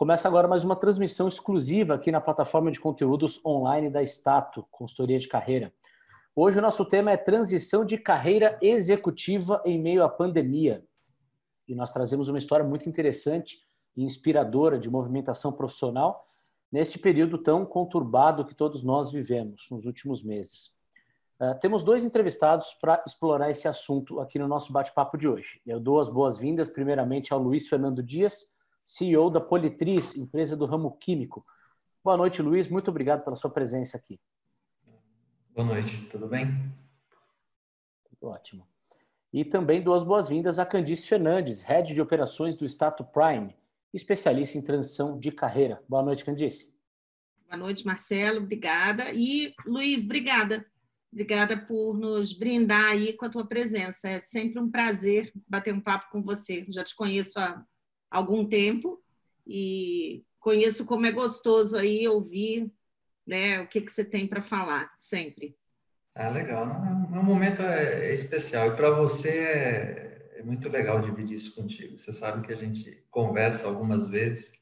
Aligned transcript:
Começa 0.00 0.26
agora 0.26 0.48
mais 0.48 0.64
uma 0.64 0.74
transmissão 0.74 1.28
exclusiva 1.28 1.92
aqui 1.92 2.10
na 2.10 2.22
plataforma 2.22 2.72
de 2.72 2.80
conteúdos 2.80 3.38
online 3.44 3.90
da 3.90 4.02
Stato, 4.02 4.66
consultoria 4.70 5.18
de 5.18 5.28
carreira. 5.28 5.74
Hoje 6.34 6.58
o 6.58 6.62
nosso 6.62 6.86
tema 6.86 7.10
é 7.10 7.18
transição 7.18 7.84
de 7.84 7.98
carreira 7.98 8.58
executiva 8.62 9.62
em 9.62 9.78
meio 9.78 10.02
à 10.02 10.08
pandemia. 10.08 10.82
E 11.68 11.74
nós 11.74 11.92
trazemos 11.92 12.28
uma 12.28 12.38
história 12.38 12.64
muito 12.64 12.88
interessante 12.88 13.58
e 13.94 14.02
inspiradora 14.02 14.78
de 14.78 14.88
movimentação 14.88 15.52
profissional 15.52 16.24
neste 16.72 16.98
período 16.98 17.36
tão 17.36 17.66
conturbado 17.66 18.46
que 18.46 18.54
todos 18.54 18.82
nós 18.82 19.12
vivemos 19.12 19.66
nos 19.70 19.84
últimos 19.84 20.24
meses. 20.24 20.70
Uh, 21.38 21.60
temos 21.60 21.84
dois 21.84 22.04
entrevistados 22.04 22.72
para 22.80 23.04
explorar 23.06 23.50
esse 23.50 23.68
assunto 23.68 24.18
aqui 24.18 24.38
no 24.38 24.48
nosso 24.48 24.72
bate-papo 24.72 25.18
de 25.18 25.28
hoje. 25.28 25.60
Eu 25.66 25.78
dou 25.78 26.00
as 26.00 26.08
boas-vindas, 26.08 26.70
primeiramente, 26.70 27.34
ao 27.34 27.38
Luiz 27.38 27.68
Fernando 27.68 28.02
Dias, 28.02 28.58
CEO 28.90 29.30
da 29.30 29.40
Politriz, 29.40 30.16
empresa 30.16 30.56
do 30.56 30.66
ramo 30.66 30.90
químico. 30.96 31.44
Boa 32.02 32.16
noite, 32.16 32.42
Luiz. 32.42 32.66
Muito 32.66 32.90
obrigado 32.90 33.22
pela 33.22 33.36
sua 33.36 33.48
presença 33.48 33.96
aqui. 33.96 34.18
Boa 35.54 35.64
noite, 35.64 36.08
tudo 36.10 36.26
bem? 36.26 36.48
Tudo 38.02 38.32
ótimo. 38.32 38.66
E 39.32 39.44
também 39.44 39.80
duas 39.80 40.02
boas-vindas 40.02 40.58
a 40.58 40.66
Candice 40.66 41.06
Fernandes, 41.06 41.62
Head 41.62 41.94
de 41.94 42.00
Operações 42.00 42.56
do 42.56 42.68
Stato 42.68 43.04
Prime, 43.04 43.56
especialista 43.94 44.58
em 44.58 44.62
transição 44.62 45.16
de 45.16 45.30
carreira. 45.30 45.80
Boa 45.88 46.02
noite, 46.02 46.24
Candice. 46.24 46.74
Boa 47.46 47.58
noite, 47.58 47.86
Marcelo. 47.86 48.38
Obrigada. 48.38 49.04
E, 49.12 49.54
Luiz, 49.64 50.04
obrigada. 50.04 50.66
Obrigada 51.12 51.56
por 51.56 51.96
nos 51.96 52.32
brindar 52.32 52.90
aí 52.90 53.12
com 53.12 53.24
a 53.24 53.30
tua 53.30 53.46
presença. 53.46 54.08
É 54.08 54.18
sempre 54.18 54.60
um 54.60 54.68
prazer 54.68 55.32
bater 55.48 55.72
um 55.72 55.80
papo 55.80 56.10
com 56.10 56.20
você. 56.20 56.66
Já 56.68 56.82
te 56.82 56.96
conheço 56.96 57.38
há 57.38 57.64
algum 58.10 58.44
tempo 58.44 59.02
e 59.46 60.24
conheço 60.38 60.84
como 60.84 61.06
é 61.06 61.12
gostoso 61.12 61.76
aí 61.76 62.06
ouvir 62.08 62.72
né, 63.26 63.60
o 63.60 63.68
que, 63.68 63.80
que 63.80 63.92
você 63.92 64.04
tem 64.04 64.26
para 64.26 64.42
falar, 64.42 64.90
sempre. 64.94 65.56
Ah, 66.14 66.28
legal. 66.28 66.66
Meu 67.10 67.22
momento 67.22 67.62
é 67.62 68.12
especial 68.12 68.68
e 68.68 68.76
para 68.76 68.90
você 68.90 69.38
é, 69.38 70.30
é, 70.34 70.42
muito 70.42 70.68
legal 70.68 71.00
dividir 71.00 71.36
isso 71.36 71.54
contigo. 71.54 71.96
Você 71.96 72.12
sabe 72.12 72.44
que 72.46 72.52
a 72.52 72.56
gente 72.56 73.04
conversa 73.10 73.68
algumas 73.68 74.08
vezes, 74.08 74.60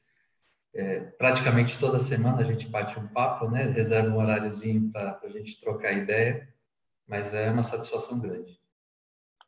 é, 0.73 0.99
praticamente 0.99 1.79
toda 1.79 1.97
semana 1.97 2.41
a 2.41 2.43
gente 2.43 2.67
bate 2.67 2.99
um 2.99 3.07
papo, 3.07 3.49
né? 3.49 3.63
reserva 3.63 4.09
um 4.09 4.17
horáriozinho 4.17 4.91
para 4.91 5.19
a 5.23 5.29
gente 5.29 5.59
trocar 5.59 5.91
ideia, 5.93 6.47
mas 7.07 7.33
é 7.33 7.49
uma 7.49 7.63
satisfação 7.63 8.19
grande. 8.19 8.59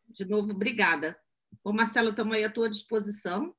De 0.10 0.26
novo, 0.26 0.52
obrigada. 0.52 1.16
Ô 1.64 1.72
Marcelo, 1.72 2.10
estamos 2.10 2.36
aí 2.36 2.44
à 2.44 2.50
tua 2.50 2.70
disposição. 2.70 3.56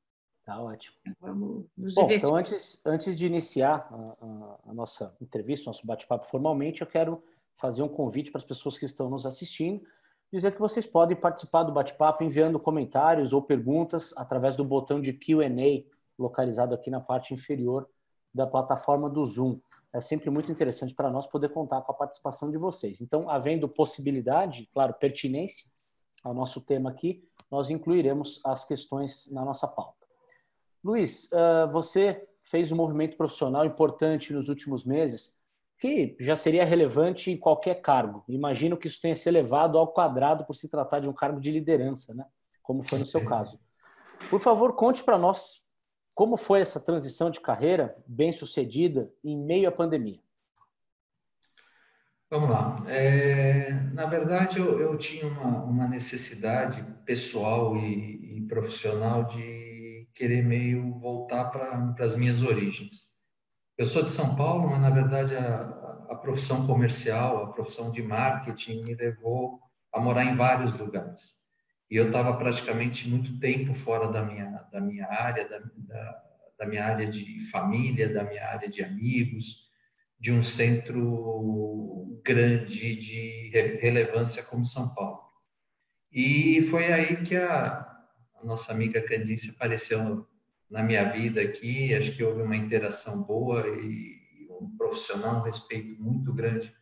Tá 0.53 0.61
ótimo. 0.61 0.97
Vamos 1.19 1.67
nos 1.77 1.95
Bom, 1.95 2.03
divertir. 2.03 2.25
então 2.27 2.37
antes, 2.37 2.81
antes 2.85 3.17
de 3.17 3.27
iniciar 3.27 3.89
a, 3.91 4.25
a, 4.25 4.71
a 4.71 4.75
nossa 4.75 5.17
entrevista, 5.19 5.71
nosso 5.71 5.87
bate-papo 5.87 6.27
formalmente, 6.27 6.83
eu 6.83 6.87
quero 6.87 7.23
fazer 7.57 7.83
um 7.83 7.89
convite 7.89 8.31
para 8.31 8.39
as 8.39 8.45
pessoas 8.45 8.79
que 8.79 8.85
estão 8.85 9.09
nos 9.09 9.25
assistindo, 9.25 9.83
dizer 10.31 10.53
que 10.53 10.61
vocês 10.61 10.87
podem 10.87 11.17
participar 11.17 11.63
do 11.63 11.73
bate-papo 11.73 12.23
enviando 12.23 12.61
comentários 12.61 13.33
ou 13.33 13.41
perguntas 13.41 14.13
através 14.15 14.55
do 14.55 14.63
botão 14.63 15.01
de 15.01 15.15
Q&A 15.15 15.91
localizado 16.19 16.75
aqui 16.75 16.91
na 16.91 17.01
parte 17.01 17.33
inferior 17.33 17.89
da 18.35 18.47
plataforma 18.47 19.09
do 19.09 19.25
Zoom. 19.25 19.59
É 19.91 20.03
sempre 20.03 20.29
muito 20.29 20.53
interessante 20.53 20.95
para 20.95 21.11
nós 21.11 21.27
poder 21.27 21.49
contar 21.49 21.81
com 21.81 21.93
a 21.93 21.95
participação 21.95 22.51
de 22.51 22.59
vocês. 22.59 23.01
Então, 23.01 23.29
havendo 23.29 23.67
possibilidade, 23.69 24.69
claro, 24.73 24.93
pertinência 24.95 25.71
ao 26.23 26.35
nosso 26.35 26.61
tema 26.61 26.91
aqui, 26.91 27.27
nós 27.51 27.71
incluiremos 27.71 28.41
as 28.45 28.67
questões 28.67 29.31
na 29.33 29.45
nossa 29.45 29.67
pauta. 29.67 30.02
Luiz, 30.85 31.31
uh, 31.33 31.71
você 31.71 32.27
fez 32.43 32.73
um 32.73 32.77
movimento 32.77 33.17
profissional 33.17 33.65
importante 33.65 34.33
nos 34.33 34.49
últimos 34.49 34.85
meses, 34.85 35.37
que 35.79 36.17
já 36.21 36.37
seria 36.37 36.65
relevante 36.65 37.31
em 37.31 37.37
qualquer 37.37 37.81
cargo. 37.81 38.25
Imagino 38.29 38.77
que 38.77 38.87
isso 38.87 39.01
tenha 39.01 39.17
se 39.17 39.29
elevado 39.29 39.79
ao 39.79 39.93
quadrado 39.93 40.45
por 40.45 40.55
se 40.55 40.71
tratar 40.71 41.01
de 41.01 41.09
um 41.09 41.13
cargo 41.13 41.41
de 41.41 41.51
liderança, 41.51 42.15
né? 42.15 42.25
como 42.63 42.83
foi 42.83 42.99
no 42.99 43.07
seu 43.07 43.25
caso. 43.25 43.61
Por 44.31 44.41
favor, 44.41 44.75
conte 44.75 45.03
para 45.03 45.19
nós 45.19 45.63
como 46.15 46.37
foi 46.37 46.61
essa 46.61 46.81
transição 46.81 47.31
de 47.31 47.41
carreira 47.41 47.97
bem 48.07 48.33
sucedida 48.33 49.11
em 49.25 49.37
meio 49.37 49.69
à 49.69 49.73
pandemia. 49.73 50.21
Vamos 52.31 52.49
lá. 52.49 52.83
É, 52.89 53.73
na 53.93 54.07
verdade, 54.07 54.59
eu, 54.59 54.81
eu 54.81 54.97
tinha 54.97 55.27
uma, 55.27 55.65
uma, 55.65 55.89
necessidade 55.89 56.83
pessoal 57.05 57.77
e, 57.77 58.39
e 58.39 58.41
profissional 58.47 59.25
de 59.25 59.62
querer 60.15 60.43
meio 60.43 60.99
voltar 60.99 61.47
para 61.47 61.95
as 62.05 62.17
minhas 62.17 62.43
origens. 62.43 63.11
Eu 63.77 63.87
sou 63.87 64.03
de 64.03 64.13
São 64.13 64.37
Paulo, 64.37 64.69
mas 64.71 64.81
na 64.81 64.91
verdade 64.91 65.35
a, 65.35 65.61
a 66.11 66.15
profissão 66.17 66.67
comercial, 66.67 67.45
a 67.45 67.53
profissão 67.53 67.91
de 67.91 68.03
marketing 68.03 68.85
me 68.85 68.95
levou 68.95 69.61
a 69.93 70.01
morar 70.01 70.25
em 70.25 70.37
vários 70.37 70.75
lugares. 70.75 71.41
E 71.91 71.97
eu 71.97 72.07
estava 72.07 72.37
praticamente 72.37 73.09
muito 73.09 73.39
tempo 73.39 73.75
fora 73.75 74.09
da 74.09 74.23
minha, 74.23 74.47
da 74.73 74.81
minha 74.81 75.07
área, 75.07 75.49
da, 75.49 75.59
da, 75.59 76.23
da 76.59 76.67
minha 76.67 76.85
área 76.85 77.07
de 77.07 77.41
família, 77.51 78.13
da 78.13 78.25
minha 78.25 78.47
área 78.47 78.69
de 78.69 78.83
amigos, 78.83 79.69
de 80.19 80.33
um 80.33 80.43
centro 80.43 82.21
grande 82.25 82.97
de 82.97 83.51
relevância 83.81 84.43
como 84.45 84.65
São 84.65 84.95
Paulo. 84.95 85.21
E 86.11 86.63
foi 86.63 86.93
aí 86.93 87.23
que 87.23 87.37
a, 87.37 87.92
nossa 88.45 88.73
amiga 88.73 89.01
Candice 89.03 89.51
apareceu 89.51 90.27
na 90.71 90.83
minha 90.83 91.05
vida 91.05 91.41
aqui, 91.41 91.95
acho 91.95 92.17
que 92.17 92.25
houve 92.25 92.43
uma 92.43 92.57
interação 92.57 93.23
boa 93.23 93.67
e 93.69 94.47
um 94.49 94.77
profissional, 94.77 95.41
um 95.41 95.43
respeito 95.43 96.03
muito 96.03 96.33
grande 96.33 96.73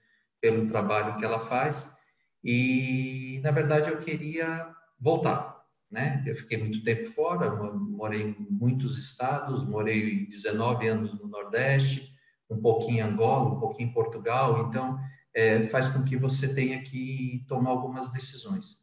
pelo 0.40 0.68
trabalho 0.68 1.16
que 1.18 1.24
ela 1.24 1.40
faz. 1.40 1.96
E, 2.42 3.40
na 3.42 3.50
verdade, 3.50 3.90
eu 3.90 3.98
queria 3.98 4.72
voltar, 4.98 5.64
né? 5.90 6.22
Eu 6.26 6.34
fiquei 6.34 6.56
muito 6.56 6.82
tempo 6.84 7.04
fora, 7.06 7.50
morei 7.50 8.22
em 8.22 8.36
muitos 8.48 8.96
estados, 8.96 9.66
morei 9.68 10.26
19 10.26 10.86
anos 10.86 11.18
no 11.18 11.26
Nordeste, 11.26 12.14
um 12.48 12.60
pouquinho 12.60 12.98
em 12.98 13.00
Angola, 13.00 13.54
um 13.54 13.60
pouquinho 13.60 13.90
em 13.90 13.92
Portugal, 13.92 14.68
então 14.68 14.98
é, 15.34 15.62
faz 15.64 15.88
com 15.88 16.02
que 16.04 16.16
você 16.16 16.54
tenha 16.54 16.82
que 16.82 17.44
tomar 17.48 17.70
algumas 17.70 18.12
decisões 18.12 18.79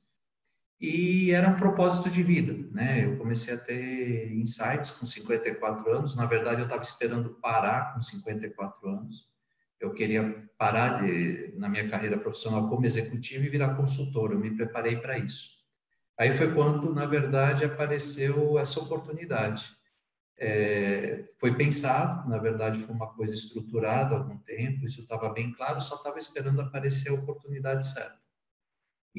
e 0.80 1.32
era 1.32 1.50
um 1.50 1.56
propósito 1.56 2.10
de 2.10 2.22
vida, 2.22 2.54
né? 2.72 3.04
Eu 3.04 3.18
comecei 3.18 3.54
a 3.54 3.58
ter 3.58 4.32
insights 4.34 4.92
com 4.92 5.06
54 5.08 5.92
anos, 5.92 6.16
na 6.16 6.26
verdade 6.26 6.62
eu 6.62 6.66
estava 6.66 6.84
esperando 6.84 7.32
parar 7.42 7.94
com 7.94 8.02
54 8.02 8.88
anos. 8.88 9.28
Eu 9.80 9.94
queria 9.94 10.48
parar 10.58 11.02
de, 11.02 11.54
na 11.58 11.68
minha 11.68 11.90
carreira 11.90 12.18
profissional 12.18 12.70
como 12.70 12.86
executivo 12.86 13.46
e 13.46 13.50
virar 13.50 13.76
consultor, 13.76 14.32
eu 14.32 14.40
me 14.40 14.56
preparei 14.56 14.98
para 14.98 15.18
isso. 15.18 15.58
Aí 16.20 16.32
foi 16.32 16.54
quando, 16.54 16.94
na 16.94 17.06
verdade, 17.06 17.66
apareceu 17.66 18.58
essa 18.60 18.80
oportunidade. 18.80 19.76
É, 20.40 21.26
foi 21.40 21.56
pensado, 21.56 22.30
na 22.30 22.38
verdade 22.38 22.84
foi 22.84 22.94
uma 22.94 23.08
coisa 23.14 23.34
estruturada 23.34 24.16
há 24.16 24.20
algum 24.20 24.38
tempo, 24.38 24.86
isso 24.86 25.02
estava 25.02 25.30
bem 25.30 25.52
claro, 25.52 25.82
só 25.82 25.96
estava 25.96 26.20
esperando 26.20 26.62
aparecer 26.62 27.10
a 27.10 27.16
oportunidade 27.16 27.88
certa 27.88 28.27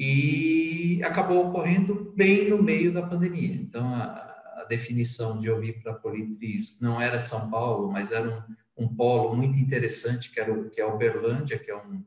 e 0.01 1.03
acabou 1.03 1.45
ocorrendo 1.45 2.13
bem 2.15 2.49
no 2.49 2.63
meio 2.63 2.93
da 2.93 3.01
pandemia. 3.01 3.53
Então, 3.53 3.93
a, 3.93 4.61
a 4.61 4.65
definição 4.69 5.41
de 5.41 5.47
eu 5.47 5.59
vir 5.59 5.83
para 5.83 5.91
a 5.91 5.95
Politriz 5.95 6.79
não 6.79 7.01
era 7.01 7.19
São 7.19 7.49
Paulo, 7.49 7.91
mas 7.91 8.13
era 8.13 8.47
um, 8.77 8.85
um 8.85 8.95
polo 8.95 9.35
muito 9.35 9.59
interessante, 9.59 10.31
que, 10.31 10.39
era 10.39 10.53
o, 10.53 10.69
que 10.69 10.79
é 10.79 10.85
Uberlândia, 10.85 11.59
que 11.59 11.69
é 11.69 11.75
um, 11.75 12.01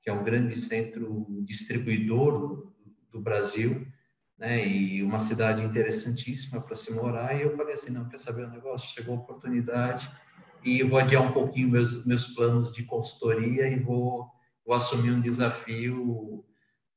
que 0.00 0.08
é 0.08 0.12
um 0.14 0.24
grande 0.24 0.54
centro 0.54 1.26
distribuidor 1.42 2.38
do, 2.38 2.74
do 3.12 3.20
Brasil, 3.20 3.86
né, 4.38 4.66
e 4.66 5.02
uma 5.02 5.18
cidade 5.18 5.62
interessantíssima 5.62 6.62
para 6.62 6.74
se 6.74 6.94
morar, 6.94 7.38
e 7.38 7.42
eu 7.42 7.54
falei 7.54 7.74
assim, 7.74 7.92
não, 7.92 8.08
quer 8.08 8.18
saber 8.18 8.46
o 8.46 8.50
negócio? 8.50 8.94
Chegou 8.94 9.16
a 9.16 9.18
oportunidade, 9.18 10.10
e 10.64 10.82
vou 10.82 10.98
adiar 10.98 11.22
um 11.22 11.32
pouquinho 11.32 11.68
meus, 11.68 12.06
meus 12.06 12.28
planos 12.28 12.72
de 12.72 12.84
consultoria 12.84 13.68
e 13.68 13.78
vou, 13.78 14.30
vou 14.64 14.74
assumir 14.74 15.10
um 15.10 15.20
desafio 15.20 16.42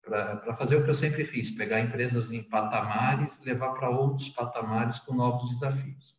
para 0.07 0.56
fazer 0.56 0.77
o 0.77 0.83
que 0.83 0.89
eu 0.89 0.94
sempre 0.94 1.25
fiz, 1.25 1.51
pegar 1.51 1.81
empresas 1.81 2.31
em 2.31 2.42
patamares 2.42 3.44
levar 3.44 3.74
para 3.74 3.89
outros 3.89 4.30
patamares 4.30 5.00
com 5.00 5.13
novos 5.13 5.50
desafios. 5.50 6.15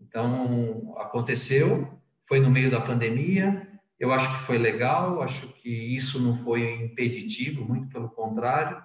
Então, 0.00 0.94
aconteceu, 0.98 1.98
foi 2.26 2.40
no 2.40 2.50
meio 2.50 2.70
da 2.70 2.80
pandemia, 2.80 3.66
eu 3.98 4.12
acho 4.12 4.30
que 4.32 4.44
foi 4.44 4.58
legal, 4.58 5.22
acho 5.22 5.48
que 5.54 5.70
isso 5.70 6.20
não 6.20 6.36
foi 6.36 6.82
impeditivo, 6.82 7.64
muito 7.64 7.88
pelo 7.88 8.08
contrário, 8.10 8.82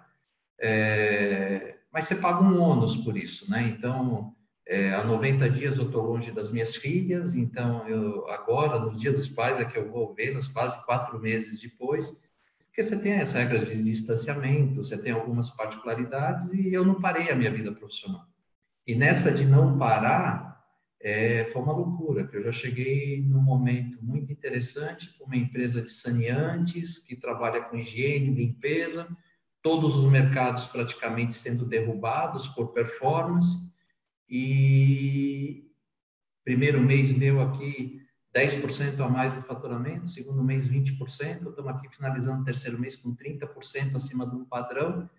é, 0.60 1.76
mas 1.92 2.06
você 2.06 2.16
paga 2.16 2.42
um 2.42 2.60
ônus 2.62 2.98
por 2.98 3.18
isso, 3.18 3.50
né? 3.50 3.64
Então, 3.64 4.34
é, 4.66 4.94
há 4.94 5.04
90 5.04 5.50
dias 5.50 5.78
eu 5.78 5.86
estou 5.86 6.06
longe 6.06 6.32
das 6.32 6.52
minhas 6.52 6.76
filhas, 6.76 7.36
então 7.36 7.88
eu 7.90 8.30
agora, 8.30 8.80
no 8.80 8.96
Dia 8.96 9.12
dos 9.12 9.28
Pais, 9.28 9.60
é 9.60 9.66
que 9.66 9.78
eu 9.78 9.92
vou 9.92 10.14
vê-las, 10.14 10.48
quase 10.48 10.84
quatro 10.86 11.20
meses 11.20 11.60
depois, 11.60 12.24
porque 12.72 12.84
você 12.84 13.02
tem 13.02 13.20
as 13.20 13.34
regras 13.34 13.68
de 13.68 13.84
distanciamento, 13.84 14.76
você 14.76 14.98
tem 14.98 15.12
algumas 15.12 15.50
particularidades 15.50 16.54
e 16.54 16.74
eu 16.74 16.86
não 16.86 17.02
parei 17.02 17.30
a 17.30 17.36
minha 17.36 17.52
vida 17.52 17.70
profissional. 17.74 18.26
E 18.88 18.96
nessa 18.96 19.30
de 19.30 19.46
não 19.46 19.78
parar, 19.78 20.58
é, 21.02 21.46
foi 21.52 21.62
uma 21.62 21.74
loucura, 21.74 22.26
que 22.26 22.38
eu 22.38 22.44
já 22.44 22.52
cheguei 22.54 23.22
num 23.24 23.42
momento 23.42 24.02
muito 24.02 24.32
interessante 24.32 25.14
com 25.18 25.26
uma 25.26 25.36
empresa 25.36 25.82
de 25.82 25.90
saneantes 25.90 26.98
que 27.00 27.14
trabalha 27.14 27.62
com 27.62 27.76
higiene, 27.76 28.34
limpeza, 28.34 29.06
todos 29.62 29.98
os 29.98 30.10
mercados 30.10 30.66
praticamente 30.66 31.36
sendo 31.36 31.66
derrubados 31.66 32.48
por 32.48 32.72
performance 32.72 33.76
e 34.30 35.70
primeiro 36.46 36.80
mês 36.80 37.16
meu 37.18 37.42
aqui 37.42 38.01
10% 38.34 39.00
a 39.02 39.10
mais 39.10 39.34
do 39.34 39.42
faturamento, 39.42 40.08
segundo 40.08 40.44
mês 40.44 40.68
20%, 40.68 41.50
estamos 41.50 41.68
aqui 41.68 41.90
finalizando 41.90 42.42
o 42.42 42.46
terceiro 42.46 42.80
mês 42.80 42.96
com 42.96 43.14
30% 43.14 43.96
acima 43.96 44.24
um 44.24 44.46
padrão 44.46 45.10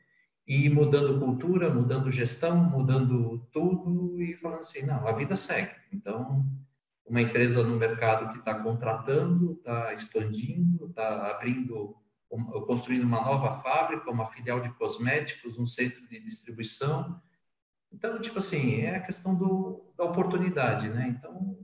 e 0.47 0.69
mudando 0.69 1.19
cultura, 1.20 1.73
mudando 1.73 2.11
gestão, 2.11 2.56
mudando 2.56 3.47
tudo 3.53 4.20
e 4.20 4.35
falando 4.37 4.61
assim, 4.61 4.87
não, 4.87 5.06
a 5.06 5.12
vida 5.12 5.37
segue. 5.37 5.75
Então, 5.93 6.44
uma 7.06 7.20
empresa 7.20 7.62
no 7.62 7.76
mercado 7.76 8.32
que 8.32 8.38
está 8.38 8.55
contratando, 8.55 9.53
está 9.53 9.93
expandindo, 9.93 10.87
está 10.87 11.32
abrindo, 11.32 11.94
construindo 12.67 13.05
uma 13.05 13.20
nova 13.20 13.61
fábrica, 13.61 14.11
uma 14.11 14.26
filial 14.26 14.61
de 14.61 14.70
cosméticos, 14.70 15.59
um 15.59 15.67
centro 15.67 16.06
de 16.09 16.19
distribuição. 16.19 17.20
Então, 17.93 18.19
tipo 18.20 18.38
assim, 18.38 18.81
é 18.81 18.97
a 18.97 19.03
questão 19.03 19.35
do, 19.35 19.93
da 19.97 20.05
oportunidade, 20.05 20.88
né? 20.88 21.09
Então, 21.09 21.59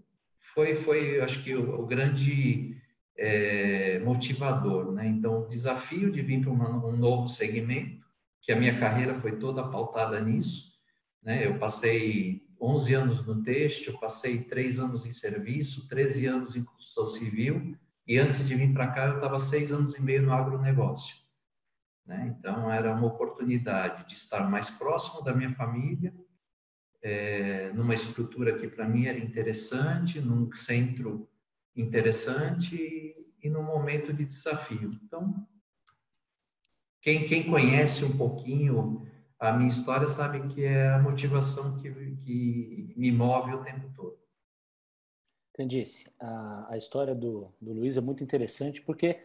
foi, 0.54 0.74
foi 0.74 1.20
acho 1.20 1.42
que, 1.42 1.54
o, 1.54 1.80
o 1.80 1.86
grande 1.86 2.76
é, 3.16 3.98
motivador, 3.98 4.92
né? 4.92 5.06
Então, 5.06 5.42
o 5.42 5.46
desafio 5.46 6.10
de 6.10 6.22
vir 6.22 6.40
para 6.40 6.50
um 6.50 6.96
novo 6.96 7.26
segmento, 7.26 8.06
que 8.40 8.52
a 8.52 8.56
minha 8.56 8.78
carreira 8.78 9.14
foi 9.14 9.36
toda 9.36 9.68
pautada 9.68 10.20
nisso. 10.20 10.72
Né? 11.22 11.44
Eu 11.44 11.58
passei 11.58 12.46
11 12.60 12.94
anos 12.94 13.26
no 13.26 13.42
têxtil, 13.42 13.98
passei 13.98 14.38
3 14.44 14.78
anos 14.78 15.04
em 15.04 15.12
serviço, 15.12 15.88
13 15.88 16.26
anos 16.26 16.56
em 16.56 16.62
construção 16.62 17.08
civil, 17.08 17.76
e 18.06 18.18
antes 18.18 18.46
de 18.46 18.54
vir 18.54 18.72
para 18.72 18.88
cá 18.88 19.06
eu 19.06 19.16
estava 19.16 19.38
6 19.38 19.72
anos 19.72 19.94
e 19.96 20.02
meio 20.02 20.22
no 20.22 20.32
agronegócio. 20.32 21.16
Né? 22.06 22.34
Então, 22.38 22.72
era 22.72 22.94
uma 22.94 23.06
oportunidade 23.06 24.06
de 24.06 24.14
estar 24.14 24.48
mais 24.48 24.70
próximo 24.70 25.22
da 25.22 25.34
minha 25.34 25.52
família, 25.54 26.14
é, 27.02 27.72
numa 27.72 27.94
estrutura 27.94 28.56
que 28.56 28.68
para 28.68 28.88
mim 28.88 29.06
era 29.06 29.18
interessante, 29.18 30.20
num 30.20 30.52
centro 30.52 31.28
interessante 31.74 32.76
e, 33.42 33.48
num 33.48 33.62
momento 33.62 34.12
de 34.12 34.24
desafio. 34.24 34.90
Então, 35.04 35.46
quem, 37.00 37.26
quem 37.26 37.48
conhece 37.48 38.04
um 38.04 38.16
pouquinho 38.16 39.06
a 39.38 39.52
minha 39.52 39.68
história 39.68 40.06
sabe 40.06 40.48
que 40.48 40.64
é 40.64 40.88
a 40.88 40.98
motivação 40.98 41.78
que, 41.78 41.90
que 42.16 42.92
me 42.96 43.12
move 43.12 43.54
o 43.54 43.62
tempo 43.62 43.88
todo. 43.94 44.18
Entendi. 45.54 45.84
A, 46.18 46.72
a 46.72 46.76
história 46.76 47.14
do, 47.14 47.52
do 47.60 47.72
Luiz 47.72 47.96
é 47.96 48.00
muito 48.00 48.22
interessante 48.22 48.82
porque 48.82 49.20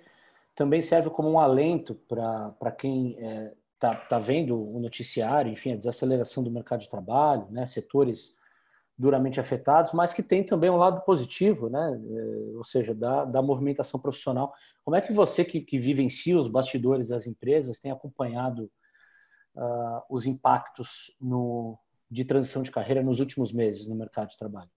também 0.55 0.81
serve 0.81 1.09
como 1.09 1.31
um 1.31 1.39
alento 1.39 1.95
para 1.95 2.71
quem 2.77 3.17
é, 3.19 3.53
tá, 3.83 3.93
tá 3.93 4.17
vendo 4.17 4.57
o 4.57 4.79
noticiário, 4.79 5.51
enfim, 5.51 5.73
a 5.73 5.75
desaceleração 5.75 6.41
do 6.41 6.49
mercado 6.49 6.79
de 6.79 6.89
trabalho, 6.89 7.45
né, 7.51 7.67
setores 7.67 8.37
duramente 8.97 9.41
afetados, 9.41 9.91
mas 9.91 10.13
que 10.13 10.23
tem 10.23 10.41
também 10.41 10.69
um 10.69 10.77
lado 10.77 11.01
positivo, 11.01 11.69
né? 11.69 12.01
É, 12.01 12.55
ou 12.55 12.63
seja, 12.63 12.93
da, 12.93 13.25
da 13.25 13.41
movimentação 13.41 13.99
profissional. 13.99 14.53
Como 14.85 14.95
é 14.95 15.01
que 15.01 15.11
você, 15.11 15.43
que, 15.43 15.59
que 15.59 15.77
vivencia 15.77 16.39
os 16.39 16.47
bastidores 16.47 17.09
das 17.09 17.27
empresas, 17.27 17.81
tem 17.81 17.91
acompanhado 17.91 18.71
uh, 19.55 20.01
os 20.09 20.25
impactos 20.25 21.13
no, 21.19 21.77
de 22.09 22.23
transição 22.23 22.61
de 22.61 22.71
carreira 22.71 23.03
nos 23.03 23.19
últimos 23.19 23.51
meses 23.51 23.87
no 23.87 23.95
mercado 23.95 24.29
de 24.29 24.37
trabalho? 24.37 24.69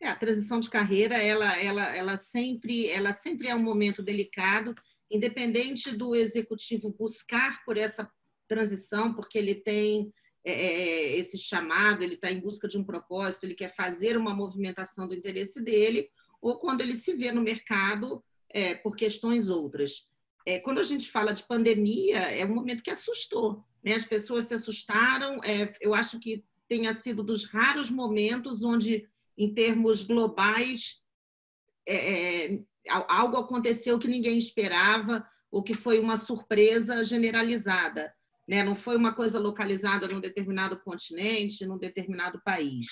É, 0.00 0.06
a 0.06 0.14
transição 0.14 0.60
de 0.60 0.70
carreira, 0.70 1.20
ela, 1.20 1.60
ela, 1.60 1.96
ela, 1.96 2.16
sempre, 2.16 2.88
ela 2.90 3.12
sempre 3.12 3.48
é 3.48 3.54
um 3.56 3.62
momento 3.62 4.02
delicado, 4.02 4.74
independente 5.10 5.90
do 5.96 6.14
executivo 6.14 6.94
buscar 6.98 7.64
por 7.64 7.76
essa 7.76 8.10
transição, 8.46 9.14
porque 9.14 9.38
ele 9.38 9.54
tem 9.54 10.12
é, 10.44 10.50
é, 10.50 10.54
é, 10.54 11.18
esse 11.18 11.38
chamado, 11.38 12.02
ele 12.02 12.14
está 12.14 12.30
em 12.30 12.40
busca 12.40 12.66
de 12.66 12.78
um 12.78 12.84
propósito, 12.84 13.44
ele 13.44 13.54
quer 13.54 13.74
fazer 13.74 14.16
uma 14.16 14.34
movimentação 14.34 15.06
do 15.06 15.14
interesse 15.14 15.60
dele, 15.60 16.08
ou 16.40 16.58
quando 16.58 16.80
ele 16.80 16.94
se 16.94 17.12
vê 17.14 17.30
no 17.30 17.42
mercado 17.42 18.24
é, 18.48 18.74
por 18.74 18.96
questões 18.96 19.50
outras. 19.50 20.08
É, 20.46 20.58
quando 20.58 20.78
a 20.78 20.84
gente 20.84 21.10
fala 21.10 21.32
de 21.32 21.42
pandemia, 21.42 22.18
é 22.18 22.44
um 22.46 22.54
momento 22.54 22.82
que 22.82 22.90
assustou. 22.90 23.62
Né? 23.84 23.94
As 23.94 24.04
pessoas 24.04 24.46
se 24.46 24.54
assustaram. 24.54 25.38
É, 25.44 25.70
eu 25.82 25.92
acho 25.94 26.18
que 26.18 26.42
tenha 26.66 26.94
sido 26.94 27.22
dos 27.22 27.44
raros 27.44 27.90
momentos 27.90 28.62
onde, 28.62 29.06
em 29.36 29.52
termos 29.52 30.02
globais, 30.02 31.02
algo 32.88 33.36
aconteceu 33.36 33.98
que 33.98 34.08
ninguém 34.08 34.38
esperava, 34.38 35.26
ou 35.50 35.62
que 35.62 35.74
foi 35.74 35.98
uma 35.98 36.16
surpresa 36.16 37.02
generalizada 37.02 38.12
né? 38.48 38.64
não 38.64 38.74
foi 38.74 38.96
uma 38.96 39.14
coisa 39.14 39.38
localizada 39.38 40.08
num 40.08 40.20
determinado 40.20 40.80
continente, 40.80 41.66
num 41.66 41.76
determinado 41.76 42.40
país. 42.42 42.86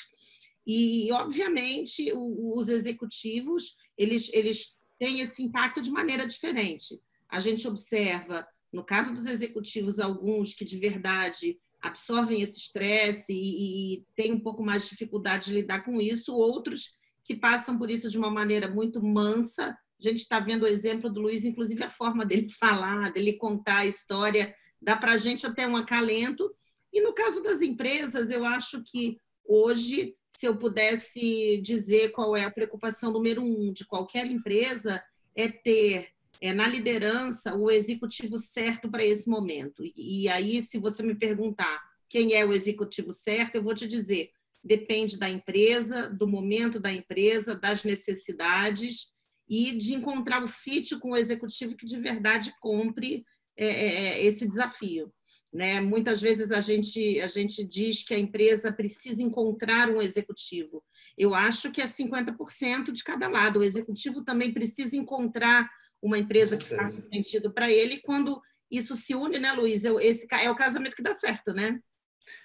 E, 0.67 1.11
obviamente, 1.13 2.13
os 2.15 2.69
executivos 2.69 3.75
eles, 3.97 4.29
eles 4.35 4.77
têm 4.99 5.21
esse 5.21 5.43
impacto 5.43 5.81
de 5.81 5.91
maneira 5.91 6.27
diferente. 6.27 7.01
A 7.29 7.41
gente 7.41 7.67
observa, 7.67 8.47
no 8.71 8.85
caso 8.85 9.15
dos 9.15 9.27
executivos, 9.27 9.99
alguns 9.99 10.55
que 10.55 10.65
de 10.65 10.79
verdade 10.79 11.59
absorvem 11.81 12.43
esse 12.43 12.59
estresse 12.59 13.33
e, 13.33 13.95
e 13.95 14.05
têm 14.15 14.33
um 14.33 14.41
pouco 14.41 14.63
mais 14.63 14.83
de 14.83 14.91
dificuldade 14.91 15.47
de 15.47 15.55
lidar 15.55 15.85
com 15.85 16.01
isso, 16.01 16.35
outros 16.35 16.97
que 17.25 17.35
passam 17.35 17.79
por 17.79 17.91
isso 17.91 18.11
de 18.11 18.19
uma 18.19 18.31
maneira 18.31 18.69
muito 18.69 19.03
mansa. 19.03 19.77
A 19.99 20.09
gente 20.09 20.19
está 20.19 20.41
vendo 20.41 20.63
o 20.63 20.69
exemplo 20.69 21.11
do 21.11 21.21
Luiz, 21.21 21.45
inclusive 21.45 21.83
a 21.83 21.91
forma 21.91 22.25
dele 22.25 22.49
falar, 22.59 23.13
dele 23.13 23.35
contar 23.35 23.79
a 23.79 23.87
história 23.87 24.55
dá 24.81 24.97
para 24.97 25.13
a 25.13 25.19
gente 25.19 25.47
até 25.47 25.67
um 25.67 25.77
acalento. 25.77 26.55
E 26.93 27.01
no 27.01 27.13
caso 27.13 27.43
das 27.43 27.63
empresas, 27.63 28.31
eu 28.31 28.45
acho 28.45 28.83
que 28.85 29.19
hoje, 29.45 30.15
se 30.31 30.47
eu 30.47 30.57
pudesse 30.57 31.61
dizer 31.63 32.11
qual 32.13 32.37
é 32.37 32.45
a 32.45 32.51
preocupação 32.51 33.13
número 33.13 33.43
um 33.43 33.73
de 33.73 33.85
qualquer 33.85 34.27
empresa, 34.27 35.03
é 35.35 35.49
ter 35.49 36.09
é, 36.41 36.53
na 36.53 36.69
liderança 36.69 37.55
o 37.55 37.71
executivo 37.71 38.39
certo 38.39 38.89
para 38.89 39.05
esse 39.05 39.29
momento. 39.29 39.85
E, 39.85 40.25
e 40.25 40.29
aí, 40.29 40.63
se 40.63 40.79
você 40.79 41.03
me 41.03 41.15
perguntar 41.15 41.83
quem 42.09 42.35
é 42.35 42.45
o 42.45 42.53
executivo 42.53 43.11
certo, 43.11 43.57
eu 43.57 43.63
vou 43.63 43.75
te 43.75 43.87
dizer: 43.87 44.31
depende 44.63 45.19
da 45.19 45.29
empresa, 45.29 46.09
do 46.09 46.27
momento 46.27 46.79
da 46.79 46.93
empresa, 46.93 47.55
das 47.55 47.85
necessidades 47.85 49.09
e 49.49 49.73
de 49.73 49.95
encontrar 49.95 50.43
o 50.43 50.49
fit 50.49 50.99
com 50.99 51.13
o 51.13 51.17
executivo 51.17 51.77
que 51.77 51.87
de 51.87 51.99
verdade 51.99 52.53
compre 52.61 53.25
é, 53.57 53.67
é, 53.67 54.07
é, 54.07 54.25
esse 54.25 54.47
desafio. 54.47 55.13
Né? 55.53 55.81
Muitas 55.81 56.21
vezes 56.21 56.51
a 56.51 56.61
gente, 56.61 57.21
a 57.21 57.27
gente 57.27 57.65
diz 57.65 58.03
que 58.03 58.13
a 58.13 58.19
empresa 58.19 58.73
precisa 58.73 59.23
encontrar 59.23 59.89
um 59.89 60.03
executivo. 60.03 60.85
Eu 61.17 61.35
acho 61.35 61.71
que 61.71 61.81
é 61.81 61.87
50% 61.87 62.93
de 62.93 63.03
cada 63.03 63.29
lado. 63.29 63.61
O 63.61 63.65
executivo 63.65 64.23
também 64.23 64.53
precisa 64.53 64.97
encontrar 64.97 65.71
uma 66.03 66.19
empresa 66.19 66.57
que 66.57 66.67
faça 66.67 66.99
sentido 67.09 67.53
para 67.53 67.71
ele. 67.71 68.03
Quando 68.03 68.41
isso 68.71 68.95
se 68.95 69.15
une, 69.15 69.39
né, 69.39 69.53
Luiz? 69.53 69.85
Eu, 69.85 69.99
esse 69.99 70.27
é 70.33 70.51
o 70.51 70.57
casamento 70.57 70.97
que 70.97 71.03
dá 71.03 71.15
certo, 71.15 71.53
né? 71.55 71.81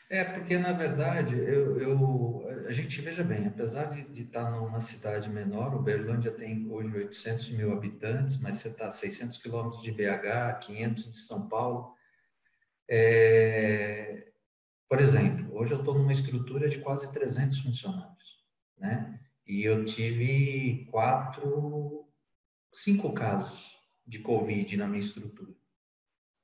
É, 0.09 0.23
porque 0.23 0.57
na 0.57 0.73
verdade, 0.73 1.37
eu, 1.37 1.79
eu, 1.79 2.65
a 2.67 2.71
gente 2.71 2.99
veja 3.01 3.23
bem, 3.23 3.47
apesar 3.47 3.85
de, 3.85 4.03
de 4.09 4.23
estar 4.23 4.51
numa 4.51 4.79
cidade 4.79 5.29
menor, 5.29 5.73
Uberlândia 5.73 6.31
tem 6.31 6.69
hoje 6.69 6.95
800 6.95 7.51
mil 7.51 7.71
habitantes, 7.71 8.41
mas 8.41 8.55
você 8.55 8.69
está 8.69 8.87
a 8.87 8.91
600 8.91 9.37
quilômetros 9.37 9.81
de 9.81 9.91
BH, 9.91 10.59
500 10.61 11.11
de 11.11 11.17
São 11.17 11.47
Paulo. 11.47 11.95
É, 12.89 14.27
por 14.89 14.99
exemplo, 14.99 15.55
hoje 15.55 15.73
eu 15.73 15.79
estou 15.79 15.97
numa 15.97 16.11
estrutura 16.11 16.67
de 16.67 16.79
quase 16.79 17.13
300 17.13 17.59
funcionários, 17.59 18.43
né? 18.77 19.17
E 19.47 19.63
eu 19.63 19.85
tive 19.85 20.87
quatro, 20.91 22.05
cinco 22.73 23.13
casos 23.13 23.77
de 24.05 24.19
Covid 24.19 24.75
na 24.75 24.87
minha 24.87 24.99
estrutura. 24.99 25.60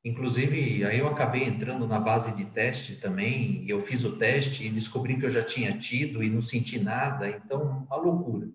Inclusive, 0.07 0.85
aí 0.85 0.99
eu 0.99 1.07
acabei 1.09 1.43
entrando 1.43 1.85
na 1.85 1.99
base 1.99 2.33
de 2.33 2.45
teste 2.45 2.95
também, 2.95 3.65
eu 3.67 3.81
fiz 3.81 4.05
o 4.05 4.15
teste 4.15 4.65
e 4.65 4.69
descobri 4.69 5.17
que 5.17 5.25
eu 5.25 5.29
já 5.29 5.43
tinha 5.43 5.77
tido 5.77 6.23
e 6.23 6.29
não 6.29 6.41
senti 6.41 6.79
nada, 6.79 7.29
então, 7.29 7.85
uma 7.85 7.97
loucura. 7.97 8.47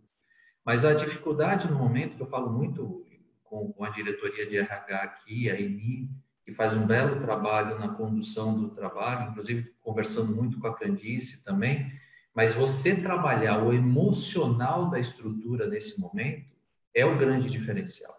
Mas 0.64 0.82
a 0.82 0.94
dificuldade 0.94 1.70
no 1.70 1.76
momento, 1.76 2.16
que 2.16 2.22
eu 2.22 2.26
falo 2.26 2.50
muito 2.50 3.06
com, 3.44 3.74
a 3.84 3.90
diretoria 3.90 4.46
de 4.46 4.56
RH 4.56 4.96
aqui, 5.02 5.50
a 5.50 5.60
ENI, 5.60 6.08
que 6.42 6.54
faz 6.54 6.72
um 6.72 6.86
belo 6.86 7.20
trabalho 7.20 7.78
na 7.78 7.90
condução 7.90 8.58
do 8.58 8.70
trabalho, 8.70 9.30
inclusive 9.30 9.74
conversando 9.82 10.34
muito 10.34 10.58
com 10.58 10.68
a 10.68 10.74
Candice 10.74 11.44
também, 11.44 11.92
mas 12.34 12.54
você 12.54 12.98
trabalhar 12.98 13.62
o 13.62 13.74
emocional 13.74 14.88
da 14.88 14.98
estrutura 14.98 15.66
nesse 15.66 16.00
momento 16.00 16.46
é 16.94 17.04
o 17.04 17.18
grande 17.18 17.50
diferencial. 17.50 18.16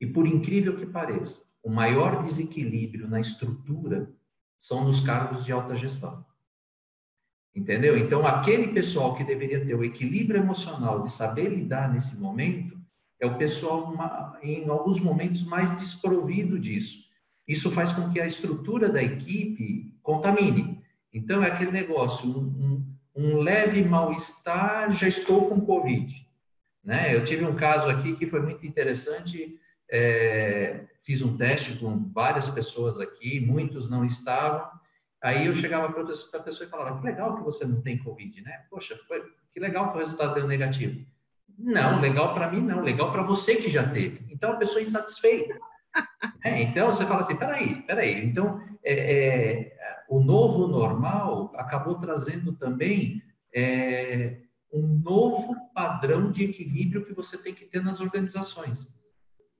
E 0.00 0.06
por 0.06 0.28
incrível 0.28 0.76
que 0.76 0.86
pareça, 0.86 1.47
o 1.68 1.70
maior 1.70 2.22
desequilíbrio 2.22 3.06
na 3.06 3.20
estrutura 3.20 4.10
são 4.58 4.84
nos 4.84 5.02
cargos 5.02 5.44
de 5.44 5.52
alta 5.52 5.76
gestão. 5.76 6.24
Entendeu? 7.54 7.94
Então, 7.98 8.26
aquele 8.26 8.68
pessoal 8.68 9.14
que 9.14 9.22
deveria 9.22 9.62
ter 9.62 9.74
o 9.74 9.84
equilíbrio 9.84 10.40
emocional 10.40 11.02
de 11.02 11.12
saber 11.12 11.50
lidar 11.50 11.92
nesse 11.92 12.22
momento, 12.22 12.74
é 13.20 13.26
o 13.26 13.36
pessoal, 13.36 13.94
em 14.42 14.66
alguns 14.70 14.98
momentos, 14.98 15.42
mais 15.42 15.76
desprovido 15.76 16.58
disso. 16.58 17.04
Isso 17.46 17.70
faz 17.70 17.92
com 17.92 18.10
que 18.10 18.18
a 18.18 18.26
estrutura 18.26 18.88
da 18.88 19.02
equipe 19.02 19.94
contamine. 20.02 20.82
Então, 21.12 21.42
é 21.42 21.48
aquele 21.48 21.70
negócio, 21.70 22.30
um, 22.30 22.86
um, 23.14 23.24
um 23.24 23.36
leve 23.40 23.84
mal-estar, 23.84 24.90
já 24.92 25.06
estou 25.06 25.50
com 25.50 25.60
Covid. 25.60 26.26
Né? 26.82 27.14
Eu 27.14 27.24
tive 27.24 27.44
um 27.44 27.54
caso 27.54 27.90
aqui 27.90 28.16
que 28.16 28.26
foi 28.26 28.40
muito 28.40 28.66
interessante, 28.66 29.60
é, 29.90 30.84
fiz 31.02 31.22
um 31.22 31.36
teste 31.36 31.78
com 31.78 32.10
várias 32.12 32.48
pessoas 32.48 33.00
aqui, 33.00 33.40
muitos 33.40 33.88
não 33.88 34.04
estavam, 34.04 34.68
aí 35.22 35.46
eu 35.46 35.54
chegava 35.54 35.92
para 35.92 36.02
a 36.02 36.42
pessoa 36.42 36.66
e 36.66 36.70
falava, 36.70 36.98
que 36.98 37.04
legal 37.04 37.36
que 37.36 37.42
você 37.42 37.66
não 37.66 37.80
tem 37.80 37.98
Covid, 37.98 38.42
né? 38.42 38.64
Poxa, 38.70 38.98
foi, 39.08 39.22
que 39.52 39.60
legal 39.60 39.90
que 39.90 39.96
o 39.96 40.00
resultado 40.00 40.34
deu 40.34 40.46
negativo. 40.46 41.04
Não, 41.58 42.00
legal 42.00 42.34
para 42.34 42.50
mim 42.50 42.60
não, 42.60 42.82
legal 42.82 43.10
para 43.10 43.22
você 43.22 43.56
que 43.56 43.68
já 43.68 43.88
teve. 43.88 44.24
Então, 44.30 44.52
a 44.52 44.56
pessoa 44.56 44.82
insatisfeita. 44.82 45.58
É, 46.44 46.62
então, 46.62 46.86
você 46.86 47.04
fala 47.04 47.20
assim, 47.20 47.36
peraí, 47.36 47.82
peraí. 47.82 48.24
Então, 48.24 48.62
é, 48.84 48.92
é, 48.92 49.76
o 50.08 50.20
novo 50.20 50.68
normal 50.68 51.52
acabou 51.56 51.96
trazendo 51.96 52.52
também 52.52 53.20
é, 53.52 54.38
um 54.72 55.00
novo 55.04 55.56
padrão 55.74 56.30
de 56.30 56.44
equilíbrio 56.44 57.04
que 57.04 57.12
você 57.12 57.42
tem 57.42 57.52
que 57.52 57.64
ter 57.64 57.82
nas 57.82 58.00
organizações. 58.00 58.88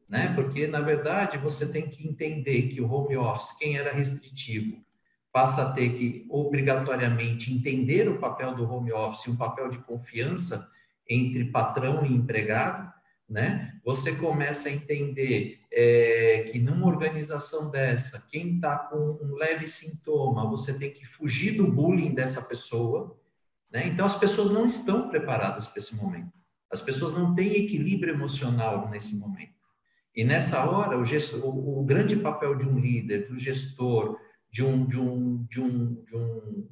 Né? 0.08 0.32
Porque, 0.34 0.66
na 0.66 0.80
verdade, 0.80 1.36
você 1.36 1.70
tem 1.70 1.88
que 1.88 2.08
entender 2.08 2.62
que 2.68 2.80
o 2.80 2.90
home 2.90 3.16
office, 3.16 3.56
quem 3.58 3.76
era 3.76 3.92
restritivo, 3.92 4.82
passa 5.30 5.62
a 5.62 5.72
ter 5.72 5.90
que, 5.90 6.26
obrigatoriamente, 6.30 7.52
entender 7.52 8.08
o 8.08 8.18
papel 8.18 8.54
do 8.54 8.70
home 8.70 8.92
office, 8.92 9.28
um 9.28 9.36
papel 9.36 9.68
de 9.68 9.78
confiança 9.78 10.70
entre 11.08 11.44
patrão 11.46 12.04
e 12.04 12.12
empregado, 12.12 12.90
né? 13.28 13.78
Você 13.84 14.16
começa 14.16 14.70
a 14.70 14.72
entender 14.72 15.60
é, 15.70 16.46
que 16.50 16.58
numa 16.58 16.86
organização 16.86 17.70
dessa, 17.70 18.26
quem 18.30 18.54
está 18.54 18.78
com 18.78 19.18
um 19.22 19.34
leve 19.34 19.68
sintoma, 19.68 20.48
você 20.48 20.72
tem 20.72 20.90
que 20.90 21.04
fugir 21.04 21.52
do 21.52 21.70
bullying 21.70 22.14
dessa 22.14 22.42
pessoa, 22.42 23.18
né? 23.70 23.86
Então 23.86 24.06
as 24.06 24.16
pessoas 24.16 24.50
não 24.50 24.64
estão 24.64 25.10
preparadas 25.10 25.66
para 25.66 25.78
esse 25.78 25.94
momento. 25.94 26.32
As 26.70 26.80
pessoas 26.80 27.12
não 27.12 27.34
têm 27.34 27.52
equilíbrio 27.52 28.14
emocional 28.14 28.88
nesse 28.88 29.16
momento. 29.16 29.57
E 30.18 30.24
nessa 30.24 30.68
hora, 30.68 30.98
o, 30.98 31.04
gestor, 31.04 31.46
o, 31.46 31.78
o 31.78 31.84
grande 31.84 32.16
papel 32.16 32.56
de 32.56 32.66
um 32.66 32.76
líder, 32.76 33.28
do 33.28 33.38
gestor, 33.38 34.18
de 34.50 34.64
um, 34.64 34.84
de 34.84 34.98
um, 34.98 35.44
de 35.44 35.60
um, 35.60 35.94
de 36.02 36.16
um 36.16 36.68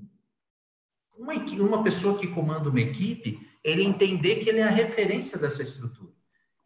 uma, 1.17 1.33
uma 1.33 1.83
pessoa 1.85 2.19
que 2.19 2.27
comanda 2.27 2.69
uma 2.69 2.81
equipe, 2.81 3.39
ele 3.63 3.85
entender 3.85 4.41
que 4.41 4.49
ele 4.49 4.59
é 4.59 4.65
a 4.65 4.69
referência 4.69 5.39
dessa 5.39 5.63
estrutura. 5.63 6.11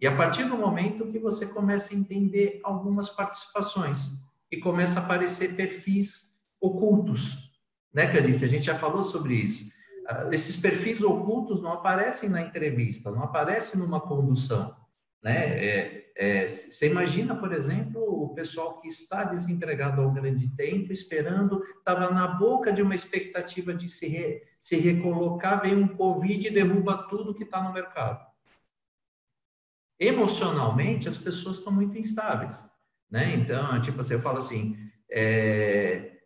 E 0.00 0.06
a 0.06 0.16
partir 0.16 0.44
do 0.44 0.56
momento 0.56 1.06
que 1.08 1.18
você 1.18 1.48
começa 1.48 1.92
a 1.92 1.98
entender 1.98 2.60
algumas 2.64 3.10
participações 3.10 4.12
e 4.50 4.56
começa 4.56 5.00
a 5.00 5.04
aparecer 5.04 5.54
perfis 5.56 6.38
ocultos, 6.58 7.52
né, 7.92 8.10
Clarice? 8.10 8.46
A 8.46 8.48
gente 8.48 8.64
já 8.64 8.74
falou 8.74 9.02
sobre 9.02 9.34
isso. 9.34 9.70
Ah, 10.08 10.30
esses 10.32 10.56
perfis 10.56 11.02
ocultos 11.02 11.60
não 11.60 11.74
aparecem 11.74 12.30
na 12.30 12.40
entrevista, 12.40 13.10
não 13.10 13.22
aparecem 13.22 13.78
numa 13.78 14.00
condução, 14.00 14.74
né? 15.22 15.64
É, 15.64 16.12
é, 16.16 16.48
você 16.48 16.90
imagina, 16.90 17.34
por 17.34 17.52
exemplo, 17.52 18.02
o 18.02 18.34
pessoal 18.34 18.80
que 18.80 18.88
está 18.88 19.24
desempregado 19.24 20.00
há 20.00 20.06
um 20.06 20.12
grande 20.12 20.48
tempo, 20.48 20.92
esperando, 20.92 21.62
estava 21.78 22.10
na 22.10 22.26
boca 22.26 22.72
de 22.72 22.82
uma 22.82 22.94
expectativa 22.94 23.72
de 23.72 23.88
se, 23.88 24.06
re, 24.08 24.42
se 24.58 24.76
recolocar, 24.76 25.62
vem 25.62 25.74
um 25.74 25.88
Covid 25.88 26.46
e 26.46 26.50
derruba 26.50 27.06
tudo 27.08 27.34
que 27.34 27.44
está 27.44 27.62
no 27.62 27.72
mercado. 27.72 28.26
Emocionalmente, 29.98 31.08
as 31.08 31.18
pessoas 31.18 31.58
estão 31.58 31.72
muito 31.72 31.96
instáveis. 31.98 32.62
Né? 33.10 33.34
Então, 33.34 33.80
tipo 33.80 34.00
assim, 34.00 34.14
eu 34.14 34.20
falo 34.20 34.38
assim, 34.38 34.76
é, 35.10 36.18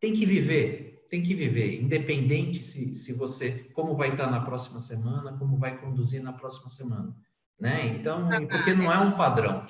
tem 0.00 0.12
que 0.12 0.26
viver, 0.26 1.06
tem 1.08 1.22
que 1.22 1.34
viver, 1.34 1.80
independente 1.80 2.58
se, 2.58 2.94
se 2.94 3.12
você, 3.12 3.70
como 3.72 3.96
vai 3.96 4.10
estar 4.10 4.30
na 4.30 4.44
próxima 4.44 4.80
semana, 4.80 5.36
como 5.38 5.56
vai 5.58 5.80
conduzir 5.80 6.22
na 6.22 6.32
próxima 6.32 6.68
semana 6.68 7.16
né? 7.58 7.86
Então, 7.86 8.28
ah, 8.30 8.46
porque 8.46 8.74
não 8.74 8.92
é 8.92 8.98
um 8.98 9.16
padrão. 9.16 9.66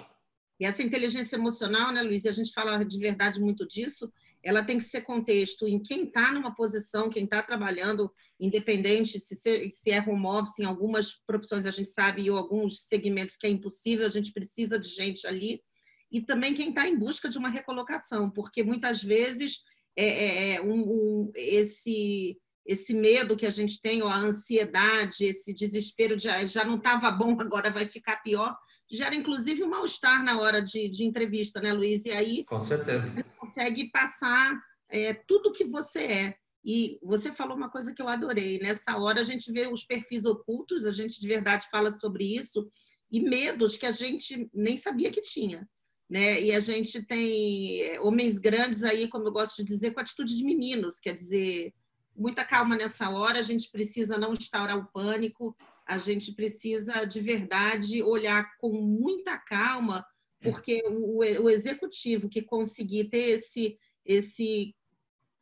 E 0.59 0.65
essa 0.65 0.83
inteligência 0.83 1.37
emocional, 1.37 1.93
né, 1.93 2.03
Luiz, 2.03 2.25
e 2.25 2.29
a 2.29 2.33
gente 2.33 2.53
fala 2.53 2.85
de 2.85 2.99
verdade 2.99 3.41
muito 3.41 3.67
disso, 3.67 4.13
ela 4.43 4.65
tem 4.65 4.79
que 4.79 4.85
ser 4.85 5.03
contexto 5.03 5.67
em 5.67 5.81
quem 5.81 6.05
está 6.05 6.33
numa 6.33 6.55
posição, 6.55 7.09
quem 7.09 7.25
está 7.25 7.43
trabalhando, 7.43 8.13
independente 8.41 9.19
se, 9.21 9.37
se 9.71 9.91
é 9.91 10.01
home 10.01 10.27
office, 10.27 10.59
em 10.59 10.65
algumas 10.65 11.15
profissões 11.27 11.65
a 11.65 11.71
gente 11.71 11.89
sabe, 11.89 12.29
ou 12.31 12.37
alguns 12.37 12.83
segmentos 12.83 13.37
que 13.37 13.47
é 13.47 13.51
impossível, 13.51 14.07
a 14.07 14.11
gente 14.11 14.33
precisa 14.33 14.79
de 14.79 14.89
gente 14.89 15.27
ali, 15.27 15.63
e 16.11 16.21
também 16.21 16.55
quem 16.55 16.71
está 16.71 16.87
em 16.89 16.99
busca 16.99 17.29
de 17.29 17.39
uma 17.39 17.49
recolocação, 17.49 18.31
porque 18.31 18.63
muitas 18.63 19.03
vezes 19.03 19.61
é, 19.97 20.05
é, 20.05 20.55
é 20.55 20.63
um, 20.63 20.81
um, 20.81 21.33
esse 21.35 22.39
esse 22.65 22.95
medo 22.95 23.37
que 23.37 23.47
a 23.47 23.51
gente 23.51 23.81
tem, 23.81 24.03
ou 24.03 24.09
a 24.09 24.17
ansiedade, 24.17 25.25
esse 25.25 25.53
desespero 25.53 26.17
de 26.17 26.29
ah, 26.29 26.47
já 26.47 26.65
não 26.65 26.77
estava 26.77 27.11
bom, 27.11 27.37
agora 27.41 27.71
vai 27.71 27.87
ficar 27.87 28.23
pior, 28.23 28.57
gera 28.91 29.15
inclusive 29.15 29.65
um 29.65 29.69
mal-estar 29.69 30.23
na 30.23 30.39
hora 30.39 30.61
de, 30.61 30.89
de, 30.89 31.05
entrevista, 31.05 31.61
né, 31.61 31.73
Luiz? 31.73 32.05
E 32.05 32.11
aí 32.11 32.45
Com 32.45 32.61
certeza. 32.61 33.11
você 33.11 33.25
consegue 33.39 33.91
passar 33.91 34.61
é, 34.91 35.15
tudo 35.15 35.53
que 35.53 35.65
você 35.65 36.01
é. 36.01 36.35
E 36.65 37.01
você 37.03 37.33
falou 37.33 37.57
uma 37.57 37.71
coisa 37.71 37.93
que 37.93 38.01
eu 38.01 38.09
adorei. 38.09 38.61
Nessa 38.61 38.97
hora 38.97 39.21
a 39.21 39.25
gente 39.25 39.51
vê 39.51 39.67
os 39.67 39.85
perfis 39.85 40.25
ocultos, 40.25 40.85
a 40.85 40.93
gente 40.93 41.21
de 41.21 41.27
verdade 41.27 41.67
fala 41.71 41.93
sobre 41.93 42.37
isso, 42.37 42.69
e 43.11 43.21
medos 43.21 43.77
que 43.77 43.87
a 43.87 43.91
gente 43.91 44.49
nem 44.55 44.77
sabia 44.77 45.11
que 45.11 45.21
tinha. 45.21 45.69
Né? 46.09 46.41
E 46.43 46.53
a 46.53 46.61
gente 46.61 47.03
tem 47.05 47.83
é, 47.83 48.01
homens 48.01 48.39
grandes 48.39 48.83
aí, 48.85 49.09
como 49.09 49.27
eu 49.27 49.33
gosto 49.33 49.57
de 49.57 49.65
dizer, 49.65 49.93
com 49.93 50.01
atitude 50.01 50.37
de 50.37 50.45
meninos, 50.45 51.01
quer 51.01 51.15
dizer, 51.15 51.73
muita 52.15 52.45
calma 52.45 52.77
nessa 52.77 53.11
hora, 53.11 53.39
a 53.39 53.43
gente 53.43 53.71
precisa 53.71 54.19
não 54.19 54.33
instaurar 54.33 54.79
o 54.79 54.87
pânico, 54.87 55.57
a 55.87 55.99
gente 55.99 56.33
precisa 56.33 57.05
de 57.05 57.21
verdade 57.21 58.03
olhar 58.03 58.57
com 58.59 58.71
muita 58.73 59.37
calma, 59.37 60.07
porque 60.41 60.83
o, 60.87 61.19
o 61.19 61.51
executivo 61.51 62.29
que 62.29 62.43
conseguir 62.43 63.05
ter 63.05 63.31
esse, 63.31 63.79
esse 64.05 64.75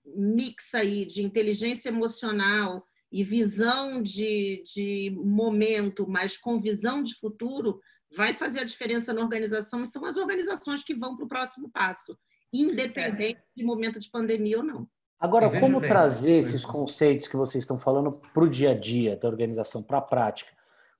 mix 0.04 0.74
aí 0.74 1.04
de 1.04 1.22
inteligência 1.22 1.88
emocional 1.88 2.84
e 3.12 3.24
visão 3.24 4.02
de, 4.02 4.62
de 4.74 5.10
momento, 5.16 6.06
mas 6.08 6.36
com 6.36 6.60
visão 6.60 7.02
de 7.02 7.14
futuro, 7.14 7.80
vai 8.14 8.32
fazer 8.32 8.60
a 8.60 8.64
diferença 8.64 9.12
na 9.12 9.20
organização 9.20 9.82
e 9.82 9.86
são 9.86 10.04
as 10.04 10.16
organizações 10.16 10.84
que 10.84 10.94
vão 10.94 11.16
para 11.16 11.24
o 11.24 11.28
próximo 11.28 11.70
passo, 11.70 12.16
independente 12.52 13.38
é. 13.38 13.44
de 13.56 13.64
momento 13.64 13.98
de 13.98 14.10
pandemia 14.10 14.58
ou 14.58 14.64
não. 14.64 14.88
Agora, 15.20 15.60
como 15.60 15.80
bem, 15.80 15.88
trazer 15.88 16.38
esses 16.38 16.64
conceitos 16.64 17.28
que 17.28 17.36
vocês 17.36 17.62
estão 17.62 17.78
falando 17.78 18.10
para 18.10 18.42
o 18.42 18.48
dia 18.48 18.70
a 18.70 18.74
dia 18.74 19.16
da 19.16 19.28
organização, 19.28 19.82
para 19.82 19.98
a 19.98 20.02
prática? 20.02 20.50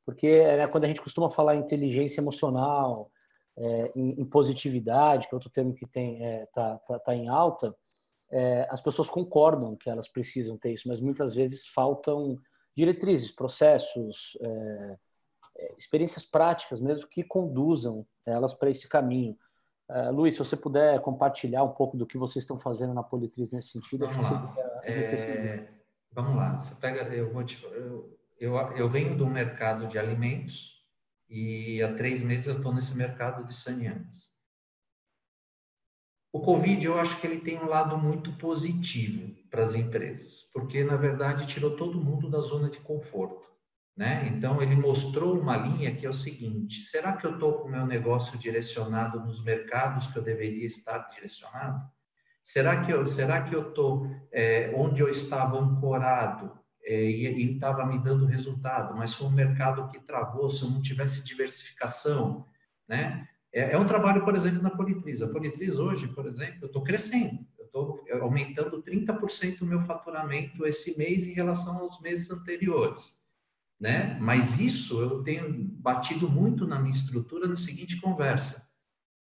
Porque 0.04 0.42
né, 0.42 0.66
quando 0.66 0.84
a 0.84 0.88
gente 0.88 1.00
costuma 1.00 1.30
falar 1.30 1.56
em 1.56 1.60
inteligência 1.60 2.20
emocional, 2.20 3.10
é, 3.56 3.92
em, 3.96 4.20
em, 4.20 4.24
positividade, 4.26 5.26
que 5.26 5.34
é 5.34 5.36
outro 5.36 5.48
termo 5.48 5.74
que 5.74 5.86
está 5.86 6.00
é, 6.00 6.46
tá, 6.52 6.78
tá, 6.86 6.98
tá 6.98 7.14
em 7.14 7.28
alta, 7.28 7.74
é, 8.30 8.68
as 8.70 8.80
pessoas 8.80 9.08
concordam 9.08 9.74
que 9.74 9.88
elas 9.88 10.06
precisam 10.06 10.56
ter 10.56 10.72
isso, 10.72 10.86
mas 10.86 11.00
muitas 11.00 11.34
vezes 11.34 11.66
faltam 11.66 12.38
diretrizes, 12.76 13.30
processos, 13.30 14.36
é, 14.40 14.96
é, 15.56 15.74
experiências 15.78 16.24
práticas 16.24 16.80
mesmo 16.80 17.08
que 17.08 17.24
conduzam 17.24 18.06
elas 18.24 18.54
para 18.54 18.70
esse 18.70 18.88
caminho. 18.88 19.36
Uh, 19.90 20.12
Luiz, 20.12 20.34
se 20.34 20.38
você 20.38 20.56
puder 20.56 21.00
compartilhar 21.00 21.64
um 21.64 21.72
pouco 21.72 21.96
do 21.96 22.06
que 22.06 22.16
vocês 22.16 22.44
estão 22.44 22.60
fazendo 22.60 22.94
na 22.94 23.02
Politriz 23.02 23.50
nesse 23.50 23.70
sentido, 23.70 24.06
vamos 24.06 24.24
acho 24.24 24.34
lá. 24.34 24.54
É, 24.84 25.68
vamos 26.12 26.36
lá. 26.36 26.56
Você 26.56 26.76
pega, 26.76 27.12
eu, 27.12 27.32
vou 27.32 27.42
te, 27.42 27.60
eu, 27.64 28.16
eu, 28.38 28.56
eu 28.76 28.88
venho 28.88 29.16
do 29.16 29.26
mercado 29.26 29.88
de 29.88 29.98
alimentos 29.98 30.86
e 31.28 31.82
há 31.82 31.92
três 31.92 32.22
meses 32.22 32.46
eu 32.46 32.58
estou 32.58 32.72
nesse 32.72 32.96
mercado 32.96 33.44
de 33.44 33.52
saneantes. 33.52 34.30
O 36.32 36.40
Covid, 36.40 36.86
eu 36.86 36.96
acho 36.96 37.20
que 37.20 37.26
ele 37.26 37.40
tem 37.40 37.58
um 37.58 37.66
lado 37.66 37.98
muito 37.98 38.32
positivo 38.38 39.34
para 39.50 39.64
as 39.64 39.74
empresas, 39.74 40.48
porque, 40.52 40.84
na 40.84 40.96
verdade, 40.96 41.48
tirou 41.48 41.76
todo 41.76 42.00
mundo 42.00 42.30
da 42.30 42.40
zona 42.40 42.70
de 42.70 42.78
conforto. 42.78 43.49
Né? 44.00 44.32
Então, 44.34 44.62
ele 44.62 44.74
mostrou 44.74 45.38
uma 45.38 45.58
linha 45.58 45.94
que 45.94 46.06
é 46.06 46.08
o 46.08 46.14
seguinte: 46.14 46.80
será 46.80 47.12
que 47.12 47.26
eu 47.26 47.34
estou 47.34 47.58
com 47.58 47.68
o 47.68 47.70
meu 47.70 47.84
negócio 47.84 48.38
direcionado 48.38 49.20
nos 49.20 49.44
mercados 49.44 50.06
que 50.06 50.18
eu 50.18 50.22
deveria 50.22 50.64
estar 50.64 51.00
direcionado? 51.08 51.86
Será 52.42 52.80
que 52.80 52.90
eu 52.90 53.06
será 53.06 53.42
que 53.42 53.54
eu 53.54 53.68
estou 53.68 54.10
é, 54.32 54.72
onde 54.74 55.02
eu 55.02 55.08
estava 55.10 55.58
ancorado 55.58 56.50
é, 56.82 56.98
e 56.98 57.52
estava 57.52 57.84
me 57.84 57.98
dando 57.98 58.24
resultado, 58.24 58.96
mas 58.96 59.12
foi 59.12 59.26
um 59.26 59.32
mercado 59.32 59.86
que 59.88 60.00
travou 60.00 60.48
se 60.48 60.62
eu 60.62 60.70
não 60.70 60.80
tivesse 60.80 61.22
diversificação, 61.22 62.46
né? 62.88 63.28
É, 63.52 63.72
é 63.72 63.78
um 63.78 63.84
trabalho, 63.84 64.24
por 64.24 64.34
exemplo, 64.34 64.62
na 64.62 64.70
Politriz. 64.70 65.20
A 65.20 65.28
Politriz 65.28 65.78
hoje, 65.78 66.08
por 66.08 66.24
exemplo, 66.24 66.60
eu 66.62 66.68
estou 66.68 66.82
crescendo. 66.82 67.46
Eu, 67.58 67.66
tô, 67.66 68.02
eu, 68.06 68.22
aumentando 68.22 68.82
30% 68.82 69.60
o 69.60 69.66
meu 69.66 69.82
faturamento 69.82 70.66
esse 70.66 70.96
mês 70.96 71.26
em 71.26 71.34
relação 71.34 71.80
aos 71.80 72.00
meses 72.00 72.30
anteriores. 72.30 73.19
Né? 73.80 74.18
Mas 74.20 74.60
isso 74.60 75.00
eu 75.00 75.22
tenho 75.22 75.50
batido 75.50 76.28
muito 76.28 76.66
na 76.66 76.78
minha 76.78 76.94
estrutura 76.94 77.48
no 77.48 77.56
seguinte 77.56 77.98
conversa. 78.00 78.68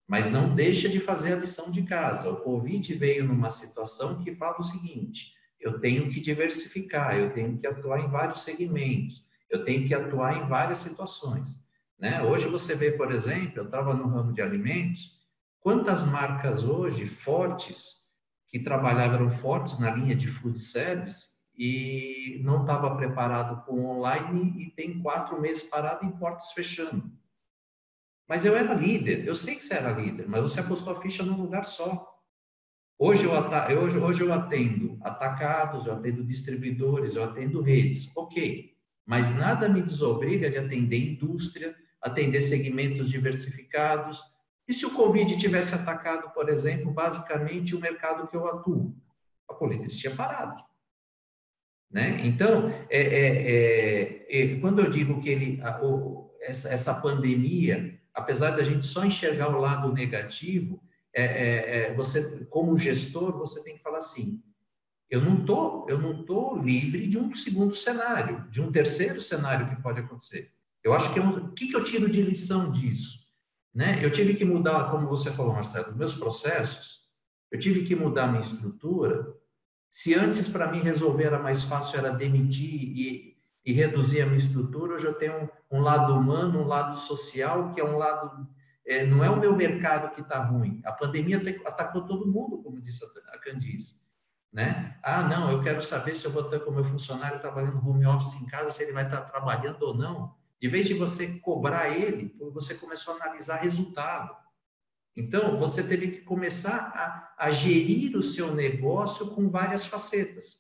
Mas 0.08 0.30
não 0.30 0.54
deixa 0.54 0.88
de 0.88 0.98
fazer 0.98 1.34
a 1.34 1.36
lição 1.36 1.70
de 1.70 1.82
casa. 1.82 2.30
O 2.30 2.36
Covid 2.36 2.94
veio 2.94 3.24
numa 3.24 3.50
situação 3.50 4.22
que 4.22 4.34
fala 4.34 4.58
o 4.60 4.64
seguinte: 4.64 5.34
eu 5.60 5.78
tenho 5.78 6.08
que 6.08 6.20
diversificar, 6.20 7.16
eu 7.16 7.34
tenho 7.34 7.58
que 7.58 7.66
atuar 7.66 8.00
em 8.00 8.08
vários 8.08 8.42
segmentos, 8.42 9.26
eu 9.50 9.64
tenho 9.64 9.86
que 9.86 9.94
atuar 9.94 10.38
em 10.38 10.48
várias 10.48 10.78
situações. 10.78 11.60
Né? 11.98 12.22
Hoje 12.22 12.46
você 12.46 12.74
vê, 12.74 12.92
por 12.92 13.12
exemplo, 13.12 13.58
eu 13.58 13.64
estava 13.64 13.92
no 13.92 14.08
ramo 14.08 14.32
de 14.32 14.40
alimentos, 14.40 15.18
quantas 15.60 16.06
marcas 16.06 16.64
hoje 16.64 17.06
fortes, 17.06 18.06
que 18.48 18.60
trabalhavam 18.60 19.28
fortes 19.28 19.78
na 19.78 19.90
linha 19.90 20.14
de 20.14 20.28
food 20.28 20.58
service 20.58 21.35
e 21.56 22.40
não 22.42 22.62
estava 22.62 22.94
preparado 22.96 23.64
com 23.64 23.86
online 23.86 24.62
e 24.62 24.70
tem 24.70 25.00
quatro 25.00 25.40
meses 25.40 25.62
parado 25.62 26.04
em 26.04 26.10
portas 26.10 26.52
fechando. 26.52 27.10
Mas 28.28 28.44
eu 28.44 28.56
era 28.56 28.74
líder, 28.74 29.26
eu 29.26 29.34
sei 29.34 29.54
que 29.54 29.62
você 29.62 29.74
era 29.74 29.92
líder, 29.92 30.28
mas 30.28 30.42
você 30.42 30.60
apostou 30.60 30.92
a 30.92 31.00
ficha 31.00 31.22
num 31.22 31.40
lugar 31.40 31.64
só. 31.64 32.12
Hoje 32.98 33.24
eu, 33.24 33.32
hoje, 33.80 33.98
hoje 33.98 34.22
eu 34.22 34.32
atendo 34.32 34.98
atacados, 35.02 35.86
eu 35.86 35.94
atendo 35.94 36.24
distribuidores, 36.24 37.14
eu 37.14 37.24
atendo 37.24 37.62
redes, 37.62 38.10
ok. 38.16 38.74
Mas 39.04 39.36
nada 39.36 39.68
me 39.68 39.80
desobriga 39.80 40.50
de 40.50 40.58
atender 40.58 41.12
indústria, 41.12 41.76
atender 42.02 42.40
segmentos 42.40 43.08
diversificados. 43.08 44.20
E 44.66 44.74
se 44.74 44.84
o 44.84 44.94
Covid 44.94 45.36
tivesse 45.36 45.74
atacado, 45.74 46.30
por 46.30 46.48
exemplo, 46.48 46.90
basicamente 46.90 47.76
o 47.76 47.80
mercado 47.80 48.26
que 48.26 48.36
eu 48.36 48.48
atuo? 48.48 48.96
A 49.48 49.54
colheita 49.54 49.88
tinha 49.88 50.14
parado. 50.14 50.60
Né? 51.90 52.20
Então, 52.24 52.68
é, 52.90 53.00
é, 53.00 53.52
é, 53.52 54.26
é, 54.28 54.60
quando 54.60 54.80
eu 54.80 54.90
digo 54.90 55.20
que 55.20 55.28
ele, 55.28 55.60
a, 55.62 55.82
o, 55.84 56.30
essa, 56.40 56.68
essa 56.68 57.00
pandemia, 57.00 57.98
apesar 58.14 58.50
da 58.50 58.64
gente 58.64 58.84
só 58.84 59.04
enxergar 59.04 59.48
o 59.48 59.60
lado 59.60 59.92
negativo, 59.92 60.82
é, 61.14 61.24
é, 61.88 61.94
você, 61.94 62.44
como 62.46 62.76
gestor, 62.76 63.38
você 63.38 63.62
tem 63.62 63.76
que 63.76 63.82
falar 63.82 63.98
assim: 63.98 64.42
eu 65.08 65.22
não 65.22 65.44
tô, 65.44 65.86
eu 65.88 65.98
não 65.98 66.24
tô 66.24 66.56
livre 66.56 67.06
de 67.06 67.16
um 67.16 67.34
segundo 67.34 67.74
cenário, 67.74 68.46
de 68.50 68.60
um 68.60 68.70
terceiro 68.70 69.22
cenário 69.22 69.68
que 69.68 69.82
pode 69.82 70.00
acontecer. 70.00 70.52
Eu 70.82 70.92
acho 70.92 71.12
que 71.14 71.20
o 71.20 71.52
que, 71.52 71.68
que 71.68 71.76
eu 71.76 71.84
tiro 71.84 72.10
de 72.10 72.20
lição 72.20 72.70
disso, 72.70 73.26
né? 73.74 73.98
Eu 74.04 74.10
tive 74.10 74.34
que 74.34 74.44
mudar, 74.44 74.90
como 74.90 75.08
você 75.08 75.30
falou, 75.30 75.52
Marcelo, 75.52 75.96
meus 75.96 76.14
processos. 76.14 77.06
Eu 77.50 77.58
tive 77.58 77.84
que 77.84 77.94
mudar 77.94 78.26
minha 78.26 78.40
estrutura. 78.40 79.34
Se 79.96 80.14
antes 80.14 80.46
para 80.46 80.70
mim 80.70 80.82
resolver 80.82 81.24
era 81.24 81.38
mais 81.38 81.62
fácil 81.62 81.98
era 81.98 82.10
demitir 82.10 82.70
e, 82.70 83.34
e 83.64 83.72
reduzir 83.72 84.20
a 84.20 84.26
minha 84.26 84.36
estrutura, 84.36 84.92
hoje 84.92 85.06
eu 85.06 85.14
tenho 85.14 85.50
um, 85.70 85.78
um 85.78 85.80
lado 85.80 86.12
humano, 86.12 86.60
um 86.60 86.66
lado 86.66 86.94
social, 86.94 87.72
que 87.72 87.80
é 87.80 87.84
um 87.84 87.96
lado 87.96 88.46
é, 88.86 89.06
não 89.06 89.24
é 89.24 89.30
o 89.30 89.40
meu 89.40 89.56
mercado 89.56 90.14
que 90.14 90.20
está 90.20 90.38
ruim. 90.44 90.82
A 90.84 90.92
pandemia 90.92 91.40
atacou 91.64 92.02
todo 92.02 92.30
mundo, 92.30 92.58
como 92.62 92.78
disse 92.78 93.02
a 93.32 93.38
Candice. 93.38 94.06
Né? 94.52 94.98
Ah, 95.02 95.22
não, 95.22 95.50
eu 95.50 95.62
quero 95.62 95.80
saber 95.80 96.14
se 96.14 96.26
eu 96.26 96.30
vou 96.30 96.44
ter 96.44 96.62
com 96.62 96.72
o 96.72 96.74
meu 96.74 96.84
funcionário 96.84 97.40
trabalhando 97.40 97.78
home 97.78 98.04
office 98.04 98.38
em 98.38 98.44
casa, 98.44 98.68
se 98.68 98.82
ele 98.82 98.92
vai 98.92 99.06
estar 99.06 99.22
trabalhando 99.22 99.82
ou 99.82 99.94
não. 99.94 100.34
De 100.60 100.68
vez 100.68 100.86
de 100.86 100.92
você 100.92 101.38
cobrar 101.40 101.88
ele, 101.88 102.36
você 102.52 102.74
começou 102.74 103.14
a 103.14 103.16
analisar 103.16 103.62
resultado. 103.62 104.36
Então, 105.16 105.58
você 105.58 105.82
teve 105.82 106.08
que 106.08 106.20
começar 106.20 106.92
a, 107.38 107.46
a 107.46 107.50
gerir 107.50 108.16
o 108.16 108.22
seu 108.22 108.54
negócio 108.54 109.28
com 109.28 109.48
várias 109.48 109.86
facetas. 109.86 110.58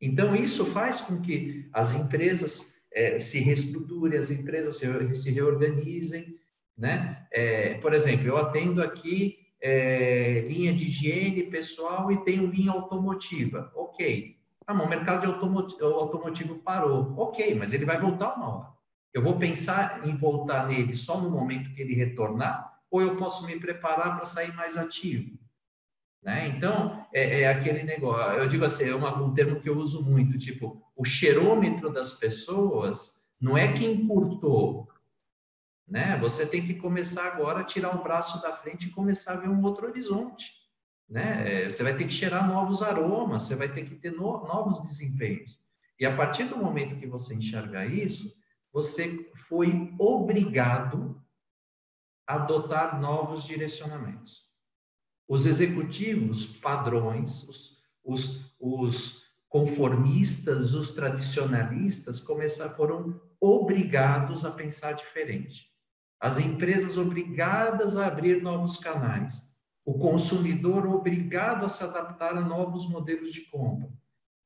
Então, 0.00 0.34
isso 0.34 0.66
faz 0.66 1.00
com 1.00 1.20
que 1.20 1.68
as 1.72 1.94
empresas 1.94 2.74
é, 2.92 3.18
se 3.18 3.38
reestruturem, 3.38 4.18
as 4.18 4.30
empresas 4.30 4.76
se, 4.76 5.14
se 5.14 5.30
reorganizem, 5.30 6.36
né? 6.76 7.26
É, 7.32 7.74
por 7.74 7.92
exemplo, 7.94 8.26
eu 8.26 8.36
atendo 8.36 8.82
aqui 8.82 9.38
é, 9.60 10.44
linha 10.46 10.72
de 10.72 10.84
higiene 10.84 11.42
pessoal 11.44 12.12
e 12.12 12.22
tenho 12.24 12.46
linha 12.46 12.72
automotiva. 12.72 13.72
Ok. 13.74 14.36
Ah, 14.66 14.74
o 14.74 14.88
mercado 14.88 15.22
de 15.22 15.26
automotivo, 15.26 15.84
automotivo 15.84 16.58
parou. 16.58 17.14
Ok, 17.16 17.54
mas 17.54 17.72
ele 17.72 17.84
vai 17.84 17.98
voltar 17.98 18.34
uma 18.34 18.58
hora. 18.58 18.68
Eu 19.12 19.22
vou 19.22 19.38
pensar 19.38 20.06
em 20.06 20.14
voltar 20.14 20.68
nele 20.68 20.94
só 20.94 21.20
no 21.20 21.30
momento 21.30 21.72
que 21.72 21.80
ele 21.80 21.94
retornar 21.94 22.77
ou 22.90 23.02
eu 23.02 23.16
posso 23.16 23.46
me 23.46 23.58
preparar 23.58 24.16
para 24.16 24.24
sair 24.24 24.54
mais 24.54 24.76
ativo? 24.76 25.38
Né? 26.22 26.48
Então, 26.48 27.06
é, 27.12 27.42
é, 27.42 27.48
aquele 27.48 27.82
negócio. 27.82 28.38
Eu 28.38 28.48
digo 28.48 28.64
assim, 28.64 28.88
é 28.88 28.94
uma, 28.94 29.16
um 29.22 29.32
termo 29.32 29.60
que 29.60 29.68
eu 29.68 29.78
uso 29.78 30.04
muito, 30.04 30.36
tipo, 30.36 30.82
o 30.96 31.04
cheirômetro 31.04 31.92
das 31.92 32.14
pessoas 32.14 33.28
não 33.40 33.56
é 33.56 33.72
que 33.72 33.86
encurtou, 33.86 34.88
né? 35.86 36.18
Você 36.18 36.44
tem 36.44 36.62
que 36.62 36.74
começar 36.74 37.26
agora 37.28 37.60
a 37.60 37.64
tirar 37.64 37.96
o 37.96 38.02
braço 38.02 38.42
da 38.42 38.52
frente 38.52 38.88
e 38.88 38.90
começar 38.90 39.34
a 39.34 39.40
ver 39.40 39.48
um 39.48 39.62
outro 39.62 39.86
horizonte, 39.86 40.52
né? 41.08 41.64
É, 41.64 41.70
você 41.70 41.82
vai 41.82 41.96
ter 41.96 42.04
que 42.04 42.12
cheirar 42.12 42.46
novos 42.46 42.82
aromas, 42.82 43.44
você 43.44 43.54
vai 43.54 43.68
ter 43.68 43.84
que 43.84 43.94
ter 43.94 44.10
no, 44.10 44.44
novos 44.46 44.82
desempenhos. 44.82 45.58
E 45.98 46.04
a 46.04 46.14
partir 46.14 46.44
do 46.44 46.58
momento 46.58 46.96
que 46.96 47.06
você 47.06 47.34
enxergar 47.34 47.86
isso, 47.86 48.36
você 48.72 49.30
foi 49.48 49.94
obrigado 49.98 51.22
adotar 52.28 53.00
novos 53.00 53.42
direcionamentos. 53.42 54.46
Os 55.26 55.46
executivos 55.46 56.46
padrões, 56.46 57.48
os, 57.48 57.82
os, 58.04 58.54
os 58.60 59.22
conformistas, 59.48 60.74
os 60.74 60.92
tradicionalistas 60.92 62.20
começaram, 62.20 62.76
foram 62.76 63.20
obrigados 63.40 64.44
a 64.44 64.50
pensar 64.50 64.92
diferente 64.92 65.68
as 66.20 66.38
empresas 66.38 66.98
obrigadas 66.98 67.96
a 67.96 68.06
abrir 68.06 68.42
novos 68.42 68.76
canais, 68.76 69.52
o 69.84 69.98
consumidor 69.98 70.86
obrigado 70.86 71.64
a 71.64 71.68
se 71.68 71.82
adaptar 71.84 72.36
a 72.36 72.40
novos 72.40 72.88
modelos 72.88 73.32
de 73.32 73.42
compra. 73.42 73.88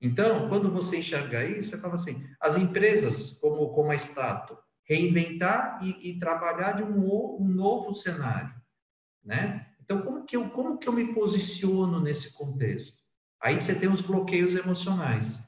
Então, 0.01 0.49
quando 0.49 0.71
você 0.71 0.99
enxerga 0.99 1.45
isso, 1.45 1.71
você 1.71 1.81
fala 1.81 1.95
assim: 1.95 2.25
as 2.41 2.57
empresas, 2.57 3.33
como, 3.41 3.71
como 3.71 3.91
a 3.91 3.95
Stato, 3.95 4.57
reinventar 4.85 5.81
e, 5.83 6.11
e 6.11 6.19
trabalhar 6.19 6.73
de 6.73 6.83
um, 6.83 7.41
um, 7.41 7.49
novo 7.49 7.95
cenário, 7.95 8.55
né? 9.25 9.69
Então, 9.81 10.03
como 10.03 10.25
que, 10.25 10.37
eu, 10.37 10.49
como 10.51 10.79
que 10.79 10.89
eu 10.89 10.93
me 10.93 11.13
posiciono 11.13 12.01
nesse 12.01 12.33
contexto? 12.33 13.03
Aí 13.41 13.61
você 13.61 13.79
tem 13.79 13.89
os 13.89 14.01
bloqueios 14.01 14.55
emocionais. 14.55 15.43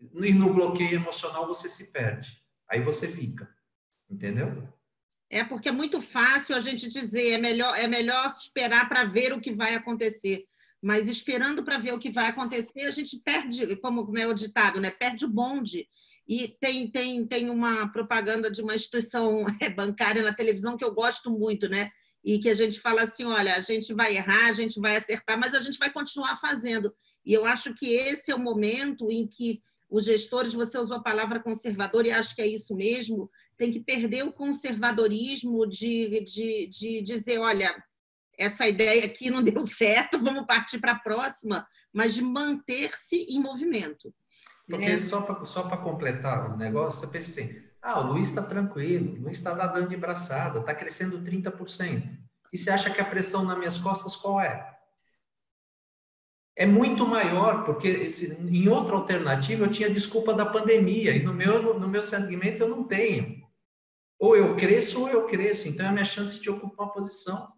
E 0.00 0.32
no 0.32 0.52
bloqueio 0.52 0.94
emocional 0.94 1.46
você 1.46 1.68
se 1.68 1.92
perde. 1.92 2.40
Aí 2.68 2.80
você 2.80 3.08
fica. 3.08 3.52
Entendeu? 4.08 4.68
É 5.28 5.42
porque 5.42 5.68
é 5.68 5.72
muito 5.72 6.00
fácil 6.00 6.54
a 6.54 6.60
gente 6.60 6.88
dizer 6.88 7.32
é 7.32 7.38
melhor, 7.38 7.76
é 7.76 7.88
melhor 7.88 8.34
esperar 8.38 8.88
para 8.88 9.04
ver 9.04 9.32
o 9.32 9.40
que 9.40 9.52
vai 9.52 9.74
acontecer. 9.74 10.44
Mas 10.84 11.08
esperando 11.08 11.64
para 11.64 11.78
ver 11.78 11.94
o 11.94 11.98
que 11.98 12.10
vai 12.10 12.26
acontecer, 12.26 12.82
a 12.82 12.90
gente 12.90 13.18
perde, 13.18 13.74
como 13.76 14.18
é 14.18 14.26
o 14.26 14.34
ditado, 14.34 14.82
né? 14.82 14.90
perde 14.90 15.24
o 15.24 15.30
bonde. 15.30 15.88
E 16.28 16.48
tem, 16.60 16.90
tem, 16.90 17.26
tem 17.26 17.48
uma 17.48 17.90
propaganda 17.90 18.50
de 18.50 18.60
uma 18.60 18.74
instituição 18.74 19.44
bancária 19.74 20.22
na 20.22 20.34
televisão 20.34 20.76
que 20.76 20.84
eu 20.84 20.92
gosto 20.92 21.30
muito, 21.30 21.70
né? 21.70 21.90
E 22.22 22.38
que 22.38 22.50
a 22.50 22.54
gente 22.54 22.78
fala 22.80 23.02
assim: 23.02 23.24
olha, 23.24 23.54
a 23.56 23.62
gente 23.62 23.94
vai 23.94 24.14
errar, 24.14 24.48
a 24.48 24.52
gente 24.52 24.78
vai 24.78 24.96
acertar, 24.96 25.38
mas 25.40 25.54
a 25.54 25.60
gente 25.60 25.78
vai 25.78 25.90
continuar 25.90 26.36
fazendo. 26.36 26.94
E 27.24 27.32
eu 27.32 27.46
acho 27.46 27.74
que 27.74 27.86
esse 27.86 28.30
é 28.30 28.34
o 28.34 28.38
momento 28.38 29.10
em 29.10 29.26
que 29.26 29.62
os 29.88 30.04
gestores, 30.04 30.52
você 30.52 30.76
usou 30.76 30.98
a 30.98 31.02
palavra 31.02 31.40
conservador, 31.40 32.04
e 32.04 32.10
acho 32.10 32.34
que 32.34 32.42
é 32.42 32.46
isso 32.46 32.74
mesmo, 32.74 33.30
tem 33.56 33.70
que 33.70 33.80
perder 33.80 34.24
o 34.24 34.32
conservadorismo 34.32 35.66
de, 35.66 36.20
de, 36.24 36.66
de 36.66 37.02
dizer, 37.02 37.38
olha, 37.38 37.74
essa 38.38 38.66
ideia 38.66 39.04
aqui 39.04 39.30
não 39.30 39.42
deu 39.44 39.66
certo, 39.66 40.22
vamos 40.22 40.46
partir 40.46 40.78
para 40.78 40.92
a 40.92 40.98
próxima, 40.98 41.66
mas 41.92 42.14
de 42.14 42.22
manter-se 42.22 43.16
em 43.16 43.40
movimento. 43.40 44.12
Porque 44.66 44.88
né? 44.88 44.98
só 44.98 45.20
para 45.20 45.44
só 45.44 45.62
completar 45.76 46.52
o 46.52 46.56
negócio, 46.56 47.00
você 47.00 47.06
pensa 47.06 47.30
assim, 47.30 47.62
ah, 47.82 48.00
o 48.00 48.12
Luiz 48.12 48.28
está 48.28 48.42
tranquilo, 48.42 49.12
o 49.12 49.22
Luiz 49.24 49.36
está 49.36 49.54
nadando 49.54 49.88
de 49.88 49.96
braçada, 49.96 50.60
está 50.60 50.74
crescendo 50.74 51.18
30%. 51.18 52.18
E 52.52 52.56
você 52.56 52.70
acha 52.70 52.90
que 52.90 53.00
a 53.00 53.04
pressão 53.04 53.44
nas 53.44 53.58
minhas 53.58 53.78
costas 53.78 54.16
qual 54.16 54.40
é? 54.40 54.74
É 56.56 56.64
muito 56.64 57.04
maior, 57.04 57.64
porque 57.64 57.88
esse, 57.88 58.40
em 58.40 58.68
outra 58.68 58.94
alternativa 58.94 59.64
eu 59.64 59.70
tinha 59.70 59.90
desculpa 59.90 60.32
da 60.32 60.46
pandemia, 60.46 61.14
e 61.14 61.22
no 61.22 61.34
meu, 61.34 61.78
no 61.78 61.88
meu 61.88 62.02
segmento 62.02 62.62
eu 62.62 62.68
não 62.68 62.84
tenho. 62.84 63.44
Ou 64.18 64.36
eu 64.36 64.56
cresço 64.56 65.02
ou 65.02 65.08
eu 65.08 65.26
cresço. 65.26 65.68
Então 65.68 65.84
é 65.84 65.88
a 65.88 65.92
minha 65.92 66.04
chance 66.04 66.40
de 66.40 66.48
ocupar 66.48 66.86
uma 66.86 66.92
posição. 66.92 67.52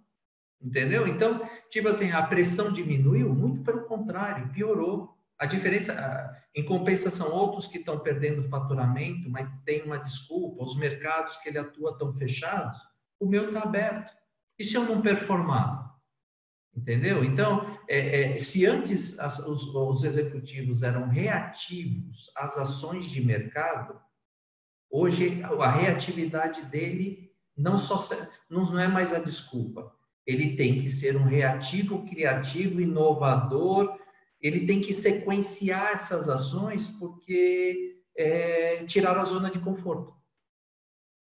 Entendeu? 0.61 1.07
Então, 1.07 1.49
tipo 1.71 1.89
assim, 1.89 2.11
a 2.11 2.23
pressão 2.23 2.73
diminuiu? 2.73 3.35
Muito 3.35 3.63
pelo 3.63 3.85
contrário, 3.87 4.53
piorou. 4.53 5.15
A 5.39 5.45
diferença, 5.45 6.35
em 6.55 6.65
compensação, 6.65 7.31
outros 7.31 7.67
que 7.67 7.79
estão 7.79 7.99
perdendo 7.99 8.49
faturamento, 8.49 9.29
mas 9.29 9.61
tem 9.61 9.83
uma 9.83 9.99
desculpa, 9.99 10.65
os 10.65 10.77
mercados 10.77 11.37
que 11.37 11.49
ele 11.51 11.59
atua 11.59 11.91
estão 11.91 12.11
fechados, 12.13 12.79
o 13.21 13.27
meu 13.27 13.49
está 13.49 13.63
aberto. 13.63 14.11
E 14.59 14.65
se 14.65 14.75
eu 14.77 14.85
não 14.85 15.03
performar? 15.03 15.95
Entendeu? 16.75 17.25
Então, 17.25 17.79
é, 17.89 18.35
é, 18.35 18.39
se 18.39 18.67
antes 18.67 19.19
as, 19.19 19.39
os, 19.39 19.75
os, 19.75 20.05
executivos 20.05 20.83
eram 20.83 21.09
reativos 21.09 22.31
às 22.37 22.59
ações 22.59 23.07
de 23.07 23.25
mercado, 23.25 23.99
hoje 24.91 25.43
a 25.43 25.71
reatividade 25.71 26.67
dele 26.67 27.33
não 27.57 27.79
só 27.79 27.97
não 28.51 28.79
é 28.79 28.89
mais 28.89 29.15
a 29.15 29.19
desculpa. 29.19 29.96
Ele 30.27 30.57
tem 30.57 30.81
que 30.81 30.89
ser 30.89 31.17
um 31.17 31.25
reativo, 31.25 32.05
criativo, 32.05 32.81
inovador. 32.81 33.99
Ele 34.41 34.67
tem 34.67 34.81
que 34.81 34.93
sequenciar 34.93 35.93
essas 35.93 36.29
ações 36.29 36.89
porque 36.89 38.03
é, 38.17 38.85
tiraram 38.87 39.21
a 39.21 39.25
zona 39.25 39.51
de 39.51 39.61
conforto. 39.61 40.15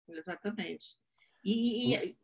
Exatamente. 0.08 0.86
E, 1.44 1.96
e, 1.96 2.18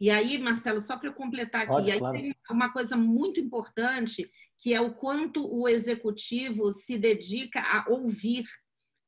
e 0.00 0.10
aí, 0.10 0.36
Marcelo, 0.38 0.80
só 0.80 0.96
para 0.96 1.08
eu 1.08 1.14
completar 1.14 1.62
aqui, 1.62 1.70
Pode, 1.70 1.90
aí 1.90 1.98
claro. 1.98 2.18
tem 2.18 2.34
uma 2.50 2.72
coisa 2.72 2.96
muito 2.96 3.40
importante, 3.40 4.30
que 4.58 4.74
é 4.74 4.80
o 4.80 4.94
quanto 4.94 5.46
o 5.46 5.68
executivo 5.68 6.72
se 6.72 6.98
dedica 6.98 7.60
a 7.60 7.86
ouvir 7.88 8.44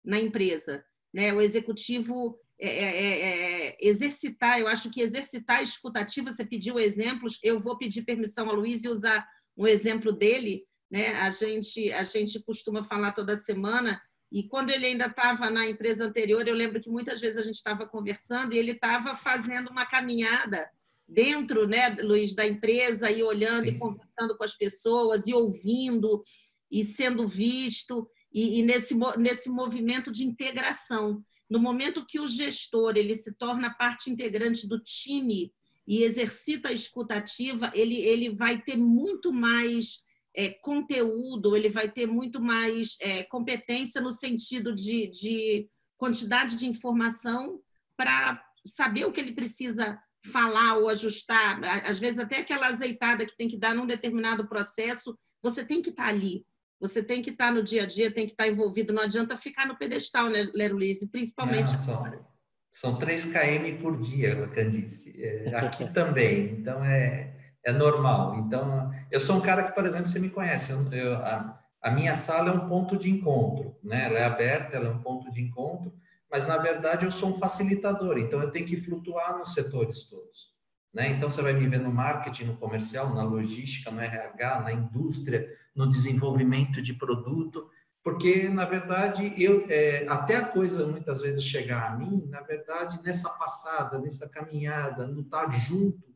na 0.04 0.18
empresa. 0.20 0.84
Né? 1.12 1.32
O 1.32 1.40
executivo 1.40 2.40
é, 2.66 2.84
é, 2.84 3.20
é, 3.20 3.66
é 3.68 3.76
exercitar, 3.80 4.58
eu 4.58 4.68
acho 4.68 4.90
que 4.90 5.00
exercitar 5.00 5.58
a 5.58 5.62
escutativa, 5.62 6.30
você 6.30 6.44
pediu 6.44 6.78
exemplos, 6.78 7.38
eu 7.42 7.60
vou 7.60 7.76
pedir 7.76 8.02
permissão 8.02 8.48
a 8.48 8.52
Luiz 8.52 8.84
e 8.84 8.88
usar 8.88 9.26
um 9.56 9.66
exemplo 9.66 10.12
dele. 10.12 10.64
Né? 10.90 11.08
A, 11.20 11.30
gente, 11.30 11.92
a 11.92 12.04
gente 12.04 12.40
costuma 12.40 12.84
falar 12.84 13.12
toda 13.12 13.36
semana 13.36 14.00
e 14.32 14.48
quando 14.48 14.70
ele 14.70 14.86
ainda 14.86 15.06
estava 15.06 15.50
na 15.50 15.66
empresa 15.66 16.06
anterior, 16.06 16.46
eu 16.46 16.54
lembro 16.54 16.80
que 16.80 16.90
muitas 16.90 17.20
vezes 17.20 17.38
a 17.38 17.42
gente 17.42 17.56
estava 17.56 17.86
conversando 17.86 18.54
e 18.54 18.58
ele 18.58 18.72
estava 18.72 19.14
fazendo 19.14 19.70
uma 19.70 19.86
caminhada 19.86 20.68
dentro, 21.06 21.68
né, 21.68 21.90
Luiz, 22.02 22.34
da 22.34 22.46
empresa 22.46 23.10
e 23.10 23.22
olhando 23.22 23.66
Sim. 23.66 23.70
e 23.70 23.78
conversando 23.78 24.36
com 24.36 24.44
as 24.44 24.56
pessoas 24.56 25.26
e 25.26 25.34
ouvindo 25.34 26.22
e 26.70 26.84
sendo 26.84 27.28
visto 27.28 28.08
e, 28.32 28.58
e, 28.58 28.62
nesse, 28.62 28.96
nesse 29.18 29.48
movimento 29.48 30.10
de 30.10 30.24
integração. 30.24 31.22
No 31.54 31.60
momento 31.60 32.04
que 32.04 32.18
o 32.18 32.26
gestor 32.26 32.96
ele 32.96 33.14
se 33.14 33.32
torna 33.32 33.72
parte 33.72 34.10
integrante 34.10 34.66
do 34.66 34.80
time 34.80 35.52
e 35.86 36.02
exercita 36.02 36.70
a 36.70 36.72
escutativa, 36.72 37.70
ele, 37.72 37.94
ele 37.94 38.28
vai 38.28 38.60
ter 38.60 38.76
muito 38.76 39.32
mais 39.32 40.02
é, 40.34 40.50
conteúdo, 40.50 41.56
ele 41.56 41.68
vai 41.68 41.88
ter 41.88 42.08
muito 42.08 42.42
mais 42.42 42.96
é, 43.00 43.22
competência 43.22 44.00
no 44.00 44.10
sentido 44.10 44.74
de, 44.74 45.06
de 45.06 45.68
quantidade 45.96 46.56
de 46.56 46.66
informação 46.66 47.60
para 47.96 48.44
saber 48.66 49.04
o 49.04 49.12
que 49.12 49.20
ele 49.20 49.32
precisa 49.32 49.96
falar 50.32 50.78
ou 50.78 50.88
ajustar. 50.88 51.60
Às 51.88 52.00
vezes, 52.00 52.18
até 52.18 52.38
aquela 52.38 52.66
azeitada 52.66 53.24
que 53.24 53.36
tem 53.36 53.46
que 53.46 53.56
dar 53.56 53.76
num 53.76 53.86
determinado 53.86 54.48
processo, 54.48 55.16
você 55.40 55.64
tem 55.64 55.80
que 55.80 55.90
estar 55.90 56.06
tá 56.06 56.08
ali. 56.08 56.44
Você 56.84 57.02
tem 57.02 57.22
que 57.22 57.30
estar 57.30 57.50
no 57.50 57.62
dia 57.62 57.84
a 57.84 57.86
dia, 57.86 58.12
tem 58.12 58.26
que 58.26 58.32
estar 58.32 58.46
envolvido. 58.46 58.92
Não 58.92 59.02
adianta 59.02 59.38
ficar 59.38 59.66
no 59.66 59.74
pedestal, 59.74 60.28
né, 60.28 60.50
Lero? 60.54 60.76
Principalmente 61.10 61.72
Não, 61.72 61.78
são, 61.78 62.26
são 62.70 62.96
3 62.96 63.32
km 63.32 63.80
por 63.80 63.98
dia, 64.02 64.46
Candice. 64.48 65.16
É, 65.18 65.56
aqui 65.56 65.90
também. 65.94 66.52
Então, 66.52 66.84
é, 66.84 67.34
é 67.64 67.72
normal. 67.72 68.36
Então, 68.40 68.92
eu 69.10 69.18
sou 69.18 69.36
um 69.36 69.40
cara 69.40 69.62
que, 69.62 69.74
por 69.74 69.86
exemplo, 69.86 70.08
você 70.08 70.18
me 70.18 70.28
conhece, 70.28 70.72
eu, 70.72 70.92
eu, 70.92 71.16
a, 71.16 71.58
a, 71.82 71.90
minha 71.90 72.14
sala 72.14 72.50
é 72.50 72.52
um 72.52 72.68
ponto 72.68 72.98
de 72.98 73.10
encontro, 73.10 73.74
né? 73.82 74.04
Ela 74.04 74.18
é 74.18 74.24
aberta, 74.24 74.76
ela 74.76 74.88
é 74.88 74.90
um 74.90 75.02
ponto 75.02 75.30
de 75.30 75.40
encontro, 75.40 75.90
mas 76.30 76.46
na 76.46 76.58
verdade 76.58 77.06
eu 77.06 77.10
sou 77.10 77.30
um 77.30 77.38
facilitador, 77.38 78.18
então 78.18 78.42
eu 78.42 78.50
tenho 78.50 78.66
que 78.66 78.76
flutuar 78.76 79.38
nos 79.38 79.54
setores 79.54 80.04
todos. 80.04 80.53
Né? 80.94 81.10
Então 81.10 81.28
você 81.28 81.42
vai 81.42 81.52
me 81.52 81.66
ver 81.66 81.80
no 81.80 81.92
marketing, 81.92 82.44
no 82.44 82.56
comercial, 82.56 83.12
na 83.12 83.24
logística, 83.24 83.90
no 83.90 84.00
RH, 84.00 84.60
na 84.60 84.72
indústria, 84.72 85.46
no 85.74 85.88
desenvolvimento 85.88 86.80
de 86.80 86.94
produto, 86.94 87.68
porque 88.02 88.48
na 88.48 88.64
verdade 88.64 89.34
eu 89.36 89.66
é, 89.68 90.06
até 90.08 90.36
a 90.36 90.44
coisa 90.44 90.86
muitas 90.86 91.20
vezes 91.20 91.42
chegar 91.42 91.90
a 91.90 91.96
mim, 91.96 92.26
na 92.30 92.40
verdade 92.40 93.00
nessa 93.02 93.28
passada, 93.30 93.98
nessa 93.98 94.28
caminhada, 94.28 95.06
no 95.06 95.22
estar 95.22 95.50
junto 95.50 96.14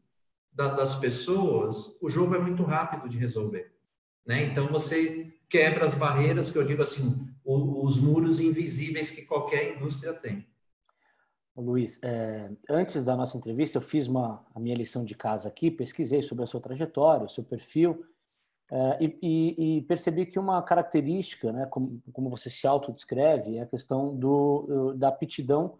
da, 0.52 0.68
das 0.68 0.96
pessoas, 0.96 1.96
o 2.02 2.08
jogo 2.08 2.34
é 2.34 2.38
muito 2.38 2.62
rápido 2.62 3.08
de 3.08 3.16
resolver. 3.16 3.72
Né? 4.26 4.44
Então, 4.44 4.68
você 4.68 5.32
quebra 5.48 5.86
as 5.86 5.94
barreiras, 5.94 6.50
que 6.50 6.58
eu 6.58 6.64
digo 6.64 6.82
assim, 6.82 7.26
os 7.44 7.98
muros 7.98 8.40
invisíveis 8.40 9.10
que 9.10 9.24
qualquer 9.24 9.76
indústria 9.76 10.12
tem. 10.12 10.46
Luiz, 11.60 11.98
é, 12.02 12.50
antes 12.70 13.04
da 13.04 13.16
nossa 13.16 13.36
entrevista, 13.36 13.78
eu 13.78 13.82
fiz 13.82 14.06
uma, 14.06 14.44
a 14.54 14.60
minha 14.60 14.76
lição 14.76 15.04
de 15.04 15.14
casa 15.14 15.48
aqui, 15.48 15.70
pesquisei 15.70 16.22
sobre 16.22 16.44
a 16.44 16.46
sua 16.46 16.60
trajetória, 16.60 17.26
o 17.26 17.30
seu 17.30 17.42
perfil, 17.42 18.04
é, 18.70 18.98
e, 19.00 19.18
e, 19.22 19.78
e, 19.78 19.82
percebi 19.82 20.26
que 20.26 20.38
uma 20.38 20.62
característica, 20.62 21.50
né, 21.50 21.66
como, 21.66 22.02
como 22.12 22.28
você 22.28 22.50
se 22.50 22.66
autodescreve, 22.66 23.56
é 23.56 23.62
a 23.62 23.66
questão 23.66 24.14
do, 24.14 24.94
da 24.94 25.08
aptidão 25.08 25.78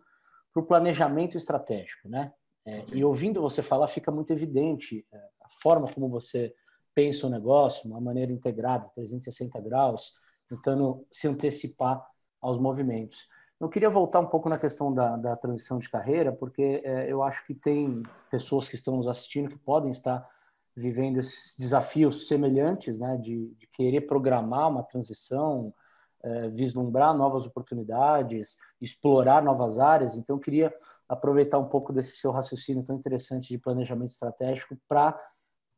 para 0.52 0.62
o 0.62 0.66
planejamento 0.66 1.36
estratégico. 1.36 2.08
Né? 2.08 2.32
É, 2.64 2.84
e 2.92 3.04
ouvindo 3.04 3.40
você 3.40 3.62
falar, 3.62 3.88
fica 3.88 4.10
muito 4.10 4.32
evidente 4.32 5.06
é, 5.12 5.16
a 5.42 5.48
forma 5.62 5.88
como 5.92 6.08
você 6.08 6.54
pensa 6.94 7.26
o 7.26 7.30
negócio, 7.30 7.88
uma 7.88 8.00
maneira 8.00 8.32
integrada, 8.32 8.90
360 8.94 9.60
graus, 9.60 10.14
tentando 10.48 11.06
se 11.10 11.28
antecipar 11.28 12.04
aos 12.40 12.58
movimentos. 12.58 13.26
Eu 13.60 13.68
queria 13.68 13.90
voltar 13.90 14.20
um 14.20 14.26
pouco 14.26 14.48
na 14.48 14.58
questão 14.58 14.92
da, 14.94 15.16
da 15.16 15.36
transição 15.36 15.78
de 15.78 15.88
carreira, 15.88 16.32
porque 16.32 16.80
é, 16.84 17.10
eu 17.10 17.22
acho 17.22 17.44
que 17.44 17.54
tem 17.54 18.02
pessoas 18.30 18.68
que 18.68 18.76
estão 18.76 18.96
nos 18.96 19.08
assistindo 19.08 19.50
que 19.50 19.58
podem 19.58 19.90
estar 19.90 20.28
vivendo 20.76 21.18
esses 21.18 21.56
desafios 21.58 22.28
semelhantes, 22.28 22.98
né, 22.98 23.16
de, 23.16 23.52
de 23.54 23.66
querer 23.66 24.02
programar 24.02 24.68
uma 24.68 24.84
transição, 24.84 25.74
é, 26.22 26.48
vislumbrar 26.50 27.16
novas 27.16 27.46
oportunidades, 27.46 28.56
explorar 28.80 29.42
novas 29.42 29.80
áreas. 29.80 30.14
Então, 30.14 30.36
eu 30.36 30.40
queria 30.40 30.72
aproveitar 31.08 31.58
um 31.58 31.68
pouco 31.68 31.92
desse 31.92 32.16
seu 32.16 32.30
raciocínio 32.30 32.84
tão 32.84 32.94
interessante 32.94 33.48
de 33.48 33.58
planejamento 33.58 34.10
estratégico 34.10 34.76
para 34.88 35.18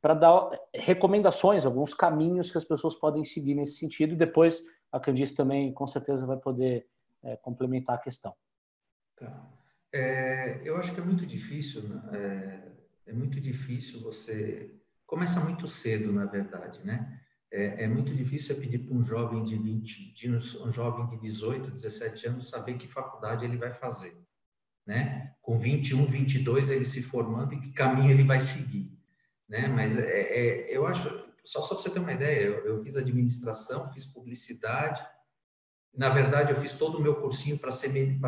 para 0.02 0.14
dar 0.14 0.50
recomendações, 0.74 1.66
alguns 1.66 1.92
caminhos 1.92 2.50
que 2.50 2.56
as 2.56 2.64
pessoas 2.64 2.94
podem 2.94 3.22
seguir 3.22 3.54
nesse 3.54 3.74
sentido. 3.74 4.14
E 4.14 4.16
depois 4.16 4.64
a 4.90 4.98
Candice 4.98 5.34
também, 5.34 5.74
com 5.74 5.86
certeza, 5.86 6.24
vai 6.24 6.38
poder 6.38 6.86
é, 7.22 7.36
complementar 7.36 7.96
a 7.96 8.00
questão. 8.00 8.34
Tá. 9.16 9.50
É, 9.92 10.60
eu 10.64 10.76
acho 10.76 10.94
que 10.94 11.00
é 11.00 11.04
muito 11.04 11.26
difícil, 11.26 11.82
né? 11.82 12.02
é, 12.12 13.10
é, 13.10 13.12
muito 13.12 13.40
difícil 13.40 14.00
você. 14.00 14.74
Começa 15.06 15.40
muito 15.40 15.66
cedo, 15.66 16.12
na 16.12 16.24
verdade, 16.24 16.84
né? 16.84 17.20
é, 17.52 17.84
é 17.84 17.88
muito 17.88 18.14
difícil 18.14 18.54
você 18.54 18.60
pedir 18.60 18.78
para 18.78 18.96
um 18.96 19.02
jovem 19.02 19.42
de 19.44 19.56
20, 19.56 20.14
de 20.14 20.30
um 20.30 20.72
jovem 20.72 21.08
de 21.08 21.20
18, 21.20 21.70
17 21.70 22.28
anos 22.28 22.48
saber 22.48 22.74
que 22.74 22.86
faculdade 22.86 23.44
ele 23.44 23.56
vai 23.56 23.74
fazer, 23.74 24.14
né? 24.86 25.34
Com 25.42 25.58
21, 25.58 26.06
22 26.06 26.70
ele 26.70 26.84
se 26.84 27.02
formando 27.02 27.54
e 27.54 27.60
que 27.60 27.72
caminho 27.72 28.10
ele 28.10 28.22
vai 28.22 28.38
seguir, 28.38 28.96
né? 29.48 29.66
Mas 29.66 29.98
é, 29.98 30.02
é 30.02 30.76
eu 30.76 30.86
acho, 30.86 31.08
só, 31.44 31.62
só 31.62 31.74
para 31.74 31.82
você 31.82 31.90
ter 31.90 31.98
uma 31.98 32.12
ideia, 32.12 32.44
eu, 32.44 32.64
eu, 32.64 32.82
fiz 32.84 32.96
administração, 32.96 33.92
fiz 33.92 34.06
publicidade, 34.06 35.04
na 35.94 36.08
verdade 36.08 36.52
eu 36.52 36.60
fiz 36.60 36.74
todo 36.74 36.98
o 36.98 37.02
meu 37.02 37.16
cursinho 37.16 37.58
para 37.58 37.70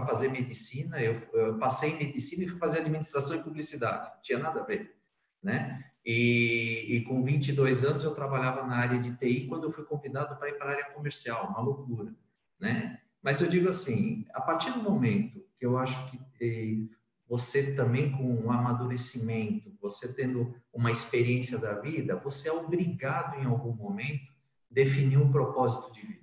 fazer 0.06 0.28
medicina, 0.28 1.00
eu, 1.00 1.22
eu 1.32 1.58
passei 1.58 1.92
em 1.92 1.98
medicina 1.98 2.44
e 2.44 2.48
fui 2.48 2.58
fazer 2.58 2.80
administração 2.80 3.36
e 3.36 3.42
publicidade, 3.42 4.10
não 4.14 4.22
tinha 4.22 4.38
nada 4.38 4.60
a 4.60 4.64
ver, 4.64 4.96
né? 5.42 5.84
E, 6.04 6.96
e, 6.96 7.04
com 7.04 7.22
22 7.22 7.84
anos 7.84 8.02
eu 8.02 8.12
trabalhava 8.12 8.66
na 8.66 8.76
área 8.76 9.00
de 9.00 9.16
TI 9.16 9.46
quando 9.46 9.64
eu 9.64 9.72
fui 9.72 9.84
convidado 9.84 10.36
para 10.36 10.48
ir 10.48 10.58
para 10.58 10.66
a 10.66 10.72
área 10.72 10.84
comercial, 10.86 11.48
uma 11.48 11.60
loucura, 11.60 12.12
né? 12.58 12.98
Mas 13.22 13.40
eu 13.40 13.48
digo 13.48 13.68
assim, 13.68 14.26
a 14.34 14.40
partir 14.40 14.72
do 14.72 14.82
momento 14.82 15.40
que 15.56 15.64
eu 15.64 15.78
acho 15.78 16.10
que 16.10 16.18
eh, 16.40 16.96
você 17.28 17.74
também 17.74 18.10
com 18.10 18.24
um 18.24 18.50
amadurecimento, 18.50 19.72
você 19.80 20.12
tendo 20.12 20.54
uma 20.72 20.90
experiência 20.90 21.56
da 21.56 21.72
vida, 21.74 22.16
você 22.16 22.48
é 22.48 22.52
obrigado 22.52 23.40
em 23.40 23.46
algum 23.46 23.72
momento 23.72 24.32
definir 24.70 25.18
um 25.18 25.30
propósito 25.30 25.92
de 25.92 26.00
vida, 26.04 26.21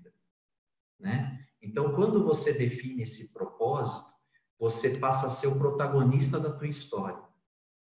né? 1.00 1.40
Então, 1.62 1.94
quando 1.94 2.24
você 2.24 2.54
define 2.54 3.04
esse 3.04 3.34
propósito, 3.34 4.06
você 4.60 4.98
passa 4.98 5.28
a 5.28 5.30
ser 5.30 5.48
o 5.48 5.58
protagonista 5.58 6.40
da 6.40 6.52
tua 6.52 6.68
história. 6.68 7.22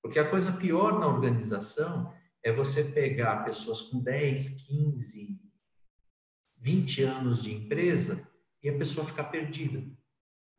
Porque 0.01 0.19
a 0.19 0.29
coisa 0.29 0.51
pior 0.51 0.99
na 0.99 1.07
organização 1.07 2.13
é 2.43 2.51
você 2.51 2.83
pegar 2.83 3.43
pessoas 3.43 3.81
com 3.81 3.99
10, 3.99 4.67
15, 4.67 5.39
20 6.59 7.03
anos 7.03 7.43
de 7.43 7.53
empresa 7.53 8.27
e 8.63 8.69
a 8.69 8.77
pessoa 8.77 9.05
ficar 9.05 9.25
perdida, 9.25 9.83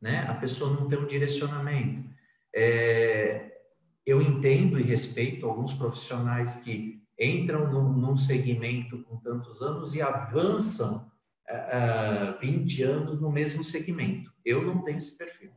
né? 0.00 0.20
A 0.28 0.34
pessoa 0.34 0.72
não 0.72 0.88
tem 0.88 0.98
um 0.98 1.06
direcionamento. 1.06 2.08
É, 2.54 3.58
eu 4.04 4.20
entendo 4.22 4.78
e 4.78 4.82
respeito 4.82 5.46
alguns 5.46 5.74
profissionais 5.74 6.56
que 6.56 7.02
entram 7.18 7.70
num, 7.70 7.92
num 7.92 8.16
segmento 8.16 9.02
com 9.04 9.16
tantos 9.18 9.60
anos 9.60 9.94
e 9.94 10.00
avançam 10.00 11.10
uh, 11.48 12.40
20 12.40 12.82
anos 12.82 13.20
no 13.20 13.30
mesmo 13.30 13.64
segmento. 13.64 14.32
Eu 14.44 14.62
não 14.62 14.82
tenho 14.82 14.98
esse 14.98 15.16
perfil, 15.16 15.52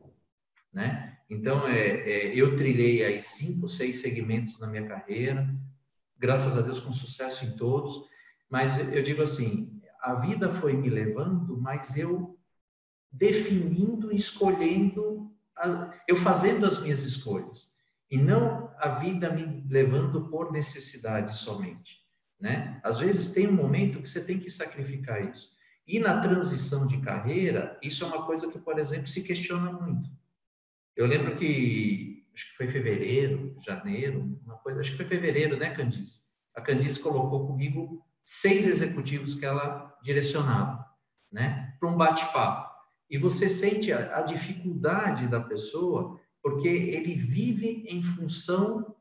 né? 0.72 1.18
Então, 1.28 1.66
é, 1.66 1.78
é, 1.78 2.34
eu 2.34 2.56
trilhei 2.56 3.04
aí 3.04 3.20
cinco, 3.20 3.68
seis 3.68 4.00
segmentos 4.00 4.58
na 4.58 4.66
minha 4.66 4.86
carreira, 4.86 5.48
graças 6.18 6.56
a 6.56 6.60
Deus 6.60 6.80
com 6.80 6.92
sucesso 6.92 7.44
em 7.46 7.56
todos, 7.56 8.06
mas 8.50 8.92
eu 8.92 9.02
digo 9.02 9.22
assim, 9.22 9.80
a 10.00 10.14
vida 10.14 10.52
foi 10.52 10.74
me 10.74 10.90
levando, 10.90 11.56
mas 11.58 11.96
eu 11.96 12.38
definindo, 13.10 14.14
escolhendo, 14.14 15.30
eu 16.06 16.16
fazendo 16.16 16.66
as 16.66 16.82
minhas 16.82 17.04
escolhas, 17.04 17.72
e 18.10 18.18
não 18.18 18.70
a 18.78 18.98
vida 18.98 19.30
me 19.30 19.64
levando 19.68 20.28
por 20.28 20.52
necessidade 20.52 21.36
somente, 21.36 22.02
né? 22.38 22.78
Às 22.82 22.98
vezes 22.98 23.30
tem 23.32 23.48
um 23.48 23.52
momento 23.52 24.02
que 24.02 24.08
você 24.08 24.22
tem 24.22 24.38
que 24.38 24.50
sacrificar 24.50 25.24
isso. 25.24 25.52
E 25.86 25.98
na 25.98 26.20
transição 26.20 26.86
de 26.86 26.98
carreira, 27.00 27.78
isso 27.82 28.04
é 28.04 28.06
uma 28.06 28.24
coisa 28.24 28.50
que, 28.50 28.58
por 28.58 28.78
exemplo, 28.78 29.06
se 29.06 29.22
questiona 29.22 29.72
muito. 29.72 30.08
Eu 30.94 31.06
lembro 31.06 31.34
que, 31.34 32.24
acho 32.32 32.50
que 32.50 32.56
foi 32.56 32.68
fevereiro, 32.68 33.56
janeiro, 33.60 34.38
uma 34.44 34.56
coisa, 34.58 34.80
acho 34.80 34.92
que 34.92 34.96
foi 34.98 35.06
fevereiro, 35.06 35.56
né, 35.56 35.74
Candice? 35.74 36.22
A 36.54 36.60
Candice 36.60 37.00
colocou 37.00 37.46
comigo 37.46 38.04
seis 38.24 38.66
executivos 38.66 39.34
que 39.34 39.44
ela 39.44 39.92
direcionava, 40.02 40.86
né, 41.30 41.74
para 41.80 41.88
um 41.88 41.96
bate-papo. 41.96 42.70
E 43.10 43.18
você 43.18 43.48
sente 43.48 43.92
a, 43.92 44.18
a 44.18 44.22
dificuldade 44.22 45.26
da 45.26 45.40
pessoa, 45.40 46.20
porque 46.42 46.68
ele 46.68 47.14
vive 47.14 47.84
em 47.88 48.02
função 48.02 48.94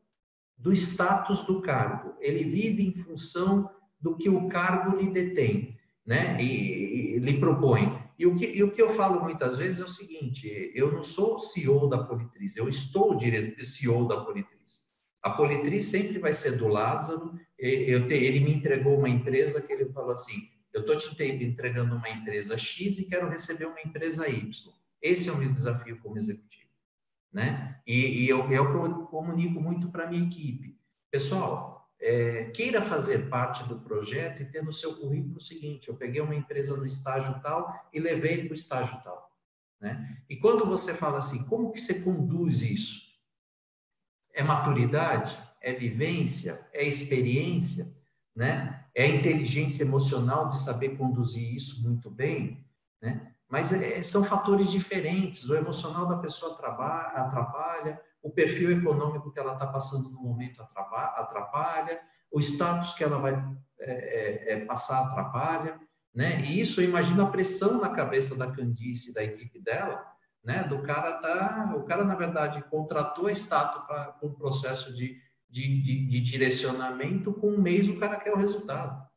do 0.58 0.72
status 0.74 1.46
do 1.46 1.62
cargo, 1.62 2.16
ele 2.20 2.44
vive 2.44 2.84
em 2.88 2.94
função 2.94 3.70
do 4.00 4.16
que 4.18 4.30
o 4.30 4.48
cargo 4.48 4.98
lhe 4.98 5.12
detém 5.12 5.80
né? 6.06 6.42
E, 6.42 7.16
e 7.16 7.20
lhe 7.20 7.40
propõe. 7.40 8.02
E 8.18 8.26
o, 8.26 8.36
que, 8.36 8.46
e 8.46 8.64
o 8.64 8.72
que 8.72 8.82
eu 8.82 8.92
falo 8.92 9.22
muitas 9.22 9.58
vezes 9.58 9.82
é 9.82 9.86
o 9.86 9.90
seguinte: 9.90 10.72
eu 10.76 10.92
não 10.92 11.02
sou 11.02 11.40
CEO 11.40 11.90
da 11.90 12.04
Politriz, 12.04 12.56
eu 12.56 12.68
estou 12.68 13.16
direto, 13.16 13.64
CEO 13.64 14.08
da 14.08 14.24
Politriz. 14.24 14.90
A 15.24 15.30
Politriz 15.30 15.86
sempre 15.86 16.18
vai 16.18 16.34
ser 16.34 16.58
do 16.58 16.68
Lázaro. 16.68 17.34
Eu 17.58 18.08
te, 18.08 18.16
ele 18.16 18.40
me 18.40 18.54
entregou 18.54 18.98
uma 18.98 19.10
empresa 19.10 19.62
que 19.62 19.72
ele 19.72 19.86
falou 19.92 20.12
assim: 20.12 20.50
eu 20.74 20.82
estou 20.82 20.98
te 20.98 21.24
entregando 21.24 21.96
uma 21.96 22.10
empresa 22.10 22.58
X 22.58 23.00
e 23.00 23.08
quero 23.08 23.30
receber 23.30 23.66
uma 23.66 23.82
empresa 23.82 24.28
Y. 24.28 24.52
Esse 25.02 25.30
é 25.30 25.32
o 25.32 25.38
meu 25.38 25.52
desafio 25.52 26.00
como 26.00 26.18
executivo. 26.18 26.70
Né? 27.32 27.80
E, 27.88 28.24
e 28.24 28.30
eu, 28.30 28.52
eu 28.52 29.06
comunico 29.08 29.60
muito 29.60 29.90
para 29.90 30.06
a 30.06 30.10
minha 30.10 30.26
equipe. 30.26 30.78
Pessoal, 31.10 31.71
é, 32.02 32.46
queira 32.46 32.82
fazer 32.82 33.30
parte 33.30 33.64
do 33.66 33.80
projeto 33.80 34.42
e 34.42 34.46
ter 34.46 34.64
no 34.64 34.74
seu 34.74 34.98
currículo 34.98 35.38
o 35.38 35.42
seguinte: 35.42 35.88
eu 35.88 35.96
peguei 35.96 36.20
uma 36.20 36.36
empresa 36.36 36.76
no 36.76 36.86
estágio 36.86 37.40
tal 37.42 37.88
e 37.94 38.00
levei 38.00 38.44
para 38.44 38.52
o 38.52 38.56
estágio 38.56 39.00
tal. 39.04 39.32
Né? 39.80 40.18
E 40.30 40.36
quando 40.36 40.66
você 40.66 40.94
fala 40.94 41.20
assim, 41.20 41.46
como 41.46 41.72
que 41.72 41.80
você 41.80 42.02
conduz 42.02 42.62
isso? 42.62 43.12
É 44.34 44.44
maturidade? 44.44 45.38
É 45.62 45.74
vivência? 45.74 46.68
É 46.74 46.84
experiência? 46.84 47.86
Né? 48.36 48.86
É 48.96 49.06
inteligência 49.06 49.84
emocional 49.84 50.48
de 50.48 50.60
saber 50.60 50.98
conduzir 50.98 51.56
isso 51.56 51.84
muito 51.84 52.10
bem? 52.10 52.66
Né? 53.02 53.34
Mas 53.48 53.74
é, 53.74 54.02
são 54.02 54.24
fatores 54.24 54.72
diferentes. 54.72 55.50
O 55.50 55.56
emocional 55.56 56.08
da 56.08 56.18
pessoa 56.18 56.54
atrapalha, 56.54 58.02
o 58.22 58.30
perfil 58.30 58.72
econômico 58.72 59.32
que 59.32 59.40
ela 59.40 59.54
está 59.54 59.68
passando 59.68 60.10
no 60.10 60.22
momento 60.22 60.62
atrapalha, 60.62 62.02
o 62.32 62.40
status 62.40 62.94
que 62.94 63.04
ela 63.04 63.18
vai 63.18 63.34
é, 63.80 63.92
é, 63.92 64.54
é, 64.54 64.66
passar 64.66 65.02
atrapalha, 65.02 65.80
né? 66.14 66.42
E 66.42 66.60
isso, 66.60 66.82
eu 66.82 66.86
imagino 66.88 67.24
a 67.24 67.32
pressão 67.32 67.82
na 67.82 67.90
cabeça 67.90 68.38
da 68.38 68.52
Candice, 68.52 69.14
da 69.14 69.24
equipe 69.24 69.60
dela, 69.60 70.06
né? 70.44 70.64
Do 70.64 70.82
cara 70.84 71.14
tá, 71.14 71.74
o 71.76 71.84
cara 71.84 72.04
na 72.04 72.16
verdade 72.16 72.64
contratou 72.70 73.28
a 73.28 73.32
estátua 73.32 73.82
para 73.82 74.18
um 74.22 74.34
processo 74.34 74.94
de, 74.94 75.20
de, 75.50 75.82
de, 75.82 76.06
de, 76.08 76.22
direcionamento, 76.22 77.34
com 77.34 77.52
um 77.52 77.62
mês 77.62 77.90
o 77.90 78.00
cara 78.00 78.20
quer 78.20 78.34
o 78.34 78.38
resultado. 78.38 79.10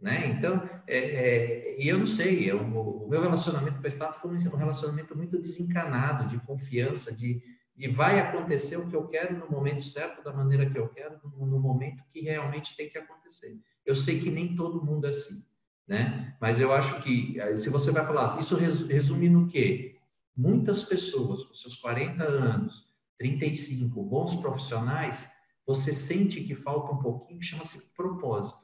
Né? 0.00 0.28
Então, 0.28 0.62
é, 0.86 0.98
é, 0.98 1.82
e 1.82 1.88
eu 1.88 1.98
não 1.98 2.06
sei, 2.06 2.50
eu, 2.50 2.60
o 2.60 3.08
meu 3.08 3.20
relacionamento 3.20 3.80
com 3.80 3.86
a 3.86 3.88
estátua 3.88 4.20
foi 4.20 4.30
um 4.30 4.56
relacionamento 4.56 5.16
muito 5.16 5.38
desencanado, 5.38 6.28
de 6.28 6.38
confiança, 6.40 7.14
de, 7.14 7.42
e 7.76 7.88
vai 7.88 8.18
acontecer 8.18 8.76
o 8.76 8.88
que 8.88 8.96
eu 8.96 9.06
quero 9.06 9.38
no 9.38 9.50
momento 9.50 9.82
certo, 9.82 10.24
da 10.24 10.32
maneira 10.32 10.68
que 10.68 10.78
eu 10.78 10.88
quero, 10.88 11.20
no, 11.22 11.60
momento 11.60 12.02
que 12.10 12.20
realmente 12.20 12.74
tem 12.74 12.88
que 12.88 12.96
acontecer. 12.96 13.60
Eu 13.84 13.94
sei 13.94 14.20
que 14.20 14.30
nem 14.30 14.56
todo 14.56 14.84
mundo 14.84 15.06
é 15.06 15.10
assim, 15.10 15.44
né? 15.86 16.36
Mas 16.40 16.58
eu 16.58 16.72
acho 16.72 17.02
que, 17.02 17.38
eh, 17.38 17.56
se 17.56 17.68
você 17.68 17.90
vai 17.90 18.04
falar, 18.06 18.40
isso 18.40 18.56
resume 18.56 19.28
no 19.28 19.46
quê? 19.46 19.96
Muitas 20.34 20.84
pessoas 20.84 21.44
com 21.44 21.54
seus 21.54 21.76
40 21.76 22.24
anos, 22.24 22.86
35, 23.18 24.02
bons 24.02 24.34
profissionais, 24.36 25.30
você 25.66 25.92
sente 25.92 26.42
que 26.44 26.54
falta 26.54 26.92
um 26.92 26.98
pouquinho, 26.98 27.42
chama-se 27.42 27.94
propósito. 27.94 28.60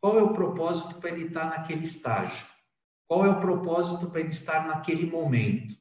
Qual 0.00 0.18
é 0.18 0.22
o 0.22 0.32
propósito 0.32 0.96
para 0.96 1.10
ele 1.10 1.26
estar 1.26 1.46
naquele 1.46 1.84
estágio? 1.84 2.46
Qual 3.06 3.24
é 3.24 3.28
o 3.28 3.40
propósito 3.40 4.10
para 4.10 4.20
ele 4.20 4.30
estar 4.30 4.66
naquele 4.66 5.08
momento? 5.08 5.76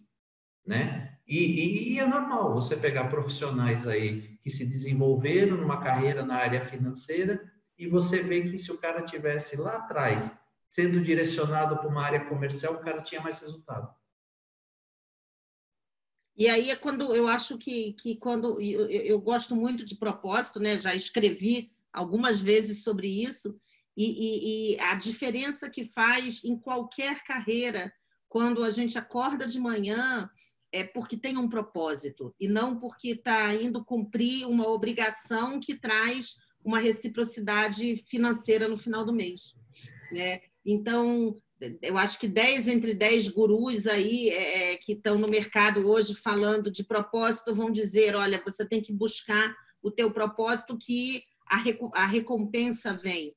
Né? 0.65 1.00
E, 1.27 1.37
e, 1.37 1.93
e, 1.93 1.99
é 1.99 2.05
normal 2.05 2.53
você 2.53 2.75
pegar 2.75 3.09
profissionais 3.09 3.87
aí 3.87 4.37
que 4.41 4.49
se 4.49 4.65
desenvolveram 4.65 5.57
numa 5.57 5.81
carreira 5.81 6.25
na 6.25 6.35
área 6.35 6.65
financeira 6.65 7.51
e 7.77 7.87
você 7.87 8.21
vê 8.21 8.41
que 8.43 8.57
se 8.57 8.71
o 8.71 8.77
cara 8.77 9.01
tivesse 9.03 9.59
lá 9.59 9.77
atrás 9.77 10.41
sendo 10.69 11.01
direcionado 11.01 11.77
para 11.77 11.87
uma 11.87 12.03
área 12.03 12.25
comercial, 12.25 12.75
o 12.75 12.81
cara 12.81 13.01
tinha 13.01 13.21
mais 13.21 13.39
resultado. 13.39 13.93
E 16.35 16.47
aí 16.47 16.71
é 16.71 16.75
quando 16.75 17.13
eu 17.13 17.27
acho 17.27 17.57
que, 17.57 17.93
que 17.93 18.15
quando 18.15 18.59
eu, 18.61 18.89
eu 18.89 19.19
gosto 19.19 19.55
muito 19.55 19.85
de 19.85 19.95
propósito, 19.95 20.59
né? 20.59 20.79
Já 20.79 20.95
escrevi 20.95 21.71
algumas 21.91 22.39
vezes 22.39 22.83
sobre 22.83 23.07
isso 23.07 23.59
e, 23.95 24.05
e, 24.05 24.75
e 24.75 24.79
a 24.79 24.95
diferença 24.95 25.69
que 25.69 25.85
faz 25.85 26.43
em 26.43 26.57
qualquer 26.57 27.23
carreira 27.23 27.93
quando 28.29 28.63
a 28.63 28.69
gente 28.69 28.97
acorda 28.97 29.45
de 29.45 29.59
manhã 29.59 30.29
é 30.71 30.83
porque 30.83 31.17
tem 31.17 31.37
um 31.37 31.49
propósito 31.49 32.33
e 32.39 32.47
não 32.47 32.79
porque 32.79 33.09
está 33.09 33.53
indo 33.53 33.83
cumprir 33.83 34.45
uma 34.47 34.67
obrigação 34.67 35.59
que 35.59 35.75
traz 35.75 36.35
uma 36.63 36.79
reciprocidade 36.79 38.03
financeira 38.07 38.67
no 38.67 38.77
final 38.77 39.03
do 39.05 39.13
mês. 39.13 39.53
Né? 40.11 40.39
Então, 40.65 41.35
eu 41.81 41.97
acho 41.97 42.19
que 42.19 42.27
10 42.27 42.67
entre 42.67 42.93
10 42.93 43.29
gurus 43.29 43.85
aí 43.87 44.29
é, 44.29 44.73
é, 44.73 44.77
que 44.77 44.93
estão 44.93 45.17
no 45.17 45.27
mercado 45.27 45.87
hoje 45.87 46.15
falando 46.15 46.71
de 46.71 46.83
propósito 46.83 47.55
vão 47.55 47.71
dizer, 47.71 48.15
olha, 48.15 48.41
você 48.43 48.65
tem 48.65 48.81
que 48.81 48.93
buscar 48.93 49.55
o 49.81 49.91
teu 49.91 50.11
propósito 50.11 50.77
que 50.77 51.23
a, 51.47 51.61
a 51.95 52.05
recompensa 52.05 52.93
vem. 52.93 53.35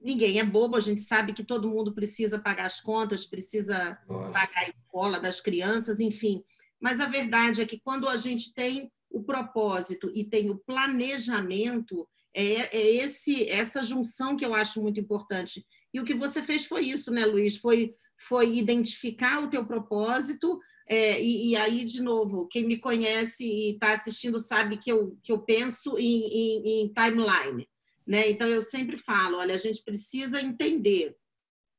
Ninguém 0.00 0.40
é 0.40 0.44
bobo, 0.44 0.76
a 0.76 0.80
gente 0.80 1.02
sabe 1.02 1.34
que 1.34 1.44
todo 1.44 1.68
mundo 1.68 1.92
precisa 1.92 2.38
pagar 2.38 2.66
as 2.66 2.80
contas, 2.80 3.26
precisa 3.26 3.98
pagar 4.32 4.62
a 4.62 4.70
escola 4.70 5.20
das 5.20 5.40
crianças, 5.40 6.00
enfim. 6.00 6.42
Mas 6.80 7.00
a 7.00 7.06
verdade 7.06 7.60
é 7.60 7.66
que 7.66 7.80
quando 7.80 8.08
a 8.08 8.16
gente 8.16 8.54
tem 8.54 8.90
o 9.10 9.22
propósito 9.22 10.10
e 10.14 10.24
tem 10.24 10.50
o 10.50 10.58
planejamento, 10.58 12.08
é, 12.34 12.76
é 12.76 12.94
esse 12.96 13.48
essa 13.48 13.82
junção 13.82 14.36
que 14.36 14.44
eu 14.44 14.54
acho 14.54 14.80
muito 14.80 15.00
importante. 15.00 15.66
E 15.92 16.00
o 16.00 16.04
que 16.04 16.14
você 16.14 16.42
fez 16.42 16.64
foi 16.64 16.86
isso, 16.86 17.10
né, 17.10 17.26
Luiz? 17.26 17.56
Foi, 17.56 17.92
foi 18.28 18.56
identificar 18.56 19.42
o 19.42 19.50
teu 19.50 19.66
propósito 19.66 20.58
é, 20.88 21.22
e, 21.22 21.50
e, 21.50 21.56
aí, 21.56 21.84
de 21.84 22.02
novo, 22.02 22.48
quem 22.48 22.66
me 22.66 22.76
conhece 22.76 23.44
e 23.44 23.74
está 23.74 23.92
assistindo 23.92 24.40
sabe 24.40 24.76
que 24.76 24.90
eu, 24.90 25.16
que 25.22 25.30
eu 25.30 25.40
penso 25.40 25.96
em, 25.96 26.24
em, 26.26 26.82
em 26.82 26.92
timeline. 26.92 27.68
Né? 28.04 28.28
Então, 28.28 28.48
eu 28.48 28.60
sempre 28.60 28.96
falo, 28.96 29.36
olha, 29.38 29.54
a 29.54 29.58
gente 29.58 29.84
precisa 29.84 30.40
entender 30.40 31.14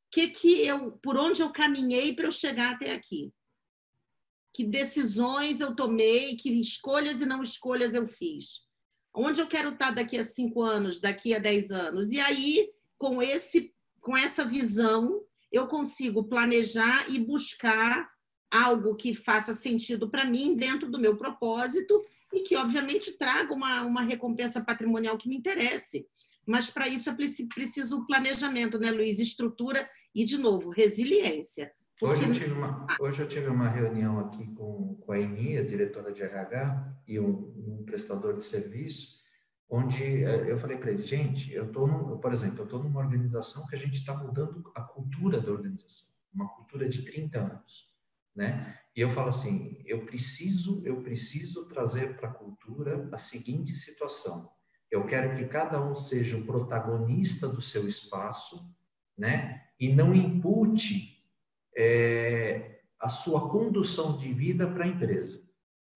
que 0.09 0.29
que 0.29 0.65
eu, 0.65 0.93
por 1.03 1.17
onde 1.17 1.41
eu 1.41 1.51
caminhei 1.51 2.13
para 2.13 2.25
eu 2.25 2.31
chegar 2.31 2.75
até 2.75 2.93
aqui 2.93 3.33
que 4.53 4.65
decisões 4.65 5.61
eu 5.61 5.75
tomei, 5.75 6.35
que 6.35 6.51
escolhas 6.59 7.21
e 7.21 7.25
não 7.25 7.41
escolhas 7.41 7.93
eu 7.93 8.07
fiz. 8.07 8.61
Onde 9.13 9.41
eu 9.41 9.47
quero 9.47 9.69
estar 9.69 9.91
daqui 9.91 10.17
a 10.17 10.23
cinco 10.23 10.61
anos, 10.61 10.99
daqui 10.99 11.33
a 11.33 11.39
dez 11.39 11.71
anos? 11.71 12.11
E 12.11 12.19
aí, 12.19 12.69
com, 12.97 13.21
esse, 13.21 13.73
com 13.99 14.15
essa 14.15 14.45
visão, 14.45 15.21
eu 15.51 15.67
consigo 15.67 16.23
planejar 16.23 17.09
e 17.09 17.19
buscar 17.19 18.09
algo 18.49 18.95
que 18.95 19.13
faça 19.13 19.53
sentido 19.53 20.09
para 20.09 20.25
mim 20.25 20.55
dentro 20.55 20.89
do 20.89 20.99
meu 20.99 21.15
propósito 21.17 22.01
e 22.33 22.41
que, 22.41 22.55
obviamente, 22.55 23.13
traga 23.13 23.53
uma, 23.53 23.81
uma 23.81 24.01
recompensa 24.01 24.61
patrimonial 24.61 25.17
que 25.17 25.27
me 25.27 25.37
interesse. 25.37 26.05
Mas, 26.45 26.69
para 26.69 26.87
isso, 26.87 27.09
eu 27.09 27.15
preciso 27.15 28.05
planejamento, 28.05 28.77
né, 28.79 28.91
Luiz? 28.91 29.19
Estrutura 29.19 29.89
e, 30.13 30.23
de 30.23 30.37
novo, 30.37 30.69
resiliência. 30.69 31.73
Hoje 32.01 32.27
eu, 32.27 32.33
tive 32.33 32.51
uma, 32.51 32.87
hoje 32.99 33.21
eu 33.21 33.27
tive 33.27 33.47
uma 33.47 33.69
reunião 33.69 34.19
aqui 34.19 34.47
com, 34.55 34.95
com 34.95 35.11
a 35.11 35.19
Eni, 35.19 35.59
a 35.59 35.63
diretora 35.63 36.11
de 36.11 36.23
RH, 36.23 36.97
e 37.07 37.19
um, 37.19 37.53
um 37.55 37.83
prestador 37.85 38.35
de 38.35 38.43
serviço, 38.43 39.21
onde 39.69 40.23
eh, 40.23 40.51
eu 40.51 40.57
falei 40.57 40.77
para 40.77 40.89
eles, 40.89 41.07
gente, 41.07 41.53
eu 41.53 41.67
estou, 41.67 42.17
por 42.17 42.33
exemplo, 42.33 42.61
eu 42.61 42.63
estou 42.63 42.81
numa 42.81 42.99
organização 42.99 43.67
que 43.67 43.75
a 43.75 43.77
gente 43.77 43.99
está 43.99 44.15
mudando 44.17 44.63
a 44.73 44.81
cultura 44.81 45.39
da 45.39 45.51
organização, 45.51 46.09
uma 46.33 46.49
cultura 46.49 46.89
de 46.89 47.03
30 47.03 47.39
anos, 47.39 47.93
né? 48.35 48.79
E 48.95 49.01
eu 49.01 49.09
falo 49.11 49.29
assim, 49.29 49.79
eu 49.85 50.03
preciso, 50.03 50.81
eu 50.83 51.03
preciso 51.03 51.67
trazer 51.67 52.17
para 52.17 52.29
a 52.29 52.33
cultura 52.33 53.07
a 53.11 53.17
seguinte 53.17 53.75
situação. 53.75 54.49
Eu 54.89 55.05
quero 55.05 55.35
que 55.35 55.45
cada 55.45 55.79
um 55.79 55.93
seja 55.93 56.35
o 56.35 56.45
protagonista 56.47 57.47
do 57.47 57.61
seu 57.61 57.87
espaço, 57.87 58.67
né? 59.15 59.67
E 59.79 59.93
não 59.93 60.15
impute 60.15 61.20
é, 61.75 62.81
a 62.99 63.09
sua 63.09 63.49
condução 63.49 64.17
de 64.17 64.31
vida 64.31 64.67
para 64.67 64.85
a 64.85 64.87
empresa. 64.87 65.41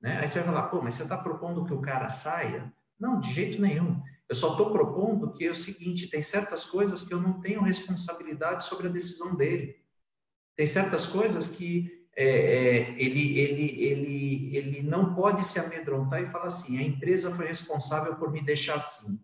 Né? 0.01 0.19
Aí 0.19 0.27
você 0.27 0.39
vai 0.39 0.47
falar, 0.47 0.67
pô, 0.67 0.81
mas 0.81 0.95
você 0.95 1.03
está 1.03 1.17
propondo 1.17 1.65
que 1.65 1.73
o 1.73 1.81
cara 1.81 2.09
saia? 2.09 2.71
Não, 2.99 3.19
de 3.19 3.31
jeito 3.31 3.61
nenhum. 3.61 4.01
Eu 4.27 4.35
só 4.35 4.51
estou 4.51 4.71
propondo 4.71 5.33
que 5.33 5.45
é 5.45 5.51
o 5.51 5.55
seguinte: 5.55 6.07
tem 6.07 6.21
certas 6.21 6.65
coisas 6.65 7.03
que 7.03 7.13
eu 7.13 7.21
não 7.21 7.39
tenho 7.39 7.61
responsabilidade 7.61 8.65
sobre 8.65 8.87
a 8.87 8.91
decisão 8.91 9.35
dele. 9.35 9.75
Tem 10.55 10.65
certas 10.65 11.05
coisas 11.05 11.47
que 11.47 12.07
é, 12.15 12.27
é, 12.27 12.91
ele, 12.97 13.37
ele, 13.37 13.83
ele, 13.83 14.57
ele 14.57 14.81
não 14.81 15.13
pode 15.13 15.45
se 15.45 15.59
amedrontar 15.59 16.21
e 16.21 16.31
falar 16.31 16.47
assim: 16.47 16.79
a 16.79 16.83
empresa 16.83 17.35
foi 17.35 17.47
responsável 17.47 18.15
por 18.15 18.31
me 18.31 18.41
deixar 18.41 18.75
assim. 18.75 19.19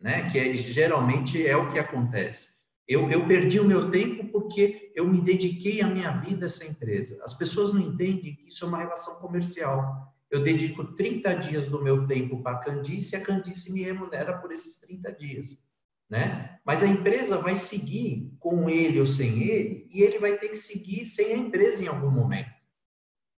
Né? 0.00 0.30
Que 0.30 0.38
é, 0.38 0.54
geralmente 0.54 1.44
é 1.44 1.56
o 1.56 1.70
que 1.70 1.78
acontece. 1.78 2.57
Eu, 2.88 3.10
eu 3.10 3.26
perdi 3.28 3.60
o 3.60 3.66
meu 3.66 3.90
tempo 3.90 4.24
porque 4.32 4.90
eu 4.94 5.06
me 5.06 5.20
dediquei 5.20 5.82
a 5.82 5.86
minha 5.86 6.10
vida 6.12 6.46
a 6.46 6.48
essa 6.48 6.66
empresa. 6.66 7.20
As 7.22 7.34
pessoas 7.34 7.74
não 7.74 7.82
entendem 7.82 8.34
que 8.34 8.48
isso 8.48 8.64
é 8.64 8.68
uma 8.68 8.78
relação 8.78 9.16
comercial. 9.16 10.16
Eu 10.30 10.42
dedico 10.42 10.82
30 10.94 11.34
dias 11.34 11.68
do 11.68 11.82
meu 11.84 12.06
tempo 12.06 12.42
para 12.42 12.56
a 12.56 12.60
Candice 12.60 13.14
e 13.14 13.18
a 13.18 13.22
Candice 13.22 13.74
me 13.74 13.82
remunera 13.82 14.38
por 14.38 14.50
esses 14.52 14.80
30 14.80 15.12
dias. 15.12 15.68
Né? 16.08 16.58
Mas 16.64 16.82
a 16.82 16.86
empresa 16.86 17.36
vai 17.36 17.56
seguir 17.56 18.34
com 18.38 18.70
ele 18.70 18.98
ou 18.98 19.04
sem 19.04 19.42
ele, 19.42 19.86
e 19.92 20.02
ele 20.02 20.18
vai 20.18 20.38
ter 20.38 20.48
que 20.48 20.56
seguir 20.56 21.04
sem 21.04 21.34
a 21.34 21.36
empresa 21.36 21.84
em 21.84 21.88
algum 21.88 22.10
momento. 22.10 22.50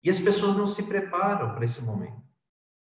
E 0.04 0.12
as 0.12 0.20
pessoas 0.20 0.56
não 0.56 0.68
se 0.68 0.84
preparam 0.84 1.56
para 1.56 1.66
esse 1.66 1.82
momento. 1.84 2.22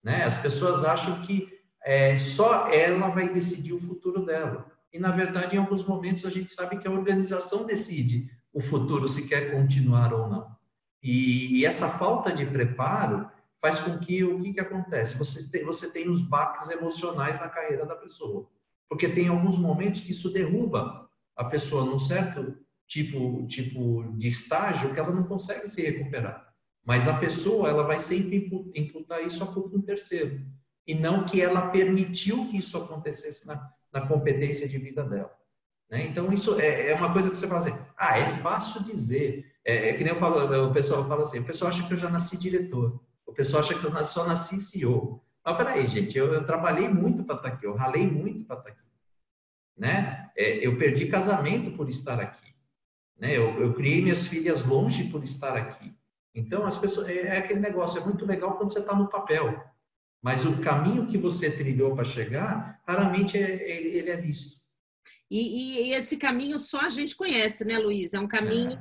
Né? 0.04 0.24
As 0.24 0.39
pessoas 0.39 0.84
acham 0.84 1.24
que 1.24 1.50
é, 1.84 2.15
só 2.17 2.69
ela 2.69 3.10
vai 3.10 3.34
decidir 3.34 3.74
o 3.74 3.80
futuro 3.80 4.24
dela 4.24 4.71
e, 4.93 4.99
na 4.99 5.12
verdade, 5.12 5.56
em 5.56 5.60
alguns 5.60 5.86
momentos 5.86 6.25
a 6.25 6.30
gente 6.30 6.51
sabe 6.51 6.77
que 6.77 6.88
a 6.88 6.91
organização 6.91 7.65
decide 7.65 8.30
o 8.54 8.60
futuro, 8.60 9.08
se 9.08 9.27
quer 9.27 9.51
continuar 9.51 10.13
ou 10.13 10.27
não. 10.27 10.56
E, 11.01 11.60
e 11.60 11.65
essa 11.65 11.88
falta 11.88 12.32
de 12.32 12.45
preparo 12.45 13.30
faz 13.62 13.80
com 13.80 13.97
que 13.99 14.23
o 14.23 14.41
que, 14.41 14.54
que 14.54 14.60
acontece? 14.60 15.17
Você 15.17 15.49
tem, 15.49 15.65
você 15.65 15.91
tem 15.91 16.10
os 16.10 16.21
baques 16.21 16.69
emocionais 16.69 17.39
na 17.39 17.47
carreira 17.47 17.86
da 17.86 17.95
pessoa. 17.95 18.49
Porque 18.89 19.08
tem 19.08 19.30
alguns 19.30 19.58
momentos 19.58 20.01
que 20.01 20.12
isso 20.12 20.34
derruba 20.34 21.10
a 21.36 21.45
pessoa 21.45 21.86
num 21.86 21.99
certo 21.99 22.58
tipo, 22.86 23.47
tipo 23.47 24.12
de 24.17 24.27
estágio 24.27 24.93
que 24.93 24.99
ela 24.99 25.12
não 25.12 25.23
consegue 25.23 25.67
se 25.69 25.82
recuperar. 25.82 26.45
Mas 26.84 27.08
a 27.08 27.17
pessoa 27.17 27.69
ela 27.69 27.84
vai 27.84 27.99
sempre 27.99 28.49
imputar 28.75 29.23
isso 29.23 29.43
a 29.43 29.47
culpa 29.47 29.77
um 29.77 29.82
terceiro. 29.82 30.45
E 30.86 30.93
não 30.93 31.23
que 31.23 31.41
ela 31.41 31.69
permitiu 31.69 32.47
que 32.47 32.58
isso 32.58 32.77
acontecesse 32.77 33.47
na, 33.47 33.71
na 33.91 34.01
competência 34.08 34.67
de 34.67 34.77
vida 34.77 35.04
dela. 35.04 35.32
Né? 35.89 36.06
Então, 36.06 36.32
isso 36.32 36.60
é, 36.60 36.89
é, 36.89 36.95
uma 36.95 37.12
coisa 37.12 37.30
que 37.30 37.36
você 37.36 37.47
fala 37.47 37.60
assim, 37.60 37.77
ah, 37.97 38.17
é 38.17 38.25
fácil 38.38 38.84
dizer. 38.84 39.51
É, 39.63 39.89
é, 39.89 39.93
que 39.93 40.04
nem 40.04 40.13
eu 40.13 40.19
falo, 40.19 40.69
o 40.69 40.73
pessoal 40.73 41.08
fala 41.08 41.21
assim, 41.21 41.39
o 41.39 41.45
pessoal 41.45 41.69
acha 41.69 41.86
que 41.86 41.93
eu 41.93 41.97
já 41.97 42.10
nasci 42.10 42.38
diretor, 42.38 42.99
o 43.27 43.34
pessoal 43.34 43.62
acha 43.62 43.77
que 43.77 43.86
eu 43.86 44.04
só 44.04 44.25
nasci 44.25 44.60
CEO. 44.60 45.21
Mas 45.43 45.58
peraí, 45.58 45.88
gente, 45.88 46.17
eu, 46.17 46.34
eu 46.34 46.45
trabalhei 46.45 46.88
muito 46.88 47.23
para 47.23 47.36
estar 47.36 47.47
aqui, 47.49 47.65
eu 47.65 47.75
ralei 47.75 48.08
muito 48.08 48.45
para 48.45 48.58
estar 48.58 48.69
aqui. 48.69 48.82
Né? 49.77 50.32
É, 50.36 50.65
eu 50.65 50.77
perdi 50.77 51.08
casamento 51.08 51.71
por 51.75 51.89
estar 51.89 52.19
aqui. 52.19 52.54
Né? 53.17 53.38
Eu, 53.38 53.62
eu 53.62 53.73
criei 53.73 54.01
minhas 54.01 54.25
filhas 54.25 54.65
longe 54.65 55.10
por 55.10 55.23
estar 55.23 55.56
aqui. 55.56 55.93
Então, 56.34 56.65
as 56.65 56.77
pessoas, 56.77 57.08
é, 57.08 57.19
é 57.19 57.38
aquele 57.38 57.60
negócio, 57.60 58.01
é 58.01 58.06
muito 58.06 58.25
legal 58.25 58.56
quando 58.58 58.71
você 58.71 58.80
está 58.80 58.95
no 58.95 59.10
papel. 59.10 59.63
Mas 60.21 60.45
o 60.45 60.57
caminho 60.57 61.07
que 61.07 61.17
você 61.17 61.49
trilhou 61.49 61.95
para 61.95 62.05
chegar, 62.05 62.79
raramente 62.88 63.38
é, 63.38 63.77
ele, 63.77 63.97
ele 63.97 64.10
é 64.10 64.17
visto. 64.17 64.62
E, 65.29 65.89
e, 65.89 65.93
esse 65.93 66.17
caminho 66.17 66.60
só 66.60 66.81
a 66.81 66.89
gente 66.89 67.15
conhece, 67.15 67.63
né, 67.65 67.77
Luiz? 67.79 68.13
É 68.13 68.19
um 68.19 68.27
caminho, 68.27 68.73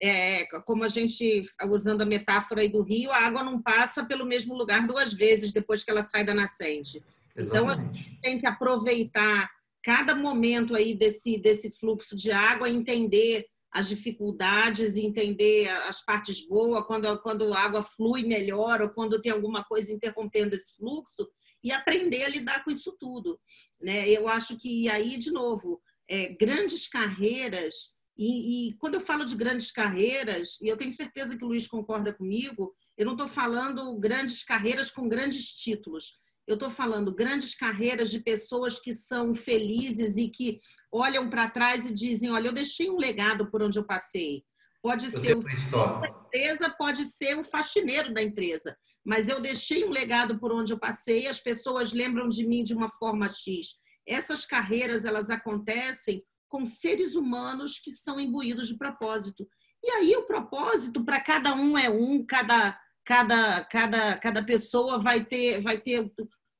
é. 0.00 0.42
É, 0.42 0.44
como 0.64 0.84
a 0.84 0.88
gente, 0.88 1.42
usando 1.68 2.02
a 2.02 2.06
metáfora 2.06 2.60
aí 2.60 2.68
do 2.68 2.82
rio, 2.82 3.10
a 3.10 3.26
água 3.26 3.42
não 3.42 3.60
passa 3.60 4.04
pelo 4.04 4.26
mesmo 4.26 4.54
lugar 4.54 4.86
duas 4.86 5.12
vezes 5.12 5.52
depois 5.52 5.82
que 5.82 5.90
ela 5.90 6.02
sai 6.02 6.22
da 6.22 6.34
nascente. 6.34 7.02
Exatamente. 7.34 7.46
Então, 7.46 7.68
a 7.68 7.76
gente 7.76 8.20
tem 8.20 8.38
que 8.38 8.46
aproveitar 8.46 9.50
cada 9.82 10.14
momento 10.14 10.74
aí 10.74 10.94
desse, 10.94 11.38
desse 11.38 11.70
fluxo 11.78 12.14
de 12.16 12.30
água, 12.30 12.68
entender 12.68 13.46
as 13.76 13.90
dificuldades 13.90 14.96
entender 14.96 15.68
as 15.86 16.02
partes 16.02 16.46
boas, 16.46 16.86
quando, 16.86 17.20
quando 17.20 17.52
a 17.52 17.60
água 17.60 17.82
flui 17.82 18.22
melhor 18.22 18.80
ou 18.80 18.88
quando 18.88 19.20
tem 19.20 19.30
alguma 19.30 19.62
coisa 19.62 19.92
interrompendo 19.92 20.56
esse 20.56 20.74
fluxo 20.76 21.28
e 21.62 21.70
aprender 21.70 22.24
a 22.24 22.28
lidar 22.30 22.64
com 22.64 22.70
isso 22.70 22.96
tudo. 22.98 23.38
Né? 23.78 24.08
Eu 24.08 24.28
acho 24.28 24.56
que 24.56 24.88
aí, 24.88 25.18
de 25.18 25.30
novo, 25.30 25.78
é, 26.08 26.28
grandes 26.40 26.88
carreiras, 26.88 27.94
e, 28.16 28.70
e, 28.70 28.76
quando 28.78 28.94
eu 28.94 29.00
falo 29.00 29.26
de 29.26 29.36
grandes 29.36 29.70
carreiras, 29.70 30.58
e 30.62 30.68
eu 30.68 30.76
tenho 30.78 30.90
certeza 30.90 31.36
que 31.36 31.44
o 31.44 31.48
Luiz 31.48 31.66
concorda 31.66 32.14
comigo, 32.14 32.74
eu 32.96 33.04
não 33.04 33.12
estou 33.12 33.28
falando 33.28 33.94
grandes 33.98 34.42
carreiras 34.42 34.90
com 34.90 35.06
grandes 35.06 35.48
títulos. 35.48 36.14
Eu 36.46 36.54
estou 36.54 36.70
falando 36.70 37.14
grandes 37.14 37.54
carreiras 37.54 38.10
de 38.10 38.20
pessoas 38.20 38.78
que 38.78 38.92
são 38.92 39.34
felizes 39.34 40.16
e 40.16 40.28
que 40.28 40.60
olham 40.92 41.28
para 41.28 41.50
trás 41.50 41.86
e 41.86 41.92
dizem: 41.92 42.30
olha, 42.30 42.48
eu 42.48 42.52
deixei 42.52 42.88
um 42.88 42.96
legado 42.96 43.50
por 43.50 43.62
onde 43.62 43.78
eu 43.78 43.84
passei. 43.84 44.44
Pode 44.82 45.06
eu 45.06 45.20
ser 45.20 45.36
o 45.36 45.42
da 45.42 46.08
empresa, 46.08 46.70
pode 46.78 47.04
ser 47.06 47.36
o 47.36 47.42
faxineiro 47.42 48.14
da 48.14 48.22
empresa, 48.22 48.76
mas 49.04 49.28
eu 49.28 49.40
deixei 49.40 49.84
um 49.84 49.90
legado 49.90 50.38
por 50.38 50.52
onde 50.52 50.72
eu 50.72 50.78
passei. 50.78 51.26
As 51.26 51.40
pessoas 51.40 51.92
lembram 51.92 52.28
de 52.28 52.46
mim 52.46 52.62
de 52.62 52.72
uma 52.72 52.88
forma 52.90 53.28
X. 53.28 53.78
Essas 54.06 54.46
carreiras 54.46 55.04
elas 55.04 55.28
acontecem 55.28 56.22
com 56.48 56.64
seres 56.64 57.16
humanos 57.16 57.78
que 57.78 57.90
são 57.90 58.20
imbuídos 58.20 58.68
de 58.68 58.78
propósito. 58.78 59.48
E 59.82 59.90
aí 59.90 60.16
o 60.16 60.26
propósito 60.26 61.04
para 61.04 61.20
cada 61.20 61.54
um 61.54 61.76
é 61.76 61.90
um, 61.90 62.24
cada 62.24 62.78
cada, 63.06 63.64
cada, 63.64 64.18
cada 64.18 64.44
pessoa 64.44 64.98
vai 64.98 65.24
ter, 65.24 65.60
vai 65.60 65.80
ter 65.80 66.12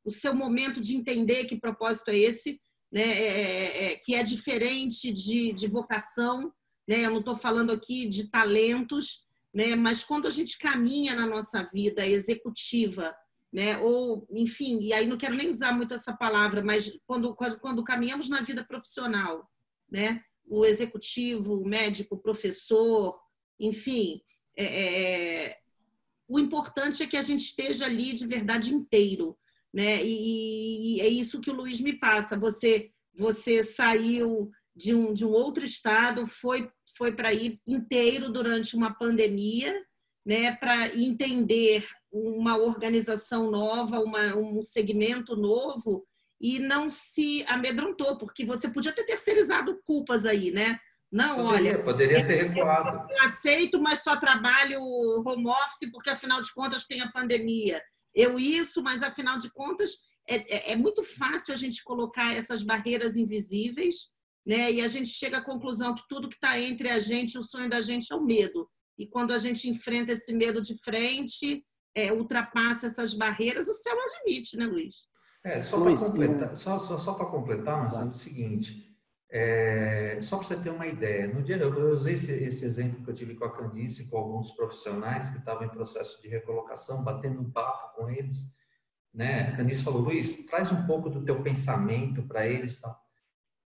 o 0.04 0.10
seu 0.10 0.32
momento 0.32 0.80
de 0.80 0.94
entender 0.94 1.44
que 1.44 1.60
propósito 1.60 2.08
é 2.10 2.16
esse, 2.16 2.60
né? 2.90 3.02
É, 3.02 3.26
é, 3.26 3.84
é 3.92 3.96
que 3.96 4.14
é 4.14 4.22
diferente 4.22 5.12
de, 5.12 5.52
de 5.52 5.66
vocação. 5.66 6.52
Né? 6.88 7.04
Eu 7.04 7.10
não 7.10 7.18
estou 7.18 7.36
falando 7.36 7.72
aqui 7.72 8.08
de 8.08 8.30
talentos, 8.30 9.24
né? 9.52 9.74
mas 9.74 10.04
quando 10.04 10.28
a 10.28 10.30
gente 10.30 10.56
caminha 10.56 11.16
na 11.16 11.26
nossa 11.26 11.68
vida 11.74 12.06
executiva, 12.06 13.12
né? 13.52 13.78
ou, 13.78 14.24
enfim, 14.30 14.78
e 14.80 14.92
aí 14.92 15.04
não 15.04 15.18
quero 15.18 15.34
nem 15.34 15.50
usar 15.50 15.72
muito 15.72 15.94
essa 15.94 16.16
palavra, 16.16 16.62
mas 16.62 16.96
quando, 17.04 17.34
quando, 17.34 17.58
quando 17.58 17.82
caminhamos 17.82 18.28
na 18.28 18.40
vida 18.42 18.64
profissional, 18.64 19.50
né? 19.90 20.22
o 20.48 20.64
executivo, 20.64 21.60
o 21.60 21.68
médico, 21.68 22.14
o 22.14 22.22
professor, 22.22 23.18
enfim, 23.58 24.20
é, 24.56 24.64
é 24.64 25.56
o 26.28 26.38
importante 26.38 27.02
é 27.02 27.06
que 27.06 27.16
a 27.16 27.22
gente 27.22 27.44
esteja 27.44 27.86
ali 27.86 28.12
de 28.12 28.26
verdade 28.26 28.74
inteiro, 28.74 29.38
né? 29.72 30.04
E, 30.04 30.96
e 30.96 31.00
é 31.00 31.08
isso 31.08 31.40
que 31.40 31.50
o 31.50 31.54
Luiz 31.54 31.80
me 31.80 31.92
passa. 31.92 32.38
Você 32.38 32.90
você 33.18 33.64
saiu 33.64 34.50
de 34.74 34.94
um, 34.94 35.14
de 35.14 35.24
um 35.24 35.30
outro 35.30 35.64
estado, 35.64 36.26
foi 36.26 36.70
foi 36.96 37.12
para 37.12 37.32
ir 37.32 37.60
inteiro 37.66 38.30
durante 38.30 38.74
uma 38.74 38.92
pandemia, 38.92 39.84
né? 40.24 40.56
Para 40.56 40.96
entender 40.96 41.86
uma 42.10 42.56
organização 42.56 43.50
nova, 43.50 44.00
uma, 44.00 44.34
um 44.34 44.64
segmento 44.64 45.36
novo 45.36 46.06
e 46.40 46.58
não 46.58 46.90
se 46.90 47.44
amedrontou, 47.46 48.16
porque 48.18 48.44
você 48.44 48.68
podia 48.68 48.92
ter 48.92 49.04
terceirizado 49.04 49.78
culpas 49.84 50.24
aí, 50.24 50.50
né? 50.50 50.78
Não, 51.16 51.36
poderia, 51.36 51.72
olha. 51.72 51.82
Poderia 51.82 52.26
ter 52.26 52.42
recuado. 52.42 53.06
Eu, 53.10 53.22
aceito, 53.22 53.80
mas 53.80 54.02
só 54.02 54.16
trabalho 54.16 54.80
home 55.26 55.48
office 55.48 55.90
porque, 55.90 56.10
afinal 56.10 56.42
de 56.42 56.52
contas, 56.52 56.84
tem 56.84 57.00
a 57.00 57.10
pandemia. 57.10 57.82
Eu 58.14 58.38
isso, 58.38 58.82
mas, 58.82 59.02
afinal 59.02 59.38
de 59.38 59.50
contas, 59.50 59.92
é, 60.28 60.70
é, 60.70 60.72
é 60.72 60.76
muito 60.76 61.02
fácil 61.02 61.54
a 61.54 61.56
gente 61.56 61.82
colocar 61.82 62.34
essas 62.34 62.62
barreiras 62.62 63.16
invisíveis, 63.16 64.10
né? 64.44 64.70
E 64.70 64.82
a 64.82 64.88
gente 64.88 65.08
chega 65.08 65.38
à 65.38 65.44
conclusão 65.44 65.94
que 65.94 66.04
tudo 66.06 66.28
que 66.28 66.34
está 66.34 66.60
entre 66.60 66.90
a 66.90 67.00
gente 67.00 67.34
e 67.34 67.38
o 67.38 67.44
sonho 67.44 67.70
da 67.70 67.80
gente 67.80 68.12
é 68.12 68.16
o 68.16 68.24
medo. 68.24 68.68
E 68.98 69.06
quando 69.06 69.32
a 69.32 69.38
gente 69.38 69.68
enfrenta 69.68 70.12
esse 70.12 70.34
medo 70.34 70.60
de 70.60 70.76
frente, 70.82 71.64
é, 71.94 72.12
ultrapassa 72.12 72.86
essas 72.86 73.14
barreiras, 73.14 73.68
o 73.68 73.74
céu 73.74 73.94
é 73.94 73.96
o 73.96 74.28
limite, 74.28 74.56
né, 74.56 74.66
Luiz? 74.66 74.96
É, 75.42 75.60
só 75.60 75.80
para 75.80 75.96
completar, 75.96 76.56
só, 76.56 76.78
só, 76.78 76.98
só 76.98 77.14
completar, 77.14 77.78
Marcelo, 77.78 78.08
é 78.08 78.10
o 78.10 78.14
seguinte, 78.14 78.95
é, 79.30 80.18
só 80.22 80.36
para 80.36 80.46
você 80.46 80.56
ter 80.56 80.70
uma 80.70 80.86
ideia, 80.86 81.26
no 81.26 81.42
dia 81.42 81.56
eu 81.56 81.92
usei 81.92 82.14
esse, 82.14 82.44
esse, 82.44 82.64
exemplo 82.64 83.02
que 83.04 83.10
eu 83.10 83.14
tive 83.14 83.34
com 83.34 83.44
a 83.44 83.56
Candice, 83.56 84.08
com 84.08 84.18
alguns 84.18 84.52
profissionais 84.52 85.28
que 85.30 85.38
estavam 85.38 85.64
em 85.64 85.68
processo 85.68 86.20
de 86.22 86.28
recolocação, 86.28 87.02
batendo 87.02 87.40
um 87.40 87.50
papo 87.50 87.96
com 87.96 88.08
eles, 88.08 88.54
né? 89.12 89.48
A 89.48 89.56
Candice 89.56 89.82
falou, 89.82 90.02
Luiz, 90.02 90.46
traz 90.46 90.70
um 90.70 90.86
pouco 90.86 91.10
do 91.10 91.24
teu 91.24 91.42
pensamento 91.42 92.22
para 92.22 92.46
eles, 92.46 92.80
tá? 92.80 92.96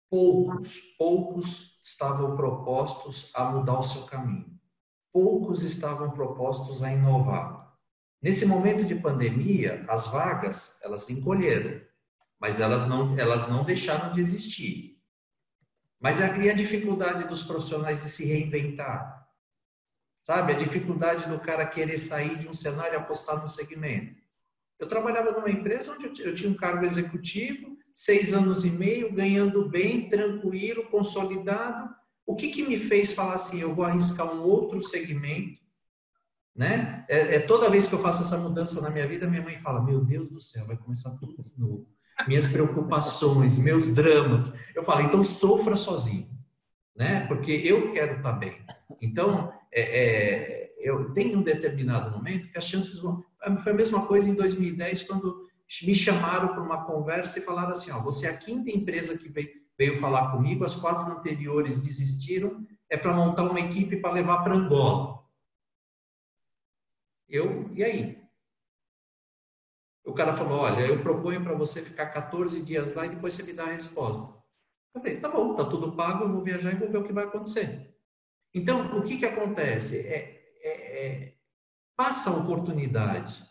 Poucos, 0.10 0.78
poucos 0.98 1.80
estavam 1.82 2.36
propostos 2.36 3.32
a 3.34 3.46
mudar 3.46 3.80
o 3.80 3.84
seu 3.84 4.04
caminho. 4.04 4.60
Poucos 5.12 5.64
estavam 5.64 6.12
propostos 6.12 6.84
a 6.84 6.92
inovar. 6.92 7.78
Nesse 8.22 8.46
momento 8.46 8.86
de 8.86 8.96
pandemia, 8.96 9.86
as 9.90 10.08
vagas, 10.08 10.80
elas 10.84 11.10
encolheram 11.10 11.82
mas 12.42 12.60
elas 12.60 12.88
não, 12.88 13.18
elas 13.20 13.48
não 13.48 13.64
deixaram 13.64 14.14
de 14.14 14.20
existir. 14.20 14.91
Mas 16.02 16.20
é 16.20 16.50
a 16.50 16.56
dificuldade 16.56 17.28
dos 17.28 17.44
profissionais 17.44 18.02
de 18.02 18.10
se 18.10 18.26
reinventar. 18.26 19.24
Sabe? 20.20 20.54
A 20.54 20.58
dificuldade 20.58 21.30
do 21.30 21.40
cara 21.40 21.66
querer 21.66 22.00
sair 22.00 22.40
de 22.40 22.50
um 22.50 22.56
cenário 22.56 22.94
e 22.94 22.98
apostar 22.98 23.40
no 23.40 23.48
segmento. 23.48 24.20
Eu 24.80 24.88
trabalhava 24.88 25.32
numa 25.32 25.50
empresa 25.50 25.94
onde 25.94 26.24
eu 26.24 26.34
tinha 26.34 26.50
um 26.50 26.56
cargo 26.56 26.84
executivo, 26.84 27.78
seis 27.94 28.34
anos 28.34 28.66
e 28.66 28.72
meio, 28.72 29.14
ganhando 29.14 29.70
bem, 29.70 30.10
tranquilo, 30.10 30.90
consolidado. 30.90 31.94
O 32.26 32.36
que, 32.36 32.50
que 32.50 32.64
me 32.64 32.78
fez 32.78 33.12
falar 33.12 33.36
assim, 33.36 33.62
eu 33.62 33.76
vou 33.76 33.86
arriscar 33.86 34.34
um 34.34 34.42
outro 34.42 34.82
segmento, 34.82 35.62
né? 36.56 37.06
É, 37.10 37.36
é, 37.36 37.40
toda 37.40 37.70
vez 37.70 37.88
que 37.88 37.94
eu 37.94 38.00
faço 38.00 38.24
essa 38.24 38.38
mudança 38.38 38.82
na 38.82 38.90
minha 38.90 39.08
vida, 39.08 39.30
minha 39.30 39.42
mãe 39.44 39.60
fala, 39.60 39.84
meu 39.84 40.04
Deus 40.04 40.30
do 40.30 40.42
céu, 40.42 40.66
vai 40.66 40.78
começar 40.78 41.12
tudo 41.20 41.44
de 41.44 41.60
novo 41.60 41.88
minhas 42.28 42.48
preocupações, 42.48 43.58
meus 43.58 43.90
dramas. 43.90 44.54
Eu 44.76 44.84
falo, 44.84 45.02
então 45.02 45.24
sofra 45.24 45.76
sozinho, 45.76 46.30
né? 46.96 47.26
Porque 47.28 47.52
eu 47.52 47.92
quero 47.92 48.18
estar 48.18 48.34
bem. 48.34 48.62
Então, 49.02 49.54
é, 49.72 49.82
é, 49.82 50.74
eu 50.80 51.14
tenho 51.14 51.40
um 51.40 51.44
determinado 51.44 52.12
momento 52.12 52.50
que 52.50 52.58
as 52.58 52.66
chances 52.66 53.00
vão. 53.00 53.24
Foi 53.64 53.72
a 53.72 53.76
mesma 53.76 54.06
coisa 54.06 54.30
em 54.30 54.36
2010 54.36 55.04
quando 55.04 55.48
me 55.84 55.96
chamaram 55.96 56.50
para 56.50 56.62
uma 56.62 56.84
conversa 56.86 57.40
e 57.40 57.44
falaram 57.44 57.72
assim: 57.72 57.92
ó, 57.92 58.00
você 58.00 58.28
é 58.28 58.32
a 58.32 58.38
quinta 58.38 58.70
empresa 58.70 59.18
que 59.18 59.30
veio, 59.30 59.50
veio 59.78 60.00
falar 60.00 60.32
comigo, 60.32 60.66
as 60.66 60.76
quatro 60.76 61.12
anteriores 61.12 61.80
desistiram, 61.80 62.66
é 62.90 62.98
para 62.98 63.14
montar 63.14 63.44
uma 63.44 63.60
equipe 63.60 63.98
para 63.98 64.12
levar 64.12 64.44
para 64.44 64.56
Angola. 64.56 65.22
Eu, 67.28 67.72
e 67.74 67.84
aí? 67.84 68.21
O 70.06 70.14
cara 70.14 70.36
falou: 70.36 70.60
Olha, 70.60 70.82
eu 70.82 71.02
proponho 71.02 71.44
para 71.44 71.54
você 71.54 71.82
ficar 71.82 72.08
14 72.08 72.64
dias 72.64 72.94
lá 72.94 73.06
e 73.06 73.10
depois 73.10 73.34
você 73.34 73.44
me 73.44 73.54
dá 73.54 73.64
a 73.64 73.72
resposta. 73.72 74.34
Eu 74.94 75.02
falei: 75.02 75.20
Tá 75.20 75.30
bom, 75.30 75.56
tá 75.56 75.66
tudo 75.66 75.96
pago, 75.96 76.26
eu 76.26 76.32
vou 76.32 76.44
viajar 76.44 76.72
e 76.72 76.78
vou 76.78 76.90
ver 76.90 76.98
o 76.98 77.04
que 77.04 77.14
vai 77.14 77.26
acontecer. 77.26 77.96
Então, 78.54 78.98
o 78.98 79.04
que, 79.04 79.18
que 79.18 79.26
acontece? 79.26 80.00
É, 80.08 80.42
é, 80.64 81.06
é, 81.06 81.34
passa 81.96 82.30
a 82.30 82.38
oportunidade, 82.38 83.44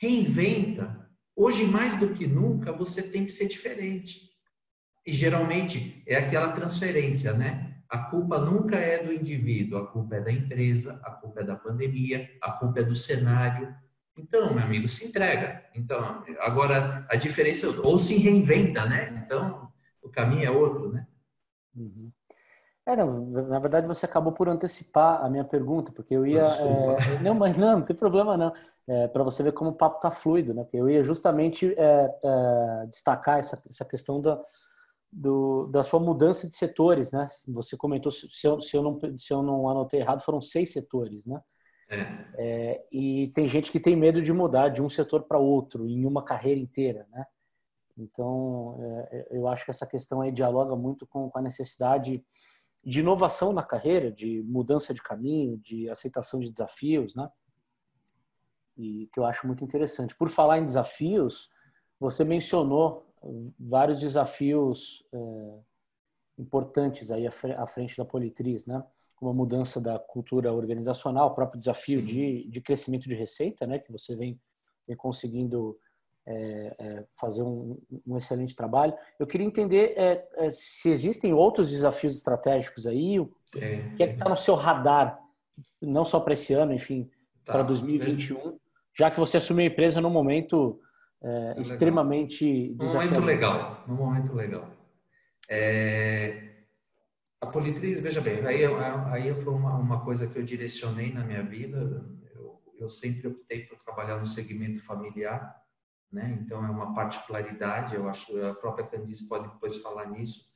reinventa. 0.00 1.06
Hoje, 1.36 1.64
mais 1.64 1.96
do 2.00 2.12
que 2.14 2.26
nunca, 2.26 2.72
você 2.72 3.00
tem 3.00 3.24
que 3.24 3.30
ser 3.30 3.46
diferente. 3.46 4.28
E 5.06 5.14
geralmente 5.14 6.02
é 6.06 6.16
aquela 6.16 6.50
transferência, 6.50 7.32
né? 7.32 7.82
A 7.88 7.98
culpa 7.98 8.38
nunca 8.38 8.76
é 8.76 9.02
do 9.02 9.12
indivíduo, 9.12 9.78
a 9.78 9.86
culpa 9.86 10.16
é 10.16 10.20
da 10.20 10.32
empresa, 10.32 11.00
a 11.04 11.12
culpa 11.12 11.40
é 11.40 11.44
da 11.44 11.56
pandemia, 11.56 12.28
a 12.42 12.52
culpa 12.52 12.80
é 12.80 12.84
do 12.84 12.94
cenário, 12.94 13.74
então, 14.18 14.52
meu 14.52 14.64
amigo, 14.64 14.88
se 14.88 15.06
entrega. 15.06 15.64
Então, 15.74 16.24
agora 16.40 17.06
a 17.08 17.16
diferença 17.16 17.68
ou 17.82 17.98
se 17.98 18.18
reinventa, 18.18 18.84
né? 18.84 19.22
Então, 19.24 19.70
o 20.02 20.08
caminho 20.08 20.44
é 20.44 20.50
outro, 20.50 20.92
né? 20.92 21.06
Uhum. 21.74 22.10
É, 22.86 22.96
não, 22.96 23.26
na 23.26 23.58
verdade 23.58 23.86
você 23.86 24.06
acabou 24.06 24.32
por 24.32 24.48
antecipar 24.48 25.22
a 25.22 25.28
minha 25.28 25.44
pergunta, 25.44 25.92
porque 25.92 26.14
eu 26.14 26.26
ia. 26.26 26.42
É, 26.42 26.98
não, 27.22 27.34
mas 27.34 27.56
não, 27.56 27.78
não 27.78 27.84
tem 27.84 27.94
problema 27.94 28.36
não. 28.36 28.52
É, 28.88 29.06
Para 29.08 29.22
você 29.22 29.42
ver 29.42 29.52
como 29.52 29.70
o 29.70 29.76
papo 29.76 30.00
tá 30.00 30.10
fluido, 30.10 30.54
né? 30.54 30.64
Porque 30.64 30.78
eu 30.78 30.88
ia 30.88 31.04
justamente 31.04 31.74
é, 31.76 32.18
é, 32.24 32.86
destacar 32.86 33.38
essa, 33.38 33.62
essa 33.68 33.84
questão 33.84 34.22
da, 34.22 34.40
do, 35.12 35.66
da 35.66 35.82
sua 35.82 36.00
mudança 36.00 36.48
de 36.48 36.56
setores, 36.56 37.12
né? 37.12 37.26
Você 37.48 37.76
comentou, 37.76 38.10
se 38.10 38.26
eu, 38.44 38.58
se 38.62 38.74
eu, 38.74 38.82
não, 38.82 38.98
se 39.18 39.34
eu 39.34 39.42
não 39.42 39.68
anotei 39.68 40.00
errado, 40.00 40.22
foram 40.22 40.40
seis 40.40 40.72
setores, 40.72 41.26
né? 41.26 41.38
É. 41.88 42.28
É, 42.36 42.86
e 42.92 43.28
tem 43.28 43.46
gente 43.48 43.72
que 43.72 43.80
tem 43.80 43.96
medo 43.96 44.20
de 44.20 44.32
mudar 44.32 44.68
de 44.68 44.82
um 44.82 44.88
setor 44.88 45.22
para 45.22 45.38
outro 45.38 45.88
em 45.88 46.04
uma 46.04 46.22
carreira 46.22 46.60
inteira, 46.60 47.06
né? 47.10 47.24
Então, 47.96 48.76
é, 49.10 49.28
eu 49.30 49.48
acho 49.48 49.64
que 49.64 49.70
essa 49.70 49.86
questão 49.86 50.20
aí 50.20 50.30
dialoga 50.30 50.76
muito 50.76 51.06
com, 51.06 51.28
com, 51.30 51.38
a 51.38 51.42
necessidade 51.42 52.24
de 52.84 53.00
inovação 53.00 53.52
na 53.52 53.62
carreira, 53.62 54.12
de 54.12 54.42
mudança 54.42 54.94
de 54.94 55.02
caminho, 55.02 55.58
de 55.58 55.90
aceitação 55.90 56.38
de 56.38 56.50
desafios, 56.50 57.14
né? 57.14 57.28
E 58.76 59.08
que 59.12 59.18
eu 59.18 59.24
acho 59.24 59.46
muito 59.46 59.64
interessante. 59.64 60.14
Por 60.14 60.28
falar 60.28 60.58
em 60.58 60.64
desafios, 60.64 61.50
você 61.98 62.22
mencionou 62.22 63.12
vários 63.58 63.98
desafios 63.98 65.04
é, 65.12 65.58
importantes 66.38 67.10
aí 67.10 67.26
à 67.26 67.66
frente 67.66 67.96
da 67.96 68.04
Politriz, 68.04 68.66
né? 68.66 68.84
Uma 69.24 69.34
mudança 69.34 69.80
da 69.80 69.98
cultura 69.98 70.52
organizacional, 70.52 71.28
o 71.28 71.34
próprio 71.34 71.58
desafio 71.58 72.02
de, 72.02 72.48
de 72.48 72.60
crescimento 72.60 73.08
de 73.08 73.14
receita, 73.14 73.66
né, 73.66 73.78
que 73.78 73.92
você 73.92 74.14
vem, 74.14 74.40
vem 74.86 74.96
conseguindo 74.96 75.78
é, 76.26 76.76
é, 76.78 77.04
fazer 77.18 77.42
um, 77.42 77.78
um, 78.06 78.16
excelente 78.16 78.54
trabalho. 78.54 78.94
Eu 79.18 79.26
queria 79.26 79.46
entender 79.46 79.94
é, 79.96 80.28
é 80.36 80.50
se 80.50 80.90
existem 80.90 81.32
outros 81.32 81.70
desafios 81.70 82.14
estratégicos 82.16 82.86
aí, 82.86 83.18
o 83.18 83.32
que 83.50 84.02
é 84.02 84.06
que 84.06 84.12
está 84.14 84.28
no 84.28 84.36
seu 84.36 84.54
radar, 84.54 85.18
não 85.80 86.04
só 86.04 86.20
para 86.20 86.34
esse 86.34 86.52
ano, 86.52 86.72
enfim, 86.72 87.10
tá. 87.44 87.54
para 87.54 87.62
2021, 87.62 88.58
já 88.96 89.10
que 89.10 89.18
você 89.18 89.38
assumiu 89.38 89.64
a 89.64 89.68
empresa 89.68 90.00
num 90.00 90.10
momento 90.10 90.80
é, 91.22 91.54
extremamente 91.58 92.74
desafiador. 92.74 93.18
Um 93.18 93.20
momento 93.20 93.26
legal, 93.26 93.84
momento 93.86 94.32
legal. 94.34 94.70
É, 95.48 96.57
a 97.40 97.46
Politriz, 97.46 98.00
veja 98.00 98.20
bem, 98.20 98.44
aí, 98.44 98.64
aí 98.64 99.34
foi 99.42 99.52
uma, 99.52 99.76
uma 99.76 100.04
coisa 100.04 100.26
que 100.26 100.36
eu 100.36 100.42
direcionei 100.42 101.12
na 101.12 101.22
minha 101.22 101.42
vida. 101.42 102.04
Eu, 102.34 102.60
eu 102.76 102.88
sempre 102.88 103.28
optei 103.28 103.64
por 103.66 103.78
trabalhar 103.78 104.18
no 104.18 104.26
segmento 104.26 104.82
familiar, 104.82 105.56
né? 106.10 106.36
Então 106.42 106.64
é 106.64 106.70
uma 106.70 106.92
particularidade. 106.94 107.94
Eu 107.94 108.08
acho 108.08 108.40
a 108.44 108.54
própria 108.54 108.86
Candice 108.86 109.28
pode 109.28 109.48
depois 109.48 109.76
falar 109.76 110.10
nisso, 110.10 110.46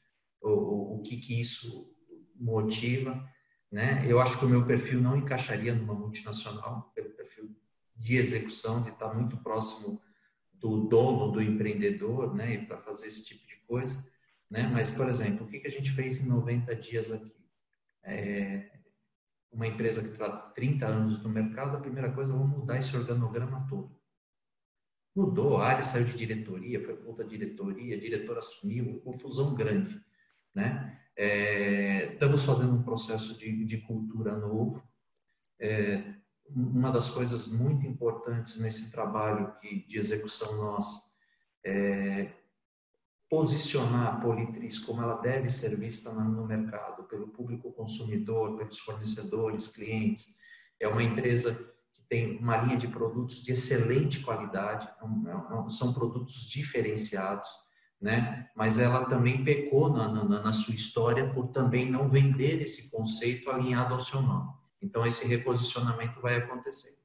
o, 0.40 0.96
o, 0.96 1.02
que 1.02 1.16
que 1.18 1.40
isso 1.40 1.94
motiva, 2.34 3.28
né? 3.70 4.04
Eu 4.08 4.20
acho 4.20 4.38
que 4.38 4.44
o 4.44 4.48
meu 4.48 4.66
perfil 4.66 5.00
não 5.00 5.16
encaixaria 5.16 5.72
numa 5.72 5.94
multinacional, 5.94 6.90
pelo 6.94 7.10
perfil 7.10 7.54
de 7.94 8.16
execução, 8.16 8.82
de 8.82 8.90
estar 8.90 9.14
muito 9.14 9.36
próximo 9.36 10.02
do 10.52 10.88
dono, 10.88 11.30
do 11.30 11.40
empreendedor, 11.40 12.34
né? 12.34 12.64
Para 12.66 12.78
fazer 12.78 13.06
esse 13.06 13.24
tipo 13.24 13.46
de 13.46 13.56
coisa. 13.68 14.11
Né? 14.52 14.68
Mas, 14.70 14.90
por 14.90 15.08
exemplo, 15.08 15.46
o 15.46 15.48
que, 15.48 15.66
a 15.66 15.70
gente 15.70 15.90
fez 15.92 16.20
em 16.20 16.28
90 16.28 16.76
dias 16.76 17.10
aqui? 17.10 17.34
É, 18.04 18.70
uma 19.50 19.66
empresa 19.66 20.02
que 20.02 20.08
está 20.08 20.28
30 20.28 20.86
anos 20.86 21.22
no 21.22 21.30
mercado, 21.30 21.74
a 21.74 21.80
primeira 21.80 22.12
coisa, 22.12 22.34
vamos 22.34 22.58
mudar 22.58 22.78
esse 22.78 22.94
organograma 22.94 23.66
todo. 23.66 23.98
Mudou, 25.16 25.56
a 25.56 25.68
área 25.68 25.84
saiu 25.84 26.04
de 26.04 26.14
diretoria, 26.14 26.84
foi 26.84 26.94
para 26.94 27.08
outra 27.08 27.24
diretoria, 27.24 27.96
a 27.96 28.00
diretora 28.00 28.40
assumiu, 28.40 29.00
confusão 29.00 29.54
grande. 29.54 29.98
Né? 30.54 31.00
É, 31.16 32.12
estamos 32.12 32.44
fazendo 32.44 32.74
um 32.74 32.82
processo 32.82 33.38
de, 33.38 33.64
de 33.64 33.78
cultura 33.78 34.36
novo. 34.36 34.86
É, 35.58 36.14
uma 36.46 36.90
das 36.90 37.08
coisas 37.08 37.46
muito 37.48 37.86
importantes 37.86 38.58
nesse 38.58 38.90
trabalho 38.90 39.56
que, 39.62 39.86
de 39.86 39.98
execução 39.98 40.58
nossa 40.58 41.10
é 41.64 42.41
posicionar 43.32 44.08
a 44.08 44.20
Politriz 44.20 44.78
como 44.78 45.00
ela 45.00 45.14
deve 45.14 45.48
ser 45.48 45.74
vista 45.78 46.12
no 46.12 46.46
mercado, 46.46 47.04
pelo 47.04 47.28
público 47.28 47.72
consumidor, 47.72 48.58
pelos 48.58 48.78
fornecedores, 48.80 49.68
clientes. 49.68 50.36
É 50.78 50.86
uma 50.86 51.02
empresa 51.02 51.54
que 51.94 52.02
tem 52.02 52.36
uma 52.36 52.58
linha 52.58 52.76
de 52.76 52.88
produtos 52.88 53.42
de 53.42 53.52
excelente 53.52 54.20
qualidade, 54.20 54.86
é 54.86 55.64
é 55.64 55.68
são 55.70 55.94
produtos 55.94 56.46
diferenciados, 56.46 57.48
né? 57.98 58.50
mas 58.54 58.78
ela 58.78 59.06
também 59.06 59.42
pecou 59.42 59.88
na, 59.88 60.12
na, 60.12 60.42
na 60.42 60.52
sua 60.52 60.74
história 60.74 61.32
por 61.32 61.48
também 61.48 61.90
não 61.90 62.10
vender 62.10 62.60
esse 62.60 62.90
conceito 62.90 63.50
alinhado 63.50 63.94
ao 63.94 64.00
seu 64.00 64.20
nome. 64.20 64.50
Então, 64.82 65.06
esse 65.06 65.26
reposicionamento 65.26 66.20
vai 66.20 66.36
acontecer. 66.36 66.98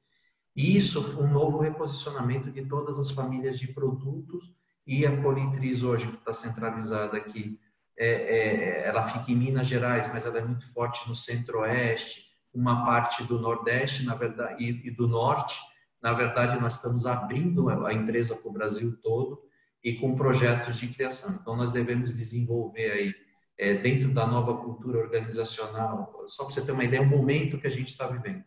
E 0.54 0.76
isso, 0.76 1.18
um 1.22 1.32
novo 1.32 1.56
reposicionamento 1.56 2.50
de 2.50 2.66
todas 2.66 2.98
as 2.98 3.10
famílias 3.10 3.58
de 3.58 3.68
produtos 3.68 4.58
e 4.88 5.04
a 5.04 5.14
Politriz 5.20 5.82
hoje, 5.82 6.06
que 6.06 6.16
está 6.16 6.32
centralizada 6.32 7.14
aqui, 7.14 7.60
é, 7.98 8.08
é, 8.08 8.88
ela 8.88 9.06
fica 9.06 9.30
em 9.30 9.36
Minas 9.36 9.68
Gerais, 9.68 10.10
mas 10.10 10.24
ela 10.24 10.38
é 10.38 10.44
muito 10.44 10.66
forte 10.72 11.06
no 11.06 11.14
centro-oeste, 11.14 12.24
uma 12.54 12.86
parte 12.86 13.22
do 13.24 13.38
nordeste 13.38 14.06
na 14.06 14.14
verdade, 14.14 14.64
e, 14.64 14.88
e 14.88 14.90
do 14.90 15.06
norte. 15.06 15.60
Na 16.02 16.14
verdade, 16.14 16.58
nós 16.58 16.76
estamos 16.76 17.04
abrindo 17.04 17.68
a 17.68 17.92
empresa 17.92 18.34
para 18.34 18.48
o 18.48 18.52
Brasil 18.52 18.96
todo 19.02 19.42
e 19.84 19.92
com 19.92 20.16
projetos 20.16 20.78
de 20.78 20.88
criação. 20.88 21.36
Então, 21.38 21.54
nós 21.54 21.70
devemos 21.70 22.14
desenvolver 22.14 22.90
aí, 22.90 23.14
é, 23.58 23.74
dentro 23.74 24.14
da 24.14 24.26
nova 24.26 24.56
cultura 24.56 25.00
organizacional, 25.00 26.24
só 26.28 26.44
para 26.44 26.54
você 26.54 26.64
ter 26.64 26.72
uma 26.72 26.84
ideia, 26.84 27.02
o 27.02 27.06
momento 27.06 27.58
que 27.58 27.66
a 27.66 27.70
gente 27.70 27.88
está 27.88 28.06
vivendo. 28.06 28.42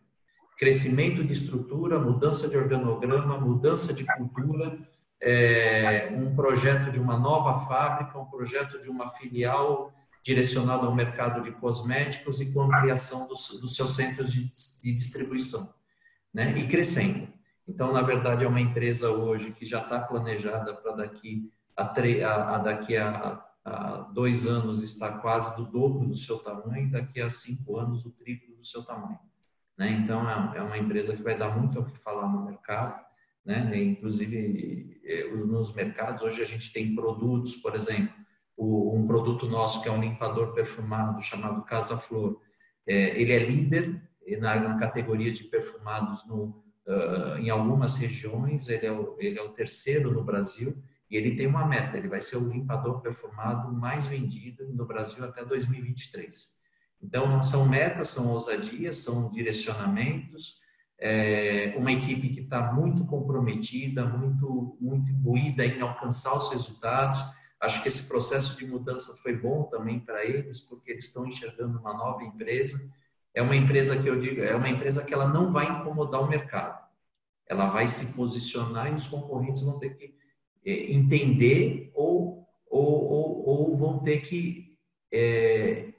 Crescimento 0.58 1.22
de 1.22 1.32
estrutura, 1.32 2.00
mudança 2.00 2.48
de 2.48 2.56
organograma, 2.56 3.38
mudança 3.38 3.94
de 3.94 4.04
cultura, 4.04 4.76
é, 5.22 6.10
um 6.12 6.34
projeto 6.34 6.90
de 6.90 6.98
uma 6.98 7.16
nova 7.16 7.66
fábrica, 7.66 8.18
um 8.18 8.24
projeto 8.24 8.80
de 8.80 8.88
uma 8.88 9.08
filial 9.10 9.92
direcionado 10.22 10.86
ao 10.86 10.94
mercado 10.94 11.42
de 11.42 11.52
cosméticos 11.52 12.40
e 12.40 12.52
com 12.52 12.62
ampliação 12.62 13.28
dos, 13.28 13.60
dos 13.60 13.76
seus 13.76 13.94
centros 13.94 14.32
de, 14.32 14.50
de 14.82 14.92
distribuição, 14.92 15.72
né? 16.34 16.56
E 16.58 16.66
crescendo. 16.66 17.28
Então, 17.66 17.92
na 17.92 18.02
verdade, 18.02 18.44
é 18.44 18.48
uma 18.48 18.60
empresa 18.60 19.10
hoje 19.10 19.52
que 19.52 19.64
já 19.64 19.80
está 19.80 20.00
planejada 20.00 20.74
para 20.74 20.92
daqui 20.92 21.50
a 21.76 21.84
a, 21.84 22.54
a, 22.54 22.58
daqui 22.58 22.96
a, 22.96 23.42
a, 23.64 23.96
dois 24.12 24.46
anos 24.46 24.82
está 24.82 25.18
quase 25.18 25.56
do 25.56 25.64
dobro 25.64 26.06
do 26.06 26.14
seu 26.14 26.38
tamanho, 26.38 26.90
daqui 26.90 27.20
a 27.20 27.30
cinco 27.30 27.78
anos 27.78 28.04
o 28.04 28.10
triplo 28.10 28.56
do 28.56 28.64
seu 28.64 28.82
tamanho. 28.84 29.18
Né? 29.78 29.90
Então, 29.92 30.28
é, 30.28 30.58
é 30.58 30.62
uma 30.62 30.76
empresa 30.76 31.16
que 31.16 31.22
vai 31.22 31.36
dar 31.36 31.56
muito 31.56 31.80
o 31.80 31.84
que 31.84 31.98
falar 31.98 32.28
no 32.28 32.44
mercado. 32.44 33.02
Né? 33.44 33.82
Inclusive, 33.82 34.91
nos 35.46 35.74
mercados, 35.74 36.22
hoje 36.22 36.42
a 36.42 36.46
gente 36.46 36.72
tem 36.72 36.94
produtos, 36.94 37.56
por 37.56 37.74
exemplo, 37.74 38.14
um 38.58 39.06
produto 39.06 39.48
nosso 39.48 39.82
que 39.82 39.88
é 39.88 39.92
um 39.92 40.00
limpador 40.00 40.52
perfumado 40.52 41.20
chamado 41.20 41.64
Casa 41.64 41.96
Flor. 41.96 42.40
É, 42.86 43.20
ele 43.20 43.32
é 43.32 43.38
líder 43.38 44.00
na, 44.38 44.78
categoria 44.78 45.32
de 45.32 45.44
perfumados 45.44 46.26
no, 46.26 46.62
em 47.38 47.50
algumas 47.50 47.96
regiões, 47.96 48.68
ele 48.68 48.86
é, 48.86 48.92
o, 48.92 49.16
ele 49.18 49.38
é 49.38 49.42
o 49.42 49.52
terceiro 49.52 50.12
no 50.12 50.22
Brasil 50.22 50.82
e 51.10 51.16
ele 51.16 51.36
tem 51.36 51.46
uma 51.46 51.66
meta, 51.66 51.98
ele 51.98 52.08
vai 52.08 52.20
ser 52.20 52.38
o 52.38 52.48
limpador 52.48 53.02
perfumado 53.02 53.70
mais 53.72 54.06
vendido 54.06 54.66
no 54.72 54.86
Brasil 54.86 55.22
até 55.24 55.44
2023. 55.44 56.62
Então, 57.02 57.42
são 57.42 57.68
metas, 57.68 58.08
são 58.08 58.28
ousadias, 58.28 58.96
são 58.96 59.30
direcionamentos, 59.30 60.61
é, 61.04 61.74
uma 61.76 61.90
equipe 61.90 62.28
que 62.28 62.42
está 62.42 62.72
muito 62.72 63.04
comprometida, 63.04 64.06
muito, 64.06 64.76
muito 64.80 65.10
imbuída 65.10 65.66
em 65.66 65.80
alcançar 65.80 66.36
os 66.36 66.52
resultados. 66.52 67.20
Acho 67.60 67.82
que 67.82 67.88
esse 67.88 68.06
processo 68.06 68.56
de 68.56 68.64
mudança 68.64 69.20
foi 69.20 69.36
bom 69.36 69.64
também 69.64 69.98
para 69.98 70.24
eles, 70.24 70.60
porque 70.60 70.92
eles 70.92 71.06
estão 71.06 71.26
enxergando 71.26 71.76
uma 71.80 71.92
nova 71.92 72.22
empresa. 72.22 72.88
É 73.34 73.42
uma 73.42 73.56
empresa 73.56 74.00
que 74.00 74.08
eu 74.08 74.16
digo, 74.16 74.42
é 74.42 74.54
uma 74.54 74.68
empresa 74.68 75.04
que 75.04 75.12
ela 75.12 75.26
não 75.26 75.52
vai 75.52 75.68
incomodar 75.68 76.22
o 76.22 76.28
mercado. 76.28 76.80
Ela 77.48 77.66
vai 77.66 77.88
se 77.88 78.14
posicionar 78.14 78.92
e 78.92 78.94
os 78.94 79.08
concorrentes 79.08 79.62
vão 79.62 79.80
ter 79.80 79.96
que 79.96 80.14
é, 80.64 80.92
entender 80.92 81.90
ou, 81.94 82.46
ou, 82.70 83.10
ou, 83.10 83.48
ou, 83.48 83.76
vão 83.76 83.98
ter 83.98 84.20
que 84.20 84.78
é, 85.12 85.92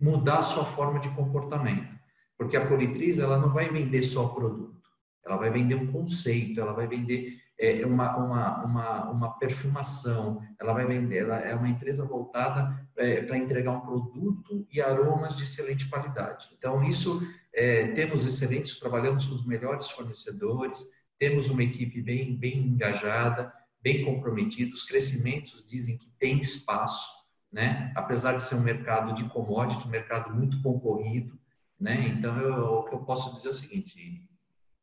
mudar 0.00 0.38
a 0.38 0.42
sua 0.42 0.64
forma 0.64 1.00
de 1.00 1.08
comportamento. 1.10 1.98
Porque 2.40 2.56
a 2.56 2.66
Politriz, 2.66 3.18
ela 3.18 3.36
não 3.36 3.52
vai 3.52 3.68
vender 3.68 4.02
só 4.02 4.28
produto, 4.28 4.80
ela 5.22 5.36
vai 5.36 5.50
vender 5.50 5.74
um 5.74 5.92
conceito, 5.92 6.58
ela 6.58 6.72
vai 6.72 6.86
vender 6.86 7.36
é, 7.58 7.84
uma, 7.84 8.16
uma, 8.16 8.64
uma, 8.64 9.10
uma 9.10 9.38
perfumação, 9.38 10.40
ela 10.58 10.72
vai 10.72 10.86
vender, 10.86 11.18
ela 11.18 11.38
é 11.38 11.54
uma 11.54 11.68
empresa 11.68 12.02
voltada 12.02 12.82
é, 12.96 13.20
para 13.20 13.36
entregar 13.36 13.72
um 13.72 13.80
produto 13.80 14.66
e 14.72 14.80
aromas 14.80 15.36
de 15.36 15.44
excelente 15.44 15.86
qualidade. 15.90 16.48
Então, 16.56 16.82
isso, 16.82 17.20
é, 17.52 17.88
temos 17.88 18.24
excelentes, 18.24 18.80
trabalhamos 18.80 19.26
com 19.26 19.34
os 19.34 19.44
melhores 19.44 19.90
fornecedores, 19.90 20.86
temos 21.18 21.50
uma 21.50 21.62
equipe 21.62 22.00
bem, 22.00 22.34
bem 22.34 22.56
engajada, 22.56 23.52
bem 23.82 24.02
comprometida, 24.02 24.72
os 24.72 24.84
crescimentos 24.84 25.62
dizem 25.68 25.98
que 25.98 26.08
tem 26.18 26.40
espaço, 26.40 27.06
né? 27.52 27.92
Apesar 27.94 28.38
de 28.38 28.44
ser 28.44 28.54
um 28.54 28.62
mercado 28.62 29.12
de 29.12 29.24
commodity, 29.24 29.86
um 29.86 29.90
mercado 29.90 30.34
muito 30.34 30.62
concorrido, 30.62 31.38
né? 31.80 32.08
Então, 32.08 32.38
eu, 32.38 32.64
o 32.64 32.84
que 32.84 32.94
eu 32.94 33.04
posso 33.04 33.34
dizer 33.34 33.48
é 33.48 33.50
o 33.52 33.54
seguinte: 33.54 34.28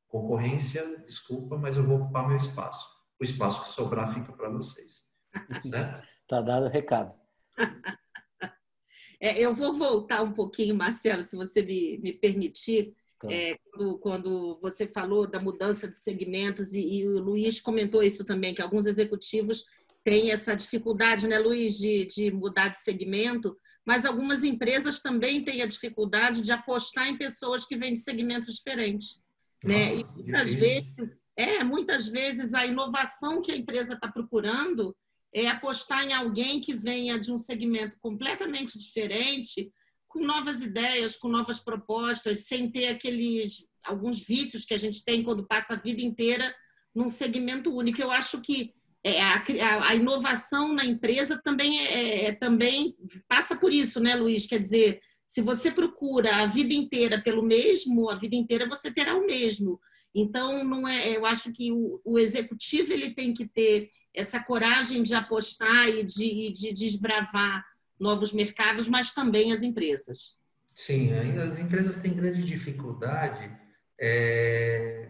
concorrência, 0.07 1.03
desculpa, 1.05 1.57
mas 1.57 1.77
eu 1.77 1.85
vou 1.85 1.97
ocupar 1.97 2.27
meu 2.27 2.37
espaço. 2.37 2.87
O 3.19 3.23
espaço 3.23 3.63
que 3.63 3.69
sobrar 3.69 4.13
fica 4.13 4.33
para 4.33 4.49
vocês. 4.49 5.03
Certo? 5.61 6.07
Tá 6.27 6.41
dado 6.41 6.65
o 6.65 6.69
recado. 6.69 7.13
É, 9.19 9.41
eu 9.41 9.51
vou 9.55 9.73
voltar 9.73 10.21
um 10.21 10.31
pouquinho, 10.31 10.75
Marcelo, 10.75 11.23
se 11.23 11.35
você 11.35 11.63
me, 11.63 11.97
me 11.97 12.13
permitir. 12.13 12.93
É, 13.27 13.57
quando, 13.71 13.97
quando, 13.97 14.59
você 14.61 14.85
falou 14.85 15.25
da 15.25 15.39
mudança 15.39 15.87
de 15.87 15.95
segmentos, 15.95 16.71
e, 16.71 16.99
e, 16.99 17.07
o 17.07 17.19
Luiz 17.19 17.59
comentou 17.59 18.03
isso 18.03 18.23
também, 18.23 18.53
que 18.53 18.61
alguns 18.61 18.85
executivos 18.85 19.65
tem 20.03 20.29
essa 20.29 20.55
dificuldade, 20.55 21.27
né, 21.27 21.39
Luiz, 21.39 21.79
de, 21.79 22.05
de 22.05 22.31
mudar 22.31 22.67
de 22.67 22.77
segmento, 22.77 23.57
mas 23.87 24.05
algumas 24.05 24.43
empresas 24.43 24.99
também 24.99 25.41
têm 25.41 25.61
a 25.61 25.65
dificuldade 25.65 26.41
de 26.41 26.51
apostar 26.51 27.07
em 27.07 27.17
pessoas 27.17 27.63
que 27.63 27.77
vêm 27.77 27.93
de 27.93 27.99
segmentos 27.99 28.53
diferentes. 28.53 29.17
né? 29.63 29.95
E 29.95 30.03
muitas 30.03 30.53
vezes, 30.53 31.23
é, 31.37 31.63
muitas 31.63 32.07
vezes 32.09 32.53
a 32.53 32.65
inovação 32.65 33.41
que 33.41 33.49
a 33.49 33.55
empresa 33.55 33.93
está 33.93 34.11
procurando 34.11 34.93
é 35.33 35.47
apostar 35.47 36.03
em 36.03 36.11
alguém 36.11 36.59
que 36.59 36.75
venha 36.75 37.17
de 37.17 37.31
um 37.31 37.37
segmento 37.37 37.97
completamente 38.01 38.77
diferente, 38.77 39.71
com 40.09 40.19
novas 40.19 40.61
ideias, 40.61 41.15
com 41.15 41.29
novas 41.29 41.59
propostas, 41.59 42.45
sem 42.45 42.69
ter 42.69 42.89
aqueles 42.89 43.67
alguns 43.85 44.19
vícios 44.19 44.65
que 44.65 44.73
a 44.73 44.77
gente 44.77 45.01
tem 45.05 45.23
quando 45.23 45.47
passa 45.47 45.75
a 45.75 45.79
vida 45.79 46.01
inteira 46.01 46.53
num 46.93 47.07
segmento 47.07 47.73
único. 47.73 48.01
Eu 48.01 48.11
acho 48.11 48.41
que 48.41 48.73
é, 49.15 49.21
a, 49.21 49.87
a, 49.89 49.95
inovação 49.95 50.73
na 50.73 50.85
empresa 50.85 51.39
também, 51.43 51.79
é, 51.79 51.93
é, 51.93 52.25
é, 52.25 52.31
também 52.33 52.95
passa 53.27 53.55
por 53.55 53.73
isso, 53.73 53.99
né, 53.99 54.15
Luiz? 54.15 54.45
Quer 54.45 54.59
dizer, 54.59 54.99
se 55.25 55.41
você 55.41 55.71
procura 55.71 56.37
a 56.37 56.45
vida 56.45 56.73
inteira 56.73 57.21
pelo 57.21 57.43
mesmo, 57.43 58.09
a 58.09 58.15
vida 58.15 58.35
inteira 58.35 58.67
você 58.67 58.91
terá 58.91 59.15
o 59.15 59.25
mesmo. 59.25 59.79
Então, 60.13 60.63
não 60.63 60.87
é, 60.87 61.15
eu 61.15 61.25
acho 61.25 61.51
que 61.51 61.71
o, 61.71 62.01
o 62.03 62.17
executivo 62.17 62.91
ele 62.91 63.11
tem 63.11 63.33
que 63.33 63.47
ter 63.47 63.89
essa 64.13 64.43
coragem 64.43 65.03
de 65.03 65.13
apostar 65.13 65.87
e 65.89 66.03
de, 66.03 66.51
de 66.51 66.73
desbravar 66.73 67.63
novos 67.99 68.33
mercados, 68.33 68.87
mas 68.87 69.13
também 69.13 69.53
as 69.53 69.63
empresas. 69.63 70.35
Sim, 70.75 71.11
as 71.13 71.59
empresas 71.59 71.97
têm 71.97 72.13
grande 72.13 72.43
dificuldade 72.43 73.51
é, 73.99 75.09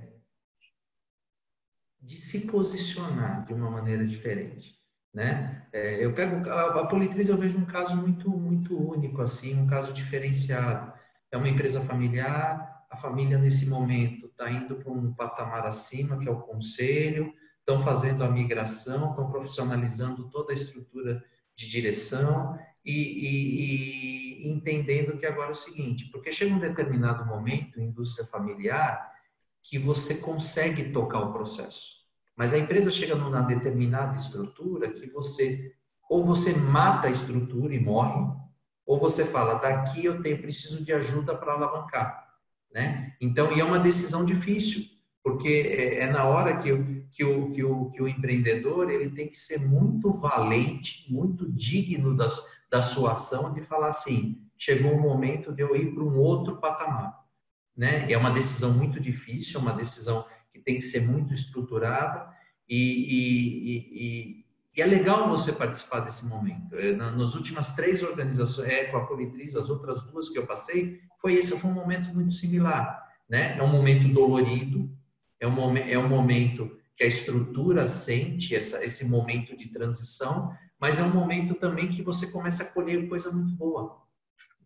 de 2.07 2.15
se 2.15 2.47
posicionar 2.47 3.45
de 3.45 3.53
uma 3.53 3.69
maneira 3.69 4.05
diferente. 4.05 4.77
Né? 5.13 5.67
É, 5.73 6.03
eu 6.03 6.13
pego 6.13 6.49
a, 6.49 6.81
a 6.81 6.87
Politriz, 6.87 7.27
eu 7.27 7.37
vejo 7.37 7.57
um 7.57 7.65
caso 7.65 7.95
muito 7.97 8.29
muito 8.29 8.77
único 8.79 9.21
assim, 9.21 9.59
um 9.59 9.67
caso 9.67 9.91
diferenciado. 9.91 10.93
É 11.29 11.35
uma 11.35 11.49
empresa 11.49 11.81
familiar, 11.81 12.85
a 12.89 12.95
família 12.95 13.37
nesse 13.37 13.69
momento 13.69 14.27
está 14.27 14.49
indo 14.49 14.77
para 14.77 14.91
um 14.91 15.13
patamar 15.13 15.65
acima, 15.65 16.17
que 16.17 16.29
é 16.29 16.31
o 16.31 16.39
conselho, 16.39 17.33
estão 17.59 17.81
fazendo 17.81 18.23
a 18.23 18.29
migração, 18.29 19.09
estão 19.09 19.29
profissionalizando 19.29 20.29
toda 20.29 20.53
a 20.53 20.55
estrutura 20.55 21.21
de 21.57 21.67
direção 21.67 22.57
e, 22.85 22.93
e, 22.93 24.47
e 24.47 24.49
entendendo 24.49 25.17
que 25.17 25.25
agora 25.25 25.49
é 25.49 25.51
o 25.51 25.55
seguinte, 25.55 26.09
porque 26.09 26.31
chega 26.31 26.55
um 26.55 26.59
determinado 26.59 27.25
momento, 27.25 27.81
indústria 27.81 28.25
familiar, 28.25 29.11
que 29.61 29.77
você 29.77 30.15
consegue 30.19 30.93
tocar 30.93 31.19
o 31.19 31.33
processo. 31.33 31.96
Mas 32.37 32.53
a 32.53 32.59
empresa 32.59 32.91
chega 32.91 33.15
numa 33.15 33.41
determinada 33.41 34.15
estrutura 34.15 34.91
que 34.91 35.09
você 35.09 35.73
ou 36.09 36.23
você 36.23 36.53
mata 36.53 37.07
a 37.07 37.11
estrutura 37.11 37.73
e 37.75 37.79
morre, 37.79 38.33
ou 38.85 38.97
você 38.97 39.25
fala 39.25 39.55
daqui 39.55 40.05
eu 40.05 40.21
tenho 40.21 40.41
preciso 40.41 40.83
de 40.83 40.93
ajuda 40.93 41.35
para 41.35 41.53
alavancar, 41.53 42.25
né? 42.71 43.13
Então, 43.19 43.51
e 43.51 43.59
é 43.59 43.63
uma 43.63 43.79
decisão 43.79 44.23
difícil, 44.23 44.85
porque 45.21 45.49
é, 45.49 46.03
é 46.03 46.11
na 46.11 46.23
hora 46.23 46.55
que, 46.57 46.69
que, 47.11 47.25
o, 47.25 47.51
que, 47.51 47.63
o, 47.63 47.91
que 47.91 48.01
o 48.01 48.07
empreendedor 48.07 48.89
ele 48.89 49.09
tem 49.09 49.27
que 49.27 49.37
ser 49.37 49.67
muito 49.67 50.11
valente, 50.11 51.11
muito 51.11 51.51
digno 51.51 52.15
das, 52.15 52.41
da 52.71 52.81
sua 52.81 53.11
ação 53.11 53.53
de 53.53 53.61
falar 53.61 53.89
assim, 53.89 54.41
chegou 54.57 54.93
o 54.93 55.01
momento 55.01 55.51
de 55.51 55.61
eu 55.61 55.75
ir 55.75 55.93
para 55.93 56.03
um 56.03 56.17
outro 56.17 56.55
patamar, 56.57 57.19
né? 57.75 58.09
É 58.09 58.17
uma 58.17 58.31
decisão 58.31 58.73
muito 58.73 58.97
difícil, 58.97 59.59
é 59.59 59.63
uma 59.63 59.73
decisão 59.73 60.25
tem 60.67 60.75
que 60.75 60.81
ser 60.81 61.07
muito 61.07 61.33
estruturada 61.33 62.29
e, 62.67 62.75
e, 62.75 63.77
e, 64.03 64.45
e 64.75 64.81
é 64.81 64.85
legal 64.85 65.29
você 65.29 65.53
participar 65.53 66.01
desse 66.01 66.25
momento. 66.25 66.75
É, 66.75 66.93
nas 66.93 67.35
últimas 67.35 67.73
três 67.73 68.03
organizações, 68.03 68.67
é, 68.67 68.83
com 68.83 68.97
a 68.97 69.05
Politriz, 69.05 69.55
as 69.55 69.69
outras 69.69 70.03
duas 70.11 70.29
que 70.29 70.37
eu 70.37 70.45
passei, 70.45 70.99
foi 71.21 71.35
esse, 71.35 71.57
foi 71.57 71.71
um 71.71 71.73
momento 71.73 72.13
muito 72.13 72.33
similar. 72.33 73.01
Né? 73.29 73.57
É 73.57 73.63
um 73.63 73.71
momento 73.71 74.09
dolorido, 74.09 74.91
é 75.39 75.47
um, 75.47 75.51
momento, 75.51 75.87
é 75.87 75.97
um 75.97 76.09
momento 76.09 76.77
que 76.97 77.05
a 77.05 77.07
estrutura 77.07 77.87
sente 77.87 78.53
essa, 78.53 78.83
esse 78.83 79.05
momento 79.05 79.55
de 79.55 79.69
transição, 79.69 80.53
mas 80.77 80.99
é 80.99 81.03
um 81.03 81.13
momento 81.13 81.55
também 81.55 81.87
que 81.87 82.01
você 82.01 82.27
começa 82.27 82.63
a 82.63 82.73
colher 82.73 83.07
coisa 83.07 83.31
muito 83.31 83.55
boa. 83.55 84.01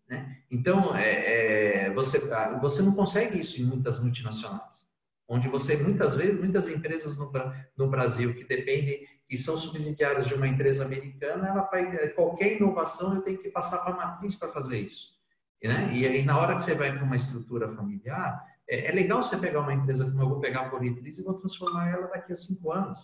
Né? 0.08 0.38
Então, 0.50 0.96
é, 0.96 1.84
é, 1.84 1.94
você, 1.94 2.20
você 2.60 2.82
não 2.82 2.92
consegue 2.92 3.38
isso 3.38 3.62
em 3.62 3.64
muitas 3.64 4.00
multinacionais 4.00 4.91
onde 5.32 5.48
você 5.48 5.78
muitas 5.78 6.14
vezes, 6.14 6.38
muitas 6.38 6.68
empresas 6.68 7.16
no, 7.16 7.32
no 7.74 7.88
Brasil 7.88 8.34
que 8.34 8.44
dependem, 8.44 9.06
que 9.26 9.34
são 9.34 9.56
subsidiárias 9.56 10.26
de 10.26 10.34
uma 10.34 10.46
empresa 10.46 10.84
americana, 10.84 11.48
ela 11.48 11.62
vai, 11.62 12.08
qualquer 12.10 12.58
inovação 12.58 13.14
eu 13.14 13.22
tenho 13.22 13.38
que 13.38 13.48
passar 13.48 13.78
para 13.78 13.94
a 13.94 13.96
matriz 13.96 14.34
para 14.34 14.48
fazer 14.48 14.78
isso. 14.78 15.18
Né? 15.64 15.90
E 15.94 16.06
aí, 16.06 16.22
na 16.22 16.38
hora 16.38 16.54
que 16.54 16.62
você 16.62 16.74
vai 16.74 16.92
para 16.92 17.02
uma 17.02 17.16
estrutura 17.16 17.66
familiar, 17.74 18.44
é, 18.68 18.90
é, 18.90 18.92
legal 18.92 19.22
você 19.22 19.38
pegar 19.38 19.60
uma 19.60 19.72
empresa 19.72 20.04
como 20.04 20.22
eu 20.22 20.28
vou 20.28 20.38
pegar 20.40 20.66
a 20.66 20.68
Politriz 20.68 21.16
e 21.16 21.24
vou 21.24 21.32
transformar 21.32 21.88
ela 21.88 22.08
daqui 22.08 22.30
a 22.30 22.36
cinco 22.36 22.70
anos. 22.70 23.00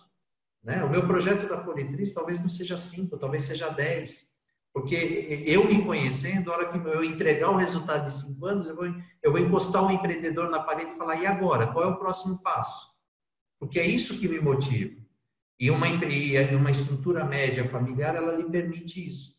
Né? 0.63 0.85
O 0.85 0.91
meu 0.91 1.07
projeto 1.07 1.49
da 1.49 1.57
Politriz 1.57 2.13
talvez 2.13 2.39
não 2.39 2.51
seja 2.51 2.77
cinco, 2.77 3.17
talvez 3.17 3.45
seja 3.45 3.71
dez. 3.71 4.29
Porque 4.79 5.43
eu 5.45 5.65
me 5.65 5.85
conhecendo, 5.85 6.53
a 6.53 6.55
hora 6.57 6.69
que 6.69 6.79
eu 6.79 7.03
entregar 7.03 7.51
o 7.51 7.57
resultado 7.57 8.05
de 8.05 8.13
cinco 8.13 8.47
anos, 8.47 8.69
eu 8.69 8.77
vou, 8.77 8.87
eu 9.21 9.33
vou 9.33 9.41
encostar 9.41 9.85
um 9.85 9.91
empreendedor 9.91 10.49
na 10.49 10.63
parede 10.63 10.93
e 10.93 10.97
falar: 10.97 11.17
e 11.17 11.27
agora? 11.27 11.67
Qual 11.67 11.85
é 11.85 11.89
o 11.89 11.99
próximo 11.99 12.41
passo? 12.45 12.89
Porque 13.59 13.81
é 13.81 13.85
isso 13.85 14.21
que 14.21 14.29
me 14.29 14.39
motiva. 14.39 14.95
E 15.59 15.69
uma, 15.69 15.89
e 15.89 16.55
uma 16.55 16.71
estrutura 16.71 17.25
média 17.25 17.69
familiar, 17.69 18.15
ela 18.15 18.37
lhe 18.37 18.49
permite 18.49 19.05
isso. 19.05 19.33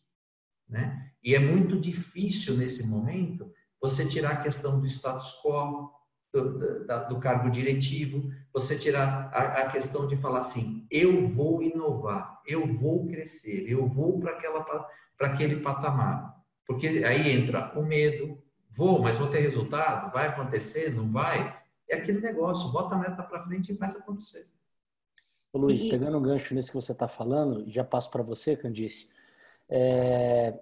Né? 0.67 1.09
E 1.23 1.33
é 1.33 1.39
muito 1.39 1.79
difícil, 1.79 2.57
nesse 2.57 2.85
momento, 2.85 3.49
você 3.81 4.05
tirar 4.05 4.31
a 4.31 4.41
questão 4.41 4.77
do 4.77 4.85
status 4.87 5.41
quo, 5.41 5.89
do, 6.33 6.85
do 7.07 7.19
cargo 7.21 7.49
diretivo, 7.49 8.29
você 8.53 8.77
tirar 8.77 9.31
a, 9.33 9.61
a, 9.61 9.71
questão 9.71 10.05
de 10.05 10.17
falar 10.17 10.39
assim, 10.39 10.85
eu 10.91 11.25
vou 11.29 11.63
inovar, 11.63 12.41
eu 12.45 12.67
vou 12.67 13.07
crescer, 13.07 13.69
eu 13.69 13.87
vou 13.87 14.19
para 14.19 14.35
aquele 15.28 15.59
patamar. 15.59 16.39
Porque 16.65 16.88
aí 16.88 17.32
entra 17.32 17.74
o 17.78 17.84
medo, 17.84 18.41
vou, 18.70 19.01
mas 19.01 19.17
vou 19.17 19.28
ter 19.28 19.39
resultado, 19.39 20.11
vai 20.11 20.28
acontecer, 20.28 20.93
não 20.93 21.11
vai? 21.11 21.59
É 21.89 21.95
aquele 21.95 22.22
negócio, 22.22 22.72
bota 22.72 22.95
a 22.95 22.99
meta 22.99 23.24
para 23.24 23.43
frente 23.43 23.74
e 23.74 23.78
faz 23.78 23.95
acontecer. 23.95 24.45
Ô, 25.51 25.57
Luiz, 25.57 25.82
e... 25.82 25.89
pegando 25.89 26.17
um 26.17 26.22
gancho 26.22 26.53
nisso 26.53 26.70
que 26.70 26.76
você 26.76 26.91
está 26.91 27.07
falando, 27.07 27.70
já 27.70 27.84
passo 27.84 28.11
para 28.11 28.22
você, 28.22 28.55
Candice. 28.55 29.09
É... 29.67 30.59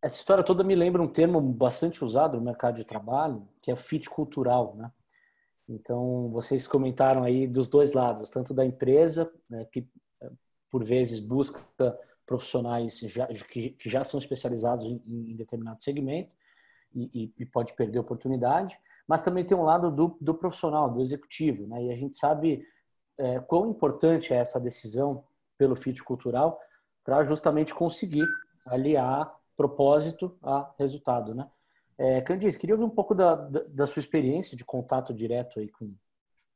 Essa 0.00 0.16
história 0.16 0.44
toda 0.44 0.62
me 0.62 0.76
lembra 0.76 1.02
um 1.02 1.08
termo 1.08 1.40
bastante 1.40 2.04
usado 2.04 2.36
no 2.36 2.44
mercado 2.44 2.76
de 2.76 2.84
trabalho, 2.84 3.48
que 3.60 3.72
é 3.72 3.74
fit 3.74 4.08
cultural, 4.08 4.76
né? 4.76 4.92
Então, 5.68 6.30
vocês 6.30 6.66
comentaram 6.66 7.24
aí 7.24 7.46
dos 7.46 7.68
dois 7.68 7.92
lados, 7.92 8.30
tanto 8.30 8.54
da 8.54 8.64
empresa, 8.64 9.30
né, 9.50 9.66
que 9.66 9.86
por 10.70 10.82
vezes 10.82 11.20
busca 11.20 11.60
profissionais 12.28 12.98
já, 13.00 13.26
que, 13.26 13.70
que 13.70 13.88
já 13.88 14.04
são 14.04 14.20
especializados 14.20 14.84
em, 14.84 15.02
em 15.06 15.34
determinado 15.34 15.82
segmento 15.82 16.30
e, 16.94 17.32
e, 17.38 17.46
pode 17.46 17.74
perder 17.74 17.98
oportunidade, 17.98 18.78
mas 19.06 19.22
também 19.22 19.44
tem 19.44 19.56
um 19.56 19.62
lado 19.62 19.90
do, 19.90 20.16
do 20.20 20.34
profissional, 20.34 20.90
do 20.90 21.00
executivo, 21.00 21.66
né? 21.66 21.84
E 21.84 21.90
a 21.90 21.96
gente 21.96 22.16
sabe 22.16 22.64
é, 23.16 23.40
quão 23.40 23.70
importante 23.70 24.32
é 24.32 24.36
essa 24.36 24.60
decisão 24.60 25.24
pelo 25.56 25.76
fit 25.76 26.02
cultural 26.02 26.60
para 27.04 27.22
justamente 27.24 27.74
conseguir 27.74 28.26
aliar 28.66 29.34
propósito 29.56 30.36
a 30.42 30.70
resultado, 30.78 31.34
né? 31.34 31.48
É, 31.96 32.20
Candice, 32.20 32.58
queria 32.58 32.74
ouvir 32.74 32.86
um 32.86 32.90
pouco 32.90 33.14
da, 33.14 33.34
da, 33.34 33.60
da, 33.74 33.86
sua 33.86 34.00
experiência 34.00 34.56
de 34.56 34.64
contato 34.64 35.12
direto 35.12 35.58
aí 35.58 35.68
com, 35.68 35.92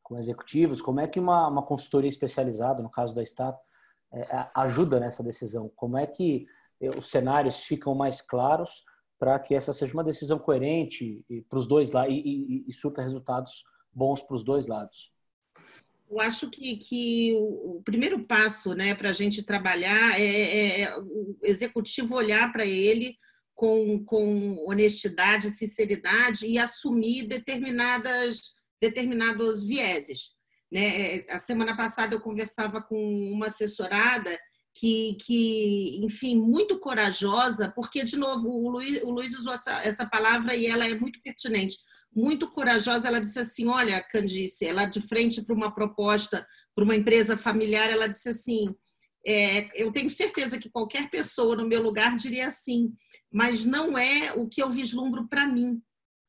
com 0.02 0.18
executivos, 0.18 0.80
como 0.80 1.00
é 1.00 1.08
que 1.08 1.18
uma, 1.18 1.48
uma 1.48 1.62
consultoria 1.62 2.08
especializada, 2.08 2.82
no 2.82 2.90
caso 2.90 3.12
da 3.14 3.22
Stato, 3.22 3.58
é, 3.58 3.72
ajuda 4.54 5.00
nessa 5.00 5.22
decisão? 5.22 5.70
Como 5.74 5.98
é 5.98 6.06
que 6.06 6.44
é, 6.80 6.90
os 6.90 7.08
cenários 7.10 7.62
ficam 7.62 7.94
mais 7.94 8.20
claros 8.20 8.84
para 9.18 9.38
que 9.38 9.54
essa 9.54 9.72
seja 9.72 9.92
uma 9.94 10.04
decisão 10.04 10.38
coerente 10.38 11.24
para 11.48 11.58
os 11.58 11.66
dois 11.66 11.92
lados 11.92 12.12
e, 12.12 12.18
e, 12.18 12.64
e 12.68 12.72
surta 12.72 13.02
resultados 13.02 13.62
bons 13.92 14.20
para 14.20 14.36
os 14.36 14.42
dois 14.42 14.66
lados? 14.66 15.12
Eu 16.10 16.20
acho 16.20 16.50
que, 16.50 16.76
que 16.76 17.32
o, 17.38 17.80
primeiro 17.84 18.26
passo 18.26 18.74
né, 18.74 18.94
para 18.94 19.10
a 19.10 19.14
gente 19.14 19.42
trabalhar 19.42 20.20
é, 20.20 20.24
é, 20.24 20.80
é 20.82 20.98
o 20.98 21.38
executivo 21.42 22.14
olhar 22.14 22.52
para 22.52 22.66
ele 22.66 23.16
com, 23.54 24.04
com 24.04 24.56
honestidade, 24.68 25.50
sinceridade 25.50 26.46
e 26.46 26.58
assumir 26.58 27.26
determinadas, 27.26 28.54
determinados 28.80 29.64
vieses. 29.64 30.34
Né? 30.72 31.24
A 31.28 31.38
semana 31.38 31.76
passada 31.76 32.14
eu 32.14 32.20
conversava 32.20 32.80
com 32.80 32.96
uma 33.30 33.48
assessorada 33.48 34.30
que, 34.74 35.18
que, 35.24 36.00
enfim, 36.02 36.40
muito 36.40 36.80
corajosa, 36.80 37.70
porque, 37.76 38.02
de 38.02 38.16
novo, 38.16 38.48
o 38.48 38.70
Luiz, 38.70 39.02
o 39.02 39.10
Luiz 39.10 39.36
usou 39.36 39.52
essa, 39.52 39.82
essa 39.84 40.06
palavra 40.06 40.56
e 40.56 40.66
ela 40.66 40.88
é 40.88 40.94
muito 40.94 41.20
pertinente. 41.20 41.76
Muito 42.14 42.50
corajosa, 42.50 43.08
ela 43.08 43.20
disse 43.20 43.38
assim: 43.38 43.66
Olha, 43.68 44.02
Candice, 44.02 44.64
ela 44.64 44.86
de 44.86 45.00
frente 45.02 45.42
para 45.42 45.54
uma 45.54 45.74
proposta, 45.74 46.46
para 46.74 46.84
uma 46.84 46.96
empresa 46.96 47.36
familiar, 47.36 47.90
ela 47.90 48.06
disse 48.06 48.30
assim: 48.30 48.74
é, 49.26 49.68
eu 49.80 49.92
tenho 49.92 50.10
certeza 50.10 50.58
que 50.58 50.70
qualquer 50.70 51.08
pessoa 51.08 51.56
no 51.56 51.66
meu 51.66 51.82
lugar 51.82 52.16
diria 52.16 52.48
assim, 52.48 52.92
mas 53.32 53.64
não 53.64 53.96
é 53.96 54.32
o 54.32 54.48
que 54.48 54.62
eu 54.62 54.68
vislumbro 54.68 55.28
para 55.28 55.46
mim. 55.46 55.80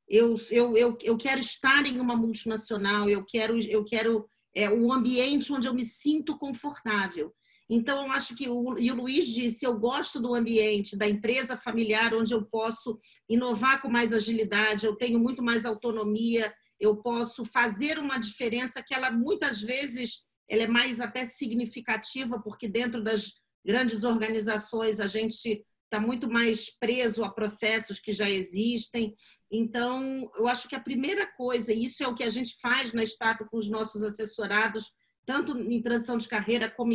Eu, 0.08 0.40
eu, 0.52 0.78
eu, 0.78 0.98
eu 1.02 1.18
quero 1.18 1.40
estar 1.40 1.86
em 1.86 2.00
uma 2.00 2.16
multinacional, 2.16 3.10
eu 3.10 3.26
quero, 3.26 3.60
eu 3.60 3.84
quero 3.84 4.30
é, 4.56 4.70
o 4.70 4.92
ambiente 4.92 5.52
onde 5.52 5.68
eu 5.68 5.74
me 5.74 5.84
sinto 5.84 6.38
confortável. 6.38 7.34
Então, 7.70 8.06
eu 8.06 8.12
acho 8.12 8.36
que 8.36 8.50
o, 8.50 8.78
e 8.78 8.92
o 8.92 8.96
Luiz 8.96 9.28
disse: 9.28 9.66
eu 9.66 9.78
gosto 9.78 10.22
do 10.22 10.34
ambiente 10.36 10.98
da 10.98 11.08
empresa 11.08 11.58
familiar, 11.58 12.14
onde 12.14 12.34
eu 12.34 12.46
posso 12.46 12.98
inovar 13.30 13.82
com 13.82 13.90
mais 13.90 14.14
agilidade, 14.14 14.86
eu 14.86 14.96
tenho 14.96 15.20
muito 15.20 15.42
mais 15.42 15.66
autonomia, 15.66 16.54
eu 16.80 16.98
posso 16.98 17.46
fazer 17.46 17.98
uma 17.98 18.18
diferença 18.18 18.84
que 18.84 18.94
ela 18.94 19.10
muitas 19.10 19.62
vezes 19.62 20.26
ela 20.50 20.64
é 20.64 20.68
mais 20.68 21.00
até 21.00 21.24
significativa, 21.26 22.42
porque 22.42 22.68
dentro 22.68 23.02
das 23.02 23.32
grandes 23.66 24.04
organizações 24.04 25.00
a 25.00 25.08
gente 25.08 25.64
está 25.94 26.00
muito 26.00 26.28
mais 26.28 26.72
preso 26.72 27.24
a 27.24 27.32
processos 27.32 28.00
que 28.00 28.12
já 28.12 28.28
existem. 28.28 29.14
Então, 29.52 30.28
eu 30.36 30.48
acho 30.48 30.68
que 30.68 30.76
a 30.76 30.80
primeira 30.80 31.28
coisa, 31.28 31.72
e 31.72 31.86
isso 31.86 32.04
é 32.04 32.08
o 32.08 32.16
que 32.16 32.24
a 32.24 32.32
gente 32.32 32.56
faz 32.60 32.94
na 32.94 33.04
Estátua 33.04 33.48
com 33.48 33.58
os 33.58 33.70
nossos 33.70 34.02
assessorados, 34.02 34.92
tanto 35.24 35.56
em 35.56 35.82
transição 35.84 36.18
de 36.18 36.28
carreira 36.28 36.70
como 36.70 36.92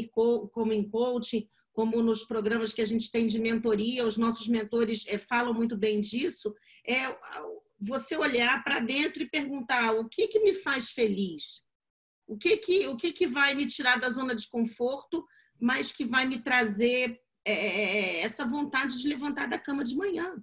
em 0.73 0.91
coaching, 0.91 1.49
como 1.73 2.03
nos 2.03 2.25
programas 2.25 2.73
que 2.73 2.83
a 2.83 2.87
gente 2.87 3.09
tem 3.09 3.29
de 3.29 3.41
mentoria, 3.41 4.05
os 4.05 4.17
nossos 4.17 4.49
mentores 4.49 5.05
é, 5.07 5.17
falam 5.17 5.55
muito 5.55 5.77
bem 5.77 6.01
disso, 6.01 6.53
é 6.85 7.17
você 7.81 8.17
olhar 8.17 8.65
para 8.65 8.81
dentro 8.81 9.23
e 9.23 9.31
perguntar 9.31 9.93
o 9.93 10.09
que, 10.09 10.27
que 10.27 10.41
me 10.41 10.55
faz 10.55 10.91
feliz? 10.91 11.63
O 12.27 12.37
que 12.37 12.57
que, 12.57 12.89
o 12.89 12.97
que 12.97 13.13
que 13.13 13.29
vai 13.29 13.55
me 13.55 13.65
tirar 13.65 14.01
da 14.01 14.11
zona 14.11 14.35
de 14.35 14.49
conforto, 14.49 15.25
mas 15.61 15.93
que 15.93 16.05
vai 16.05 16.27
me 16.27 16.43
trazer 16.43 17.17
é, 17.45 17.53
é, 17.53 18.19
é, 18.19 18.21
essa 18.21 18.45
vontade 18.45 18.99
de 18.99 19.09
levantar 19.09 19.49
da 19.49 19.59
cama 19.59 19.85
de 19.85 19.97
manhã. 19.97 20.37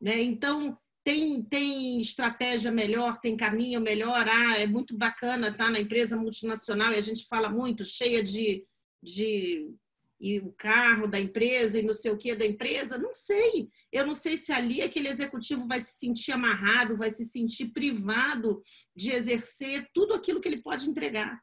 Né? 0.00 0.20
Então, 0.22 0.78
tem, 1.04 1.42
tem 1.42 2.00
estratégia 2.00 2.70
melhor, 2.70 3.20
tem 3.20 3.36
caminho 3.36 3.80
melhor. 3.80 4.26
Ah, 4.28 4.58
é 4.58 4.66
muito 4.66 4.96
bacana 4.96 5.48
estar 5.48 5.66
tá 5.66 5.70
na 5.70 5.80
empresa 5.80 6.16
multinacional 6.16 6.92
e 6.92 6.96
a 6.96 7.02
gente 7.02 7.26
fala 7.26 7.48
muito, 7.48 7.84
cheia 7.84 8.22
de, 8.22 8.64
de 9.02 9.74
e 10.22 10.38
o 10.38 10.52
carro 10.52 11.08
da 11.08 11.18
empresa 11.18 11.80
e 11.80 11.82
não 11.82 11.92
sei 11.92 12.12
o 12.12 12.16
que 12.16 12.32
da 12.36 12.46
empresa, 12.46 12.96
não 12.96 13.12
sei. 13.12 13.68
Eu 13.90 14.06
não 14.06 14.14
sei 14.14 14.36
se 14.36 14.52
ali 14.52 14.80
aquele 14.80 15.08
executivo 15.08 15.66
vai 15.66 15.80
se 15.80 15.98
sentir 15.98 16.30
amarrado, 16.30 16.96
vai 16.96 17.10
se 17.10 17.24
sentir 17.24 17.72
privado 17.72 18.62
de 18.94 19.10
exercer 19.10 19.84
tudo 19.92 20.14
aquilo 20.14 20.40
que 20.40 20.46
ele 20.46 20.62
pode 20.62 20.88
entregar. 20.88 21.42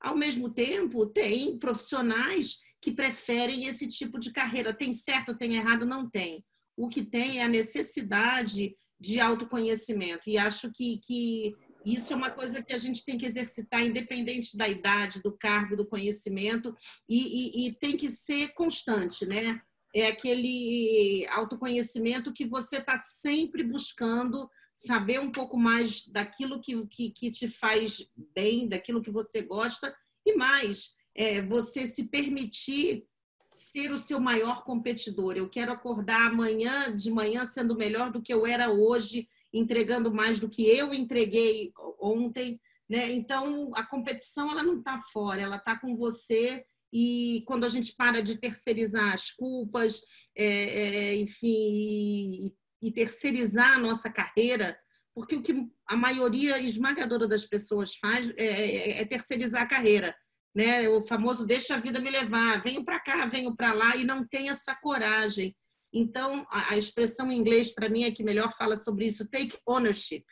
Ao 0.00 0.16
mesmo 0.16 0.52
tempo, 0.52 1.06
tem 1.06 1.56
profissionais 1.56 2.58
que 2.80 2.92
preferem 2.92 3.66
esse 3.66 3.86
tipo 3.88 4.18
de 4.18 4.32
carreira. 4.32 4.74
Tem 4.74 4.92
certo, 4.92 5.36
tem 5.36 5.56
errado? 5.56 5.84
Não 5.84 6.08
tem. 6.08 6.44
O 6.76 6.88
que 6.88 7.04
tem 7.04 7.40
é 7.40 7.44
a 7.44 7.48
necessidade 7.48 8.76
de 9.00 9.20
autoconhecimento. 9.20 10.28
E 10.28 10.38
acho 10.38 10.70
que, 10.72 10.98
que 10.98 11.54
isso 11.84 12.12
é 12.12 12.16
uma 12.16 12.30
coisa 12.30 12.62
que 12.62 12.72
a 12.72 12.78
gente 12.78 13.04
tem 13.04 13.16
que 13.16 13.26
exercitar, 13.26 13.84
independente 13.84 14.56
da 14.56 14.68
idade, 14.68 15.22
do 15.22 15.36
cargo, 15.36 15.76
do 15.76 15.86
conhecimento, 15.86 16.74
e, 17.08 17.18
e, 17.64 17.68
e 17.68 17.74
tem 17.74 17.96
que 17.96 18.10
ser 18.10 18.52
constante, 18.54 19.24
né? 19.24 19.60
É 19.94 20.08
aquele 20.08 21.26
autoconhecimento 21.30 22.32
que 22.32 22.46
você 22.46 22.76
está 22.76 22.96
sempre 22.96 23.62
buscando 23.64 24.48
saber 24.76 25.18
um 25.18 25.32
pouco 25.32 25.56
mais 25.56 26.06
daquilo 26.06 26.60
que, 26.60 26.86
que, 26.86 27.10
que, 27.10 27.30
te 27.30 27.48
faz 27.48 28.06
bem, 28.34 28.68
daquilo 28.68 29.02
que 29.02 29.10
você 29.10 29.42
gosta, 29.42 29.94
e 30.26 30.36
mais, 30.36 30.92
é, 31.14 31.42
você 31.42 31.86
se 31.86 32.04
permitir 32.04 33.04
ser 33.50 33.92
o 33.92 33.98
seu 33.98 34.20
maior 34.20 34.64
competidor. 34.64 35.36
Eu 35.36 35.48
quero 35.48 35.72
acordar 35.72 36.28
amanhã 36.28 36.94
de 36.94 37.10
manhã 37.10 37.44
sendo 37.44 37.76
melhor 37.76 38.10
do 38.10 38.22
que 38.22 38.32
eu 38.32 38.46
era 38.46 38.70
hoje, 38.70 39.28
entregando 39.52 40.12
mais 40.12 40.38
do 40.38 40.48
que 40.48 40.62
eu 40.66 40.94
entreguei 40.94 41.72
ontem. 42.00 42.60
Né? 42.88 43.10
Então, 43.12 43.70
a 43.74 43.84
competição 43.84 44.50
ela 44.50 44.62
não 44.62 44.78
está 44.78 45.00
fora, 45.12 45.40
ela 45.40 45.56
está 45.56 45.78
com 45.78 45.96
você. 45.96 46.64
E 46.92 47.42
quando 47.46 47.64
a 47.64 47.68
gente 47.68 47.94
para 47.96 48.22
de 48.22 48.38
terceirizar 48.38 49.12
as 49.12 49.30
culpas, 49.30 50.00
é, 50.36 50.46
é, 50.46 51.16
enfim, 51.16 51.46
e, 51.48 52.54
e 52.82 52.92
terceirizar 52.92 53.74
a 53.74 53.78
nossa 53.78 54.10
carreira, 54.10 54.78
porque 55.14 55.36
o 55.36 55.42
que 55.42 55.66
a 55.86 55.96
maioria 55.96 56.58
esmagadora 56.60 57.26
das 57.26 57.44
pessoas 57.44 57.96
faz 57.96 58.30
é, 58.36 58.44
é, 58.44 59.00
é 59.00 59.04
terceirizar 59.04 59.62
a 59.62 59.68
carreira 59.68 60.14
né? 60.58 60.88
O 60.88 61.00
famoso 61.00 61.46
deixa 61.46 61.76
a 61.76 61.78
vida 61.78 62.00
me 62.00 62.10
levar, 62.10 62.60
venho 62.60 62.84
para 62.84 62.98
cá, 62.98 63.24
venho 63.26 63.54
para 63.54 63.72
lá 63.72 63.94
e 63.94 64.02
não 64.02 64.26
tem 64.26 64.48
essa 64.48 64.74
coragem. 64.74 65.54
Então, 65.92 66.44
a, 66.50 66.76
expressão 66.76 67.30
em 67.30 67.38
inglês 67.38 67.72
para 67.72 67.88
mim 67.88 68.02
é 68.02 68.10
que 68.10 68.24
melhor 68.24 68.52
fala 68.58 68.74
sobre 68.74 69.06
isso, 69.06 69.28
take 69.28 69.56
ownership, 69.64 70.24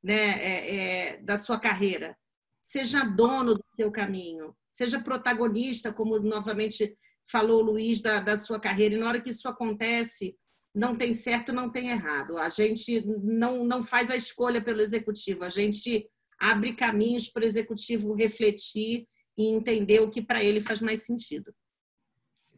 né? 0.00 0.14
É, 0.14 0.76
é, 0.76 1.16
da 1.16 1.36
sua 1.36 1.58
carreira. 1.58 2.16
Seja 2.62 3.02
dono 3.02 3.56
do 3.56 3.64
seu 3.74 3.90
caminho, 3.90 4.54
seja 4.70 5.02
protagonista, 5.02 5.92
como 5.92 6.16
novamente 6.20 6.96
falou 7.28 7.58
o 7.60 7.72
Luiz 7.72 8.00
da, 8.00 8.20
da 8.20 8.38
sua 8.38 8.60
carreira. 8.60 8.94
E 8.94 8.98
na 8.98 9.08
hora 9.08 9.20
que 9.20 9.30
isso 9.30 9.48
acontece, 9.48 10.36
não 10.72 10.94
tem 10.94 11.12
certo, 11.12 11.52
não 11.52 11.68
tem 11.68 11.88
errado. 11.88 12.38
A 12.38 12.48
gente 12.48 13.04
não, 13.04 13.64
não 13.64 13.82
faz 13.82 14.10
a 14.10 14.16
escolha 14.16 14.62
pelo 14.62 14.80
executivo, 14.80 15.42
a 15.42 15.48
gente 15.48 16.08
abre 16.38 16.72
caminhos 16.72 17.28
para 17.28 17.42
o 17.42 17.46
executivo 17.46 18.14
refletir 18.14 19.08
e 19.36 19.46
entender 19.46 20.00
o 20.00 20.10
que 20.10 20.22
para 20.22 20.42
ele 20.42 20.60
faz 20.60 20.80
mais 20.80 21.02
sentido. 21.02 21.54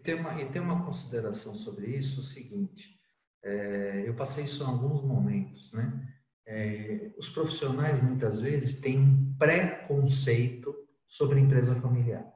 Tem 0.02 0.14
uma, 0.14 0.40
e 0.40 0.48
tem 0.50 0.60
uma 0.60 0.84
consideração 0.84 1.54
sobre 1.54 1.96
isso, 1.96 2.20
o 2.20 2.24
seguinte, 2.24 2.98
é, 3.42 4.04
eu 4.06 4.14
passei 4.14 4.44
isso 4.44 4.62
em 4.62 4.66
alguns 4.66 5.02
momentos, 5.02 5.72
né? 5.72 6.08
É, 6.46 7.10
os 7.16 7.30
profissionais 7.30 8.02
muitas 8.02 8.38
vezes 8.38 8.80
têm 8.80 8.98
um 8.98 9.34
preconceito 9.38 10.74
sobre 11.06 11.40
empresa 11.40 11.74
familiar 11.80 12.34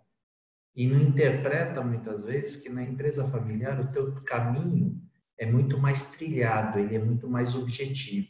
e 0.75 0.87
não 0.87 1.01
interpreta 1.01 1.83
muitas 1.83 2.25
vezes 2.25 2.63
que 2.63 2.69
na 2.69 2.83
empresa 2.83 3.29
familiar 3.29 3.81
o 3.81 3.91
teu 3.91 4.15
caminho 4.23 5.03
é 5.37 5.45
muito 5.45 5.77
mais 5.77 6.13
trilhado, 6.13 6.79
ele 6.79 6.95
é 6.95 6.99
muito 6.99 7.29
mais 7.29 7.55
objetivo. 7.55 8.29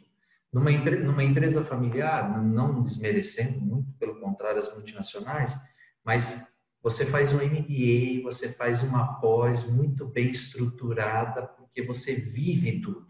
Numa, 0.53 0.71
numa 0.71 1.23
empresa 1.23 1.63
familiar, 1.63 2.43
não 2.43 2.83
desmerecendo 2.83 3.61
muito, 3.61 3.93
pelo 3.99 4.19
contrário, 4.19 4.61
as 4.61 4.73
multinacionais, 4.73 5.55
mas 6.05 6.57
você 6.83 7.05
faz 7.05 7.33
um 7.33 7.39
MBA, 7.39 8.23
você 8.23 8.53
faz 8.53 8.83
uma 8.83 9.21
pós 9.21 9.69
muito 9.69 10.07
bem 10.07 10.31
estruturada, 10.31 11.43
porque 11.43 11.83
você 11.83 12.15
vive 12.15 12.81
tudo. 12.81 13.07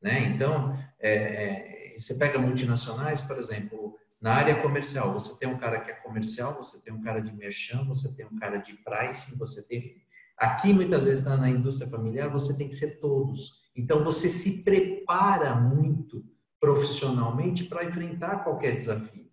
Né? 0.00 0.24
Então, 0.24 0.76
é, 0.98 1.94
é, 1.94 1.98
você 1.98 2.14
pega 2.14 2.38
multinacionais, 2.38 3.20
por 3.20 3.38
exemplo, 3.38 3.96
na 4.20 4.34
área 4.34 4.60
comercial, 4.60 5.12
você 5.12 5.38
tem 5.38 5.48
um 5.48 5.58
cara 5.58 5.80
que 5.80 5.90
é 5.90 5.94
comercial, 5.94 6.54
você 6.54 6.82
tem 6.82 6.92
um 6.92 7.02
cara 7.02 7.20
de 7.20 7.32
merchan, 7.32 7.84
você 7.84 8.14
tem 8.14 8.26
um 8.26 8.36
cara 8.36 8.58
de 8.58 8.72
pricing, 8.74 9.36
você 9.38 9.66
tem. 9.66 10.02
Aqui, 10.38 10.72
muitas 10.72 11.04
vezes, 11.04 11.24
na 11.24 11.50
indústria 11.50 11.90
familiar, 11.90 12.28
você 12.30 12.56
tem 12.56 12.68
que 12.68 12.74
ser 12.74 13.00
todos. 13.00 13.62
Então, 13.76 14.02
você 14.02 14.28
se 14.28 14.64
prepara 14.64 15.54
muito 15.54 16.24
profissionalmente 16.60 17.64
para 17.64 17.84
enfrentar 17.84 18.44
qualquer 18.44 18.74
desafio. 18.74 19.28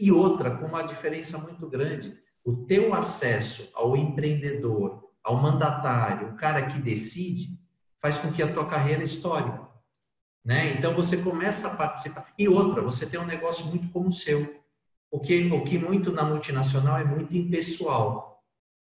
E 0.00 0.12
outra, 0.12 0.56
com 0.56 0.66
uma 0.66 0.82
diferença 0.82 1.38
muito 1.38 1.68
grande, 1.68 2.16
o 2.48 2.64
teu 2.64 2.94
acesso 2.94 3.70
ao 3.74 3.94
empreendedor, 3.94 5.06
ao 5.22 5.36
mandatário, 5.36 6.30
o 6.30 6.36
cara 6.36 6.64
que 6.64 6.78
decide, 6.78 7.60
faz 8.00 8.16
com 8.16 8.32
que 8.32 8.42
a 8.42 8.50
tua 8.50 8.66
carreira 8.66 9.02
estoure. 9.02 9.52
Né? 10.42 10.72
Então 10.72 10.94
você 10.94 11.18
começa 11.18 11.68
a 11.68 11.76
participar. 11.76 12.32
E 12.38 12.48
outra, 12.48 12.80
você 12.80 13.04
tem 13.04 13.20
um 13.20 13.26
negócio 13.26 13.66
muito 13.66 13.92
como 13.92 14.08
o 14.08 14.10
seu. 14.10 14.62
O 15.10 15.20
que, 15.20 15.46
o 15.52 15.62
que 15.62 15.78
muito 15.78 16.10
na 16.10 16.22
multinacional 16.22 16.98
é 16.98 17.04
muito 17.04 17.36
impessoal. 17.36 18.42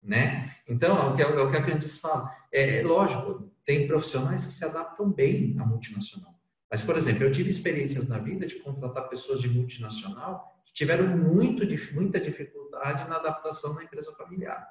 Né? 0.02 0.54
Então, 0.68 0.94
é 0.98 1.10
o 1.10 1.16
que, 1.16 1.22
é 1.22 1.26
o 1.26 1.50
que 1.50 1.56
a 1.56 1.62
Candice 1.62 1.98
fala. 1.98 2.30
É, 2.52 2.80
é 2.80 2.82
lógico, 2.82 3.50
tem 3.64 3.86
profissionais 3.86 4.44
que 4.44 4.52
se 4.52 4.66
adaptam 4.66 5.10
bem 5.10 5.56
à 5.58 5.64
multinacional. 5.64 6.34
Mas, 6.70 6.82
por 6.82 6.94
exemplo, 6.94 7.24
eu 7.24 7.32
tive 7.32 7.48
experiências 7.48 8.06
na 8.06 8.18
vida 8.18 8.46
de 8.46 8.56
contratar 8.56 9.08
pessoas 9.08 9.40
de 9.40 9.48
multinacional 9.48 10.60
que 10.66 10.74
tiveram 10.74 11.06
muito, 11.16 11.66
muita 11.94 12.20
dificuldade 12.20 12.65
na 13.08 13.16
adaptação 13.16 13.74
na 13.74 13.84
empresa 13.84 14.12
familiar. 14.14 14.66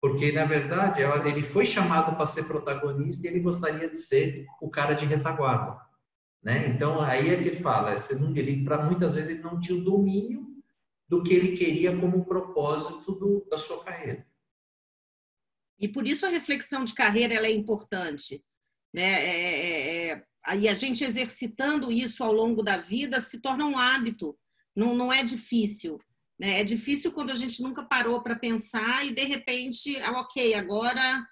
Porque, 0.00 0.30
na 0.32 0.44
verdade, 0.44 1.02
ele 1.28 1.42
foi 1.42 1.64
chamado 1.64 2.14
para 2.14 2.26
ser 2.26 2.44
protagonista 2.44 3.26
e 3.26 3.30
ele 3.30 3.40
gostaria 3.40 3.88
de 3.88 3.96
ser 3.98 4.46
o 4.60 4.70
cara 4.70 4.94
de 4.94 5.06
retaguarda. 5.06 5.80
Né? 6.42 6.68
Então, 6.68 7.00
aí 7.00 7.30
é 7.30 7.36
que 7.36 7.48
ele 7.48 7.60
fala, 7.60 7.96
não, 8.20 8.36
ele, 8.36 8.62
para 8.62 8.84
muitas 8.84 9.14
vezes 9.14 9.34
ele 9.34 9.42
não 9.42 9.58
tinha 9.58 9.78
o 9.78 9.84
domínio 9.84 10.46
do 11.08 11.22
que 11.22 11.34
ele 11.34 11.56
queria 11.56 11.96
como 11.98 12.24
propósito 12.24 13.12
do, 13.12 13.46
da 13.50 13.58
sua 13.58 13.82
carreira. 13.84 14.26
E 15.78 15.88
por 15.88 16.06
isso 16.06 16.24
a 16.24 16.28
reflexão 16.28 16.84
de 16.84 16.94
carreira 16.94 17.34
ela 17.34 17.46
é 17.46 17.52
importante. 17.52 18.44
Né? 18.92 19.02
É, 19.02 19.28
é, 19.28 20.08
é, 20.08 20.24
aí 20.44 20.68
a 20.68 20.74
gente 20.74 21.04
exercitando 21.04 21.90
isso 21.92 22.22
ao 22.22 22.32
longo 22.32 22.62
da 22.62 22.76
vida 22.76 23.20
se 23.20 23.40
torna 23.40 23.66
um 23.66 23.76
hábito, 23.76 24.38
não, 24.74 24.94
não 24.94 25.12
é 25.12 25.22
difícil. 25.22 25.98
Né? 26.38 26.60
É 26.60 26.64
difícil 26.64 27.12
quando 27.12 27.30
a 27.30 27.36
gente 27.36 27.62
nunca 27.62 27.82
parou 27.82 28.22
para 28.22 28.36
pensar 28.36 29.06
e 29.06 29.12
de 29.12 29.24
repente, 29.24 29.96
ah, 30.02 30.20
ok, 30.20 30.54
agora 30.54 31.26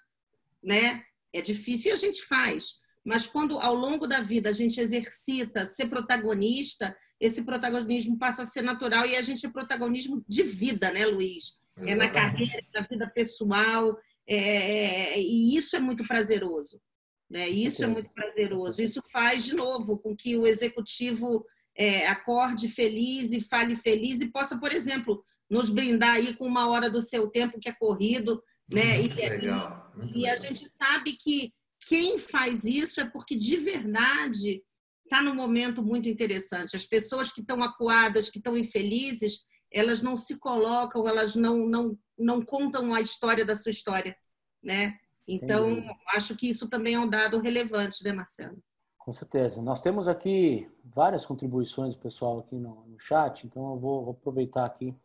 né? 0.63 1.03
é 1.31 1.41
difícil 1.41 1.91
e 1.91 1.93
a 1.93 1.97
gente 1.97 2.23
faz. 2.23 2.79
Mas 3.03 3.27
quando 3.27 3.59
ao 3.59 3.75
longo 3.75 4.07
da 4.07 4.21
vida 4.21 4.49
a 4.49 4.53
gente 4.53 4.79
exercita 4.79 5.65
ser 5.67 5.87
protagonista, 5.87 6.95
esse 7.19 7.43
protagonismo 7.43 8.17
passa 8.17 8.41
a 8.41 8.45
ser 8.45 8.63
natural 8.63 9.05
e 9.05 9.15
a 9.15 9.21
gente 9.21 9.45
é 9.45 9.49
protagonismo 9.49 10.25
de 10.27 10.41
vida, 10.41 10.91
né, 10.91 11.05
Luiz? 11.05 11.59
Exatamente. 11.77 11.91
É 11.91 11.95
na 11.95 12.09
carreira, 12.09 12.67
na 12.73 12.81
vida 12.81 13.07
pessoal, 13.13 13.97
é, 14.27 14.37
é, 14.37 15.21
e 15.21 15.55
isso 15.55 15.75
é 15.75 15.79
muito 15.79 16.05
prazeroso. 16.07 16.81
Né? 17.29 17.49
Isso 17.49 17.83
é 17.83 17.87
muito 17.87 18.09
prazeroso. 18.11 18.81
Isso 18.81 19.01
faz, 19.11 19.45
de 19.45 19.55
novo, 19.55 19.97
com 19.97 20.15
que 20.15 20.37
o 20.37 20.45
executivo 20.45 21.45
é, 21.77 22.07
acorde 22.07 22.67
feliz 22.67 23.31
e 23.31 23.41
fale 23.41 23.75
feliz 23.75 24.21
e 24.21 24.31
possa, 24.31 24.57
por 24.59 24.71
exemplo, 24.71 25.23
nos 25.49 25.69
brindar 25.69 26.15
aí 26.15 26.35
com 26.35 26.47
uma 26.47 26.67
hora 26.69 26.89
do 26.89 27.01
seu 27.01 27.27
tempo 27.27 27.59
que 27.59 27.69
é 27.69 27.73
corrido, 27.73 28.41
né? 28.71 28.97
Muito 28.99 29.19
e, 29.19 29.29
legal, 29.29 29.93
e, 30.13 30.21
e 30.21 30.29
a 30.29 30.35
gente 30.37 30.65
sabe 30.65 31.13
que 31.13 31.53
quem 31.87 32.17
faz 32.17 32.63
isso 32.63 32.99
é 32.99 33.05
porque 33.05 33.35
de 33.35 33.57
verdade 33.57 34.63
está 35.03 35.21
num 35.21 35.35
momento 35.35 35.83
muito 35.83 36.09
interessante. 36.09 36.75
As 36.75 36.85
pessoas 36.85 37.31
que 37.31 37.41
estão 37.41 37.61
acuadas, 37.61 38.29
que 38.29 38.39
estão 38.39 38.57
infelizes, 38.57 39.41
elas 39.71 40.01
não 40.01 40.15
se 40.15 40.37
colocam, 40.37 41.07
elas 41.07 41.35
não, 41.35 41.67
não, 41.67 41.97
não 42.17 42.41
contam 42.41 42.93
a 42.93 43.01
história 43.01 43.45
da 43.45 43.55
sua 43.55 43.71
história, 43.71 44.17
né? 44.63 44.97
Então, 45.27 45.83
acho 46.09 46.35
que 46.35 46.49
isso 46.49 46.69
também 46.69 46.95
é 46.95 46.99
um 46.99 47.09
dado 47.09 47.39
relevante, 47.39 48.03
né, 48.03 48.13
Marcelo? 48.13 48.61
Com 49.05 49.13
certeza. 49.13 49.61
Nós 49.61 49.81
temos 49.81 50.07
aqui 50.07 50.67
várias 50.83 51.27
contribuições 51.27 51.93
do 51.93 52.01
pessoal 52.01 52.39
aqui 52.39 52.55
no, 52.55 52.85
no 52.87 52.99
chat, 52.99 53.45
então 53.45 53.73
eu 53.73 53.79
vou, 53.79 54.03
vou 54.03 54.13
aproveitar 54.13 54.65
aqui 54.65 54.95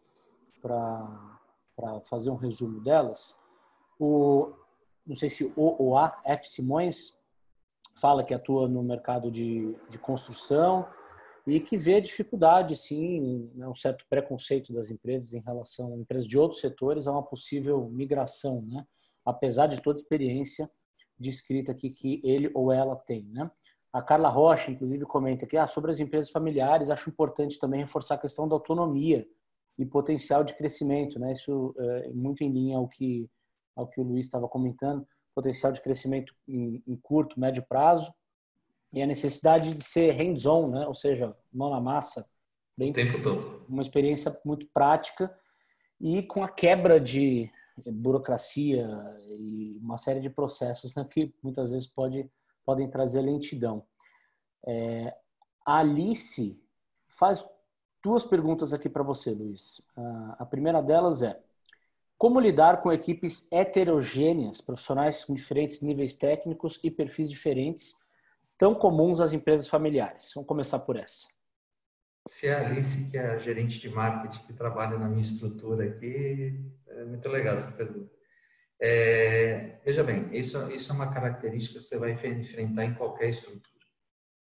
para 0.62 2.00
fazer 2.06 2.30
um 2.30 2.36
resumo 2.36 2.80
delas. 2.80 3.38
O 3.98 4.54
não 5.06 5.14
sei 5.14 5.28
se 5.28 5.44
o 5.44 5.52
ou 5.54 5.98
a, 5.98 6.18
F. 6.24 6.48
Simões, 6.48 7.20
fala 8.00 8.24
que 8.24 8.32
atua 8.32 8.66
no 8.66 8.82
mercado 8.82 9.30
de, 9.30 9.76
de 9.90 9.98
construção 9.98 10.88
e 11.46 11.60
que 11.60 11.76
vê 11.76 12.00
dificuldade, 12.00 12.76
sim, 12.76 13.50
né, 13.54 13.68
um 13.68 13.74
certo 13.74 14.06
preconceito 14.08 14.72
das 14.72 14.88
empresas 14.88 15.34
em 15.34 15.40
relação 15.40 15.92
a 15.92 15.98
empresas 15.98 16.26
de 16.26 16.38
outros 16.38 16.62
setores 16.62 17.06
a 17.06 17.12
uma 17.12 17.22
possível 17.22 17.86
migração, 17.90 18.62
né? 18.62 18.82
apesar 19.26 19.66
de 19.66 19.82
toda 19.82 19.98
a 19.98 20.00
experiência 20.00 20.70
descrita 21.18 21.72
aqui 21.72 21.90
que 21.90 22.22
ele 22.24 22.50
ou 22.54 22.72
ela 22.72 22.96
tem. 22.96 23.26
Né? 23.26 23.50
A 23.92 24.00
Carla 24.00 24.28
Rocha, 24.28 24.70
inclusive, 24.70 25.04
comenta 25.04 25.46
que 25.46 25.56
ah, 25.56 25.66
sobre 25.66 25.90
as 25.90 25.98
empresas 25.98 26.30
familiares, 26.30 26.90
acho 26.90 27.10
importante 27.10 27.58
também 27.58 27.80
reforçar 27.80 28.14
a 28.14 28.18
questão 28.18 28.46
da 28.46 28.54
autonomia 28.54 29.26
e 29.76 29.84
potencial 29.84 30.44
de 30.44 30.54
crescimento. 30.54 31.18
Né? 31.18 31.32
Isso 31.32 31.74
é 31.78 32.10
muito 32.12 32.44
em 32.44 32.50
linha 32.50 32.76
ao 32.76 32.88
que 32.88 33.28
ao 33.80 33.86
que 33.86 34.00
o 34.00 34.04
Luiz 34.04 34.26
estava 34.26 34.48
comentando, 34.48 35.06
potencial 35.34 35.72
de 35.72 35.80
crescimento 35.80 36.34
em, 36.46 36.82
em, 36.86 36.96
curto, 36.96 37.38
médio 37.40 37.64
prazo 37.66 38.12
e 38.92 39.00
a 39.00 39.06
necessidade 39.06 39.74
de 39.74 39.82
ser 39.82 40.12
hands-on, 40.12 40.68
né? 40.68 40.86
ou 40.86 40.94
seja, 40.94 41.34
mão 41.52 41.70
na 41.70 41.80
massa, 41.80 42.26
bem, 42.76 42.92
uma 43.68 43.82
experiência 43.82 44.38
muito 44.44 44.66
prática 44.72 45.34
e 46.00 46.22
com 46.22 46.42
a 46.42 46.48
quebra 46.48 47.00
de 47.00 47.50
burocracia 47.86 48.86
e 49.28 49.78
uma 49.80 49.96
série 49.96 50.20
de 50.20 50.28
processos 50.28 50.94
né, 50.94 51.06
que 51.08 51.32
muitas 51.42 51.70
vezes 51.70 51.86
pode, 51.86 52.30
podem 52.70 52.88
trazer 52.88 53.20
lentidão. 53.20 53.84
É, 54.64 55.12
a 55.66 55.78
Alice 55.78 56.56
faz 57.08 57.44
duas 58.00 58.24
perguntas 58.24 58.72
aqui 58.72 58.88
para 58.88 59.02
você, 59.02 59.32
Luiz. 59.32 59.82
A 60.38 60.46
primeira 60.46 60.80
delas 60.80 61.20
é: 61.20 61.36
como 62.16 62.38
lidar 62.38 62.80
com 62.80 62.92
equipes 62.92 63.50
heterogêneas, 63.50 64.60
profissionais 64.60 65.24
com 65.24 65.34
diferentes 65.34 65.80
níveis 65.80 66.14
técnicos 66.14 66.78
e 66.84 66.92
perfis 66.92 67.28
diferentes, 67.28 67.96
tão 68.56 68.72
comuns 68.72 69.18
às 69.20 69.32
empresas 69.32 69.66
familiares? 69.66 70.30
Vamos 70.32 70.46
começar 70.46 70.78
por 70.78 70.96
essa. 70.96 71.26
Se 72.28 72.46
é 72.46 72.54
a 72.54 72.68
Alice, 72.68 73.10
que 73.10 73.18
é 73.18 73.32
a 73.32 73.38
gerente 73.38 73.80
de 73.80 73.88
marketing 73.88 74.46
que 74.46 74.52
trabalha 74.52 74.96
na 74.96 75.08
minha 75.08 75.22
estrutura 75.22 75.86
aqui, 75.86 76.54
é 76.86 77.04
muito 77.04 77.28
legal 77.28 77.54
essa 77.54 77.72
pergunta. 77.72 78.19
É, 78.82 79.78
veja 79.84 80.02
bem, 80.02 80.28
isso, 80.32 80.70
isso 80.72 80.90
é 80.90 80.94
uma 80.94 81.12
característica 81.12 81.78
que 81.78 81.84
você 81.84 81.98
vai 81.98 82.12
enfrentar 82.12 82.84
em 82.84 82.94
qualquer 82.94 83.28
estrutura. 83.28 83.68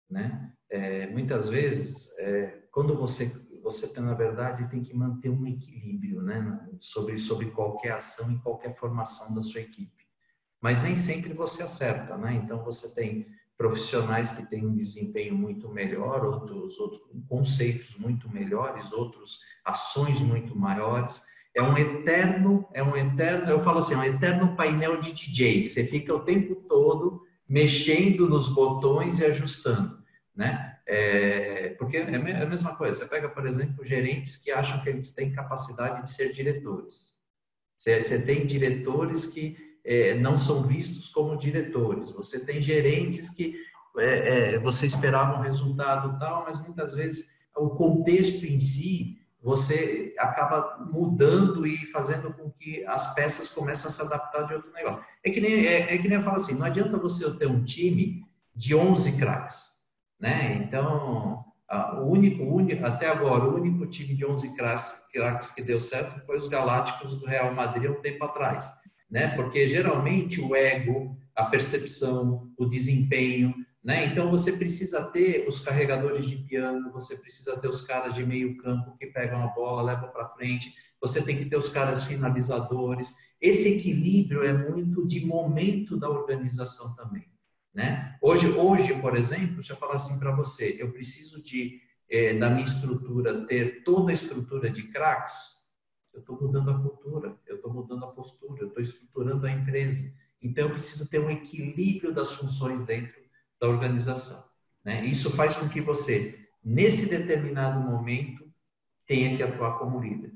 Né? 0.10 0.54
É, 0.70 1.08
muitas 1.08 1.50
vezes, 1.50 2.18
é, 2.18 2.64
quando 2.72 2.96
você 2.96 3.50
você 3.62 4.00
na 4.02 4.14
verdade 4.14 4.68
tem 4.70 4.82
que 4.82 4.94
manter 4.94 5.30
um 5.30 5.46
equilíbrio, 5.46 6.22
né, 6.22 6.68
sobre 6.80 7.20
sobre 7.20 7.52
qualquer 7.52 7.94
ação 7.94 8.32
e 8.32 8.40
qualquer 8.40 8.76
formação 8.76 9.34
da 9.36 9.42
sua 9.42 9.62
equipe. 9.62 10.02
Mas 10.60 10.82
nem 10.82 10.96
sempre 10.96 11.34
você 11.34 11.64
acerta, 11.64 12.18
né? 12.18 12.34
Então 12.36 12.64
você 12.64 12.94
tem 12.94 13.28
profissionais 13.58 14.32
que 14.32 14.48
têm 14.48 14.66
um 14.66 14.76
desempenho 14.76 15.36
muito 15.36 15.70
melhor, 15.70 16.26
outros 16.26 16.78
outros 16.80 17.02
conceitos 17.28 17.98
muito 17.98 18.30
melhores, 18.30 18.92
outros 18.92 19.40
ações 19.66 20.22
muito 20.22 20.56
maiores. 20.56 21.24
É 21.56 21.62
um 21.62 21.78
eterno, 21.78 22.68
é 22.74 22.82
um 22.82 22.96
eterno, 22.96 23.50
eu 23.50 23.62
falo 23.62 23.80
assim, 23.80 23.94
é 23.94 23.98
um 23.98 24.04
eterno 24.04 24.56
painel 24.56 25.00
de 25.00 25.12
DJ. 25.12 25.64
Você 25.64 25.86
fica 25.86 26.14
o 26.14 26.24
tempo 26.24 26.56
todo 26.56 27.22
mexendo 27.48 28.30
nos 28.30 28.48
botões 28.48 29.20
e 29.20 29.26
ajustando, 29.26 30.02
né? 30.34 30.78
É, 30.88 31.70
porque 31.78 31.98
é, 31.98 32.02
é 32.02 32.44
a 32.44 32.46
mesma 32.46 32.76
coisa, 32.76 32.98
você 32.98 33.06
pega, 33.06 33.30
por 33.30 33.46
exemplo, 33.46 33.84
gerentes 33.84 34.38
que 34.38 34.52
acham 34.52 34.82
que 34.82 34.90
eles 34.90 35.12
têm 35.12 35.32
capacidade 35.32 36.02
de 36.04 36.10
ser 36.10 36.32
diretores. 36.32 37.14
Você, 37.78 38.00
você 38.00 38.22
tem 38.22 38.46
diretores 38.46 39.26
que 39.26 39.58
é, 39.84 40.14
não 40.16 40.38
são 40.38 40.64
vistos 40.64 41.10
como 41.10 41.38
diretores. 41.38 42.12
Você 42.12 42.40
tem 42.40 42.62
gerentes 42.62 43.30
que 43.30 43.56
é, 43.98 44.54
é, 44.54 44.60
você 44.60 44.86
esperava 44.86 45.38
um 45.38 45.42
resultado 45.42 46.18
tal, 46.20 46.44
mas 46.46 46.62
muitas 46.62 46.94
vezes 46.94 47.30
o 47.56 47.72
contexto 47.72 48.46
em 48.46 48.60
si 48.60 49.21
você 49.42 50.14
acaba 50.20 50.78
mudando 50.92 51.66
e 51.66 51.78
fazendo 51.88 52.32
com 52.32 52.52
que 52.52 52.86
as 52.86 53.14
peças 53.16 53.50
comecem 53.50 53.88
a 53.88 53.92
se 53.92 54.02
adaptar 54.02 54.44
de 54.44 54.54
outro 54.54 54.72
negócio. 54.72 55.04
É 55.24 55.32
que 55.32 55.42
nem, 55.42 55.66
é, 55.66 55.94
é 55.94 55.98
que 55.98 56.08
nem 56.08 56.18
eu 56.18 56.24
falo 56.24 56.36
assim, 56.36 56.54
não 56.54 56.66
adianta 56.66 56.98
você 56.98 57.30
ter 57.38 57.48
um 57.48 57.64
time 57.64 58.24
de 58.56 58.76
11 58.76 59.18
craques, 59.18 59.72
né? 60.20 60.62
Então, 60.64 61.44
o 61.98 62.04
único, 62.04 62.44
único, 62.44 62.86
até 62.86 63.10
agora, 63.10 63.46
o 63.46 63.56
único 63.56 63.88
time 63.88 64.14
de 64.14 64.26
11 64.26 64.54
craques 64.56 65.52
que 65.52 65.64
deu 65.64 65.80
certo 65.80 66.24
foi 66.26 66.38
os 66.38 66.48
Galácticos 66.48 67.20
do 67.20 67.26
Real 67.26 67.54
Madrid 67.54 67.90
um 67.90 68.02
tempo 68.02 68.24
atrás, 68.24 68.72
né? 69.10 69.30
Porque 69.36 69.68
geralmente 69.68 70.40
o 70.40 70.56
ego, 70.56 71.18
a 71.36 71.46
percepção, 71.46 72.52
o 72.58 72.66
desempenho, 72.66 73.56
né? 73.84 74.06
Então 74.06 74.30
você 74.30 74.54
precisa 74.54 75.04
ter 75.06 75.48
os 75.48 75.60
carregadores 75.60 76.26
de 76.26 76.38
piano, 76.38 76.92
você 76.92 77.16
precisa 77.18 77.58
ter 77.60 77.68
os 77.68 77.82
caras 77.82 78.14
de 78.14 78.26
meio 78.26 78.58
campo 78.58 78.96
que 78.98 79.08
pegam 79.08 79.44
a 79.44 79.48
bola, 79.48 79.82
levam 79.82 80.10
para 80.10 80.30
frente, 80.30 80.74
você 81.02 81.22
tem 81.22 81.38
que 81.38 81.46
ter 81.46 81.58
os 81.58 81.70
caras 81.70 82.04
finalizadores. 82.04 83.16
Esse 83.40 83.78
equilíbrio 83.78 84.44
é 84.44 84.54
muito 84.54 85.06
de 85.08 85.26
momento 85.26 85.98
da 85.98 86.08
organização 86.08 86.96
também. 86.96 87.26
Né? 87.74 88.18
Hoje, 88.22 88.48
hoje, 88.50 88.94
por 89.02 89.16
exemplo, 89.16 89.64
se 89.64 89.72
eu 89.72 89.78
falar 89.78 89.96
assim 89.96 90.20
para 90.20 90.36
você, 90.36 90.76
eu 90.78 90.92
preciso 90.92 91.42
de 91.42 91.80
é, 92.10 92.38
da 92.38 92.50
minha 92.50 92.66
estrutura 92.66 93.46
ter 93.46 93.84
toda 93.84 94.12
a 94.12 94.14
estrutura 94.14 94.70
de 94.70 94.84
cracks, 94.84 95.62
eu 96.14 96.20
estou 96.20 96.40
mudando 96.40 96.70
a 96.70 96.78
cultura, 96.78 97.38
eu 97.48 97.56
estou 97.56 97.74
mudando 97.74 98.04
a 98.04 98.10
postura, 98.10 98.62
eu 98.62 98.68
estou 98.68 98.84
estruturando 98.84 99.48
a 99.48 99.52
empresa. 99.52 100.14
Então, 100.42 100.68
eu 100.68 100.74
preciso 100.74 101.08
ter 101.08 101.20
um 101.20 101.30
equilíbrio 101.30 102.14
das 102.14 102.34
funções 102.34 102.84
dentro 102.84 103.21
da 103.62 103.70
organização. 103.70 104.44
Né? 104.84 105.06
Isso 105.06 105.30
faz 105.32 105.56
com 105.56 105.70
que 105.70 105.80
você, 105.80 106.50
nesse 106.64 107.08
determinado 107.08 107.80
momento, 107.80 108.52
tenha 109.06 109.38
que 109.38 109.44
atuar 109.44 109.78
como 109.78 110.00
líder. 110.00 110.34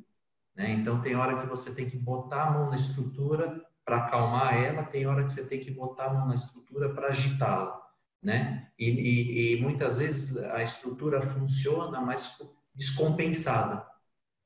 Né? 0.56 0.72
Então, 0.72 1.02
tem 1.02 1.16
hora 1.16 1.42
que 1.42 1.48
você 1.48 1.74
tem 1.74 1.90
que 1.90 1.98
botar 1.98 2.44
a 2.44 2.52
mão 2.52 2.70
na 2.70 2.76
estrutura 2.76 3.62
para 3.84 3.98
acalmar 3.98 4.56
ela, 4.56 4.84
tem 4.84 5.08
hora 5.08 5.24
que 5.24 5.32
você 5.32 5.46
tem 5.46 5.60
que 5.60 5.72
botar 5.72 6.06
a 6.06 6.14
mão 6.14 6.28
na 6.28 6.36
estrutura 6.36 6.94
para 6.94 7.08
agitá-la. 7.08 7.82
Né? 8.22 8.70
E, 8.78 8.90
e, 8.90 9.54
e, 9.54 9.62
muitas 9.62 9.98
vezes 9.98 10.38
a 10.38 10.62
estrutura 10.62 11.22
funciona, 11.22 12.02
mas 12.02 12.38
descompensada. 12.74 13.86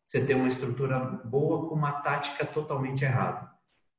Você 0.06 0.26
tem 0.26 0.36
uma 0.36 0.48
estrutura 0.48 1.00
boa 1.00 1.70
com 1.70 1.76
uma 1.76 2.02
tática 2.02 2.46
totalmente 2.46 3.06
errada. 3.06 3.50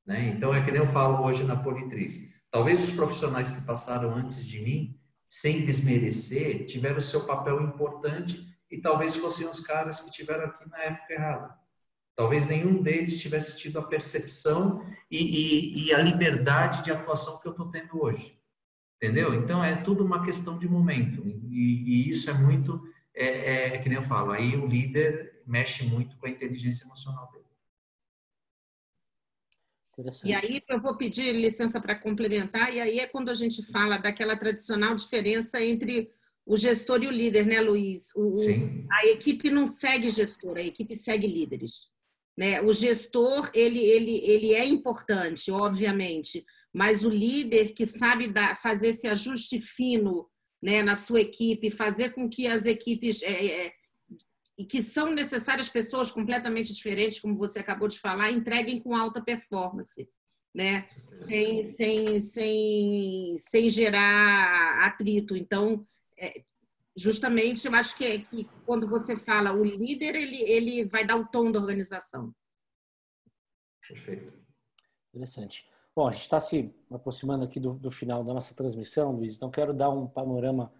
Né? 0.04 0.28
Então, 0.28 0.54
é 0.54 0.62
que 0.62 0.70
nem 0.70 0.80
eu 0.80 0.86
falo 0.86 1.24
hoje 1.24 1.44
na 1.44 1.56
Politriz. 1.56 2.39
Talvez 2.50 2.82
os 2.82 2.90
profissionais 2.90 3.50
que 3.50 3.62
passaram 3.62 4.14
antes 4.14 4.44
de 4.44 4.60
mim, 4.60 4.96
sem 5.28 5.64
desmerecer, 5.64 6.66
tiveram 6.66 7.00
seu 7.00 7.24
papel 7.24 7.62
importante 7.62 8.44
e 8.70 8.80
talvez 8.80 9.14
fossem 9.16 9.46
os 9.46 9.60
caras 9.60 10.00
que 10.00 10.10
tiveram 10.10 10.46
aqui 10.46 10.68
na 10.68 10.78
época 10.78 11.12
errada. 11.12 11.60
Talvez 12.16 12.46
nenhum 12.46 12.82
deles 12.82 13.20
tivesse 13.20 13.56
tido 13.56 13.78
a 13.78 13.82
percepção 13.82 14.84
e, 15.10 15.18
e, 15.18 15.86
e 15.86 15.94
a 15.94 15.98
liberdade 15.98 16.84
de 16.84 16.90
atuação 16.90 17.40
que 17.40 17.48
eu 17.48 17.52
estou 17.52 17.70
tendo 17.70 18.02
hoje. 18.02 18.38
Entendeu? 18.96 19.34
Então 19.34 19.64
é 19.64 19.76
tudo 19.76 20.04
uma 20.04 20.22
questão 20.22 20.58
de 20.58 20.68
momento. 20.68 21.26
E, 21.48 22.08
e 22.08 22.10
isso 22.10 22.28
é 22.28 22.34
muito, 22.34 22.82
é, 23.14 23.26
é, 23.26 23.74
é, 23.74 23.78
que 23.78 23.88
nem 23.88 23.96
eu 23.96 24.02
falo, 24.02 24.32
aí 24.32 24.56
o 24.56 24.66
líder 24.66 25.42
mexe 25.46 25.84
muito 25.84 26.18
com 26.18 26.26
a 26.26 26.30
inteligência 26.30 26.84
emocional 26.84 27.30
dele. 27.32 27.39
E 30.24 30.32
aí 30.32 30.62
eu 30.68 30.80
vou 30.80 30.96
pedir 30.96 31.32
licença 31.34 31.80
para 31.80 31.94
complementar, 31.94 32.74
e 32.74 32.80
aí 32.80 33.00
é 33.00 33.06
quando 33.06 33.28
a 33.28 33.34
gente 33.34 33.62
fala 33.70 33.98
daquela 33.98 34.36
tradicional 34.36 34.94
diferença 34.94 35.62
entre 35.62 36.10
o 36.46 36.56
gestor 36.56 37.02
e 37.02 37.06
o 37.06 37.12
líder, 37.12 37.46
né, 37.46 37.60
Luiz? 37.60 38.14
O, 38.14 38.34
a 38.90 39.06
equipe 39.06 39.50
não 39.50 39.66
segue 39.66 40.10
gestor, 40.10 40.56
a 40.56 40.62
equipe 40.62 40.96
segue 40.96 41.26
líderes. 41.26 41.88
Né? 42.36 42.60
O 42.62 42.72
gestor, 42.72 43.50
ele, 43.54 43.80
ele, 43.80 44.18
ele 44.24 44.54
é 44.54 44.64
importante, 44.64 45.50
obviamente, 45.50 46.44
mas 46.72 47.04
o 47.04 47.10
líder 47.10 47.72
que 47.72 47.84
sabe 47.84 48.28
dar, 48.28 48.60
fazer 48.60 48.88
esse 48.88 49.06
ajuste 49.06 49.60
fino 49.60 50.26
né, 50.62 50.82
na 50.82 50.96
sua 50.96 51.20
equipe, 51.20 51.70
fazer 51.70 52.10
com 52.10 52.28
que 52.28 52.46
as 52.46 52.64
equipes 52.64 53.22
é, 53.22 53.46
é, 53.46 53.72
e 54.60 54.64
que 54.66 54.82
são 54.82 55.10
necessárias 55.10 55.70
pessoas 55.70 56.12
completamente 56.12 56.74
diferentes, 56.74 57.18
como 57.18 57.34
você 57.34 57.60
acabou 57.60 57.88
de 57.88 57.98
falar, 57.98 58.30
entreguem 58.30 58.78
com 58.78 58.94
alta 58.94 59.18
performance, 59.18 60.06
né? 60.54 60.86
Sem, 61.08 61.64
sem, 61.64 62.20
sem, 62.20 63.36
sem 63.38 63.70
gerar 63.70 64.84
atrito. 64.84 65.34
Então, 65.34 65.88
é, 66.18 66.44
justamente, 66.94 67.66
eu 67.66 67.74
acho 67.74 67.96
que, 67.96 68.04
é, 68.04 68.18
que 68.18 68.50
quando 68.66 68.86
você 68.86 69.16
fala 69.16 69.50
o 69.50 69.64
líder, 69.64 70.14
ele, 70.14 70.42
ele 70.42 70.84
vai 70.84 71.06
dar 71.06 71.16
o 71.16 71.26
tom 71.26 71.50
da 71.50 71.58
organização. 71.58 72.30
Perfeito. 73.88 74.30
Interessante. 75.14 75.66
Bom, 75.96 76.06
a 76.06 76.12
gente 76.12 76.24
está 76.24 76.38
se 76.38 76.70
aproximando 76.90 77.46
aqui 77.46 77.58
do, 77.58 77.72
do 77.72 77.90
final 77.90 78.22
da 78.22 78.34
nossa 78.34 78.54
transmissão, 78.54 79.12
Luiz, 79.12 79.36
então 79.36 79.50
quero 79.50 79.72
dar 79.72 79.88
um 79.88 80.06
panorama 80.06 80.70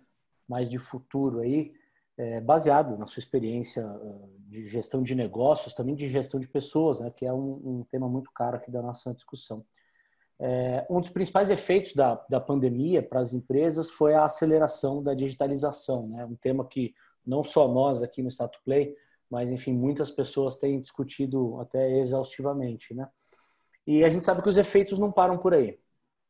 mais 0.47 0.69
de 0.69 0.77
futuro 0.77 1.41
aí 1.41 1.80
é, 2.21 2.39
baseado 2.39 2.99
na 2.99 3.07
sua 3.07 3.21
experiência 3.21 3.83
ah, 3.83 4.29
de 4.47 4.67
gestão 4.67 5.03
de 5.03 5.15
negócios, 5.15 5.73
também 5.73 5.95
de 5.95 6.07
gestão 6.07 6.39
de 6.39 6.47
pessoas, 6.47 7.01
né, 7.01 7.11
que 7.11 7.25
é 7.25 7.33
um, 7.33 7.61
um 7.65 7.85
tema 7.91 8.07
muito 8.11 8.31
caro 8.33 8.57
aqui 8.57 8.71
da 8.71 8.83
nossa 8.83 9.15
discussão. 9.15 9.65
É, 10.39 10.87
um 10.91 11.01
dos 11.01 11.09
principais 11.09 11.49
efeitos 11.49 11.95
da, 11.95 12.23
da 12.29 12.39
pandemia 12.39 13.03
para 13.03 13.21
as 13.21 13.33
empresas 13.33 13.91
foi 13.91 14.13
a 14.13 14.25
aceleração 14.25 15.03
da 15.03 15.15
digitalização, 15.15 16.09
né, 16.09 16.27
um 16.27 16.37
tema 16.37 16.67
que 16.67 16.95
não 17.27 17.43
só 17.43 17.67
nós 17.67 18.03
aqui 18.03 18.23
no 18.23 18.31
Stato 18.31 18.61
Play, 18.67 18.95
mas 19.31 19.51
enfim 19.51 19.73
muitas 19.73 20.11
pessoas 20.11 20.57
têm 20.57 20.79
discutido 20.79 21.59
até 21.59 21.99
exaustivamente, 22.01 22.93
né? 22.93 23.09
E 23.87 24.05
a 24.05 24.11
gente 24.11 24.25
sabe 24.25 24.43
que 24.43 24.49
os 24.49 24.57
efeitos 24.57 24.99
não 24.99 25.11
param 25.11 25.39
por 25.39 25.55
aí 25.55 25.79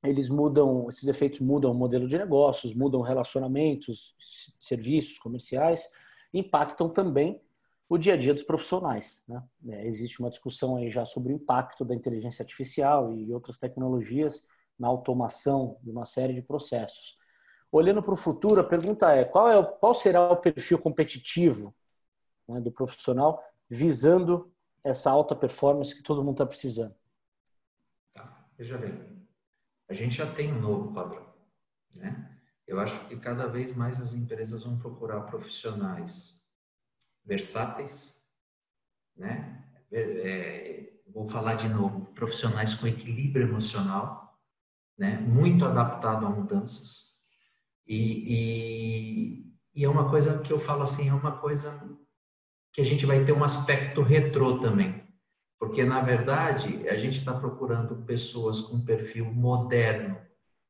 eles 0.02 0.28
mudam, 0.28 0.88
esses 0.88 1.06
efeitos 1.06 1.40
mudam 1.40 1.72
o 1.72 1.74
modelo 1.74 2.08
de 2.08 2.16
negócios, 2.16 2.74
mudam 2.74 3.02
relacionamentos, 3.02 4.14
serviços 4.58 5.18
comerciais, 5.18 5.90
impactam 6.32 6.88
também 6.88 7.40
o 7.88 7.98
dia 7.98 8.14
a 8.14 8.16
dia 8.16 8.32
dos 8.32 8.44
profissionais. 8.44 9.22
Né? 9.28 9.42
É, 9.68 9.86
existe 9.86 10.20
uma 10.20 10.30
discussão 10.30 10.76
aí 10.76 10.90
já 10.90 11.04
sobre 11.04 11.32
o 11.32 11.36
impacto 11.36 11.84
da 11.84 11.94
inteligência 11.94 12.42
artificial 12.42 13.12
e 13.12 13.32
outras 13.32 13.58
tecnologias 13.58 14.46
na 14.78 14.88
automação 14.88 15.76
de 15.82 15.90
uma 15.90 16.06
série 16.06 16.32
de 16.32 16.40
processos. 16.40 17.18
Olhando 17.70 18.02
para 18.02 18.14
o 18.14 18.16
futuro, 18.16 18.60
a 18.60 18.64
pergunta 18.64 19.12
é 19.12 19.24
qual, 19.24 19.50
é, 19.50 19.62
qual 19.62 19.94
será 19.94 20.32
o 20.32 20.36
perfil 20.36 20.78
competitivo 20.78 21.74
né, 22.48 22.60
do 22.60 22.72
profissional 22.72 23.42
visando 23.68 24.50
essa 24.82 25.10
alta 25.10 25.36
performance 25.36 25.94
que 25.94 26.02
todo 26.02 26.24
mundo 26.24 26.36
está 26.36 26.46
precisando? 26.46 26.94
Tá, 28.12 28.48
veja 28.56 28.78
bem 28.78 29.19
a 29.90 29.94
gente 29.94 30.16
já 30.16 30.32
tem 30.32 30.52
um 30.52 30.60
novo 30.60 30.94
padrão, 30.94 31.26
né? 31.96 32.38
Eu 32.66 32.78
acho 32.78 33.08
que 33.08 33.16
cada 33.16 33.48
vez 33.48 33.74
mais 33.74 34.00
as 34.00 34.14
empresas 34.14 34.62
vão 34.62 34.78
procurar 34.78 35.22
profissionais 35.22 36.40
versáteis, 37.24 38.24
né? 39.16 39.64
É, 39.90 40.92
vou 41.12 41.28
falar 41.28 41.56
de 41.56 41.68
novo, 41.68 42.06
profissionais 42.14 42.74
com 42.74 42.86
equilíbrio 42.86 43.48
emocional, 43.48 44.40
né? 44.96 45.18
Muito 45.18 45.64
adaptado 45.64 46.24
a 46.24 46.30
mudanças 46.30 47.10
e, 47.84 47.96
e, 48.28 49.54
e 49.74 49.84
é 49.84 49.88
uma 49.88 50.08
coisa 50.08 50.38
que 50.38 50.52
eu 50.52 50.60
falo 50.60 50.84
assim, 50.84 51.08
é 51.08 51.12
uma 51.12 51.38
coisa 51.38 51.76
que 52.72 52.80
a 52.80 52.84
gente 52.84 53.04
vai 53.04 53.24
ter 53.24 53.32
um 53.32 53.42
aspecto 53.42 54.00
retrô 54.00 54.60
também. 54.60 55.09
Porque, 55.60 55.84
na 55.84 56.00
verdade, 56.00 56.88
a 56.88 56.96
gente 56.96 57.18
está 57.18 57.34
procurando 57.34 57.94
pessoas 58.06 58.62
com 58.62 58.82
perfil 58.82 59.26
moderno, 59.26 60.16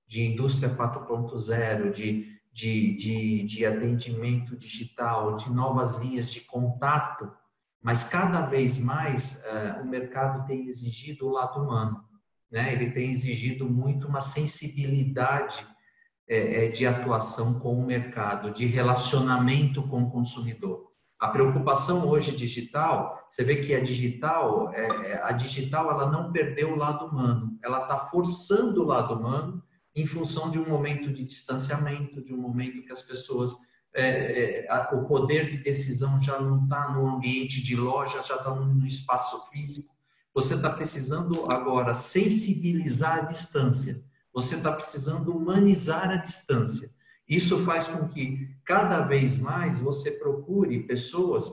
de 0.05 0.23
indústria 0.23 0.69
4.0, 0.69 1.93
de, 1.93 2.37
de, 2.53 2.97
de, 2.97 3.43
de 3.45 3.65
atendimento 3.65 4.57
digital, 4.57 5.37
de 5.37 5.49
novas 5.49 5.97
linhas 6.03 6.29
de 6.33 6.41
contato, 6.41 7.31
mas 7.81 8.09
cada 8.09 8.47
vez 8.47 8.79
mais 8.79 9.45
uh, 9.47 9.83
o 9.83 9.87
mercado 9.87 10.45
tem 10.49 10.67
exigido 10.67 11.29
o 11.29 11.31
lado 11.31 11.63
humano. 11.63 12.05
Né? 12.51 12.73
Ele 12.73 12.91
tem 12.91 13.13
exigido 13.13 13.71
muito 13.71 14.09
uma 14.09 14.21
sensibilidade 14.21 15.65
é, 16.29 16.67
de 16.67 16.85
atuação 16.85 17.61
com 17.61 17.75
o 17.75 17.87
mercado, 17.87 18.53
de 18.53 18.67
relacionamento 18.67 19.87
com 19.87 20.03
o 20.03 20.11
consumidor. 20.11 20.90
A 21.21 21.29
preocupação 21.29 22.09
hoje 22.09 22.35
digital, 22.35 23.27
você 23.29 23.45
vê 23.45 23.57
que 23.57 23.75
a 23.75 23.83
digital, 23.83 24.73
é, 24.73 24.87
é, 24.87 25.23
a 25.23 25.33
digital 25.33 25.91
ela 25.91 26.11
não 26.11 26.33
perdeu 26.33 26.73
o 26.73 26.77
lado 26.77 27.05
humano, 27.05 27.59
ela 27.63 27.83
está 27.83 27.99
forçando 28.07 28.83
o 28.83 28.87
lado 28.87 29.13
humano 29.13 29.63
em 29.95 30.07
função 30.07 30.51
de 30.51 30.59
um 30.59 30.67
momento 30.67 31.13
de 31.13 31.23
distanciamento, 31.23 32.23
de 32.23 32.33
um 32.33 32.39
momento 32.39 32.83
que 32.83 32.91
as 32.91 33.03
pessoas, 33.03 33.55
é, 33.93 34.65
é, 34.65 34.73
a, 34.73 34.95
o 34.95 35.05
poder 35.05 35.47
de 35.47 35.59
decisão 35.59 36.19
já 36.23 36.41
não 36.41 36.65
está 36.65 36.91
no 36.91 37.07
ambiente 37.17 37.63
de 37.63 37.77
loja, 37.77 38.23
já 38.23 38.37
está 38.37 38.55
no 38.55 38.87
espaço 38.87 39.51
físico. 39.51 39.95
Você 40.33 40.55
está 40.55 40.71
precisando 40.71 41.45
agora 41.53 41.93
sensibilizar 41.93 43.19
a 43.19 43.23
distância. 43.23 44.03
Você 44.33 44.55
está 44.55 44.73
precisando 44.73 45.37
humanizar 45.37 46.09
a 46.09 46.17
distância. 46.17 46.91
Isso 47.31 47.65
faz 47.65 47.87
com 47.87 48.09
que 48.09 48.51
cada 48.65 49.03
vez 49.03 49.39
mais 49.39 49.79
você 49.79 50.11
procure 50.19 50.83
pessoas 50.83 51.49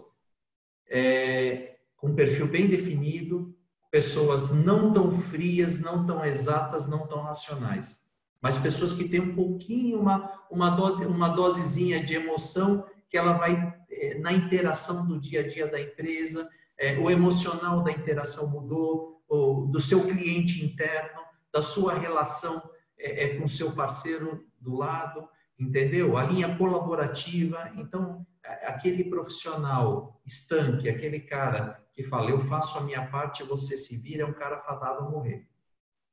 é, 0.90 1.76
com 1.96 2.16
perfil 2.16 2.48
bem 2.48 2.68
definido, 2.68 3.56
pessoas 3.92 4.50
não 4.50 4.92
tão 4.92 5.12
frias, 5.12 5.80
não 5.80 6.04
tão 6.04 6.26
exatas, 6.26 6.90
não 6.90 7.06
tão 7.06 7.22
racionais, 7.22 8.04
mas 8.42 8.58
pessoas 8.58 8.94
que 8.94 9.08
têm 9.08 9.20
um 9.20 9.36
pouquinho, 9.36 10.00
uma, 10.00 10.46
uma, 10.50 10.72
do, 10.72 11.08
uma 11.08 11.30
dosezinha 11.30 12.04
de 12.04 12.16
emoção 12.16 12.84
que 13.08 13.16
ela 13.16 13.34
vai 13.34 13.76
é, 13.92 14.18
na 14.18 14.34
interação 14.34 15.06
do 15.06 15.20
dia 15.20 15.42
a 15.42 15.48
dia 15.48 15.68
da 15.68 15.80
empresa, 15.80 16.50
é, 16.76 16.98
o 16.98 17.10
emocional 17.12 17.84
da 17.84 17.92
interação 17.92 18.50
mudou, 18.50 19.22
o, 19.30 19.68
do 19.68 19.80
seu 19.80 20.08
cliente 20.08 20.66
interno, 20.66 21.22
da 21.54 21.62
sua 21.62 21.94
relação 21.94 22.68
é, 22.98 23.26
é 23.26 23.38
com 23.38 23.46
o 23.46 23.50
seu 23.50 23.74
parceiro 23.74 24.44
do 24.60 24.76
lado, 24.76 25.28
entendeu? 25.60 26.18
A 26.18 26.24
linha 26.24 26.56
colaborativa. 26.58 27.72
Então, 27.76 28.26
aquele 28.44 29.04
profissional 29.04 30.22
estanque, 30.26 30.90
aquele 30.90 31.20
cara 31.20 31.84
que 31.94 32.04
fala, 32.04 32.30
eu 32.30 32.40
faço 32.40 32.78
a 32.78 32.82
minha 32.82 33.08
parte, 33.08 33.44
você 33.44 33.76
se 33.76 34.02
vira, 34.02 34.24
é 34.24 34.26
um 34.26 34.34
cara 34.34 34.60
fadado 34.60 35.06
a 35.06 35.10
morrer. 35.10 35.48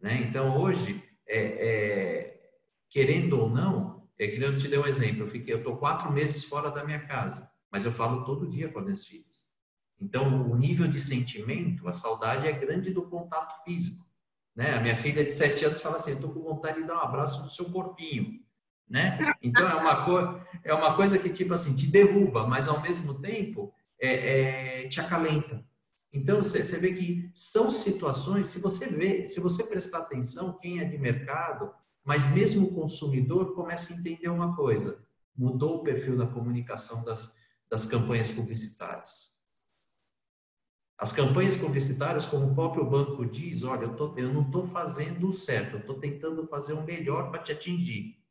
Né? 0.00 0.22
Então, 0.22 0.60
hoje, 0.60 1.02
é, 1.26 1.38
é, 1.38 2.50
querendo 2.88 3.38
ou 3.38 3.50
não, 3.50 4.08
é 4.18 4.26
que 4.26 4.40
eu 4.40 4.56
te 4.56 4.68
dei 4.68 4.78
um 4.78 4.86
exemplo, 4.86 5.22
eu 5.22 5.28
fiquei, 5.28 5.52
eu 5.52 5.58
estou 5.58 5.76
quatro 5.76 6.10
meses 6.10 6.44
fora 6.44 6.70
da 6.70 6.84
minha 6.84 7.06
casa, 7.06 7.50
mas 7.70 7.84
eu 7.84 7.92
falo 7.92 8.24
todo 8.24 8.48
dia 8.48 8.68
com 8.68 8.78
as 8.78 8.84
minhas 8.84 9.06
filhas. 9.06 9.44
Então, 10.00 10.50
o 10.50 10.56
nível 10.56 10.86
de 10.86 10.98
sentimento, 10.98 11.88
a 11.88 11.92
saudade 11.92 12.46
é 12.46 12.52
grande 12.52 12.90
do 12.90 13.02
contato 13.08 13.62
físico. 13.64 14.04
Né? 14.54 14.74
A 14.74 14.80
minha 14.80 14.96
filha 14.96 15.24
de 15.24 15.32
sete 15.32 15.64
anos 15.64 15.82
fala 15.82 15.96
assim, 15.96 16.12
estou 16.12 16.32
com 16.32 16.40
vontade 16.40 16.80
de 16.80 16.86
dar 16.86 16.96
um 16.96 17.00
abraço 17.00 17.42
no 17.42 17.48
seu 17.48 17.70
corpinho 17.70 18.44
né? 18.88 19.18
Então 19.42 19.68
é 19.68 19.74
uma, 19.74 20.46
é 20.62 20.74
uma 20.74 20.94
coisa 20.96 21.18
que 21.18 21.30
tipo 21.30 21.54
assim 21.54 21.74
te 21.74 21.86
derruba, 21.86 22.46
mas 22.46 22.68
ao 22.68 22.80
mesmo 22.80 23.14
tempo 23.20 23.72
é, 23.98 24.82
é 24.82 24.88
te 24.88 25.00
acalenta. 25.00 25.64
Então 26.12 26.42
você 26.42 26.78
vê 26.78 26.92
que 26.92 27.30
são 27.34 27.68
situações, 27.70 28.46
se 28.46 28.60
você 28.60 28.86
vê, 28.86 29.26
se 29.26 29.40
você 29.40 29.64
prestar 29.64 29.98
atenção, 29.98 30.58
quem 30.60 30.78
é 30.78 30.84
de 30.84 30.96
mercado, 30.96 31.72
mas 32.04 32.32
mesmo 32.32 32.68
o 32.68 32.74
consumidor 32.74 33.54
começa 33.54 33.92
a 33.92 33.96
entender 33.96 34.28
uma 34.28 34.54
coisa: 34.54 35.02
mudou 35.36 35.76
o 35.76 35.82
perfil 35.82 36.16
da 36.16 36.26
comunicação 36.26 37.04
das, 37.04 37.36
das 37.68 37.84
campanhas 37.84 38.30
publicitárias. 38.30 39.32
As 40.96 41.12
campanhas 41.12 41.56
publicitárias, 41.56 42.24
como 42.24 42.46
o 42.46 42.54
próprio 42.54 42.88
banco 42.88 43.26
diz, 43.26 43.64
olha, 43.64 43.86
eu, 43.86 43.96
tô, 43.96 44.16
eu 44.16 44.32
não 44.32 44.42
estou 44.42 44.64
fazendo 44.64 45.26
o 45.26 45.32
certo, 45.32 45.74
eu 45.74 45.80
estou 45.80 45.98
tentando 45.98 46.46
fazer 46.46 46.74
o 46.74 46.84
melhor 46.84 47.32
para 47.32 47.42
te 47.42 47.50
atingir 47.50 48.23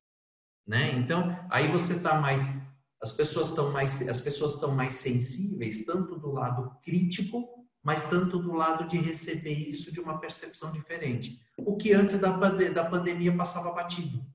né? 0.66 0.94
Então, 0.96 1.38
aí 1.50 1.68
você 1.72 1.94
está 1.94 2.20
mais 2.20 2.62
as 3.02 3.12
pessoas 3.12 3.50
estão 3.50 3.70
mais 3.70 4.08
as 4.08 4.22
pessoas 4.22 4.54
estão 4.54 4.72
mais 4.72 4.94
sensíveis 4.94 5.86
tanto 5.86 6.18
do 6.18 6.32
lado 6.32 6.72
crítico, 6.82 7.68
mas 7.84 8.08
tanto 8.08 8.40
do 8.40 8.54
lado 8.54 8.88
de 8.88 8.98
receber 8.98 9.54
isso 9.54 9.92
de 9.92 10.00
uma 10.00 10.20
percepção 10.20 10.72
diferente. 10.72 11.38
O 11.60 11.76
que 11.76 11.92
antes 11.92 12.18
da, 12.18 12.30
da 12.30 12.86
pandemia 12.86 13.36
passava 13.36 13.74
batido. 13.74 14.26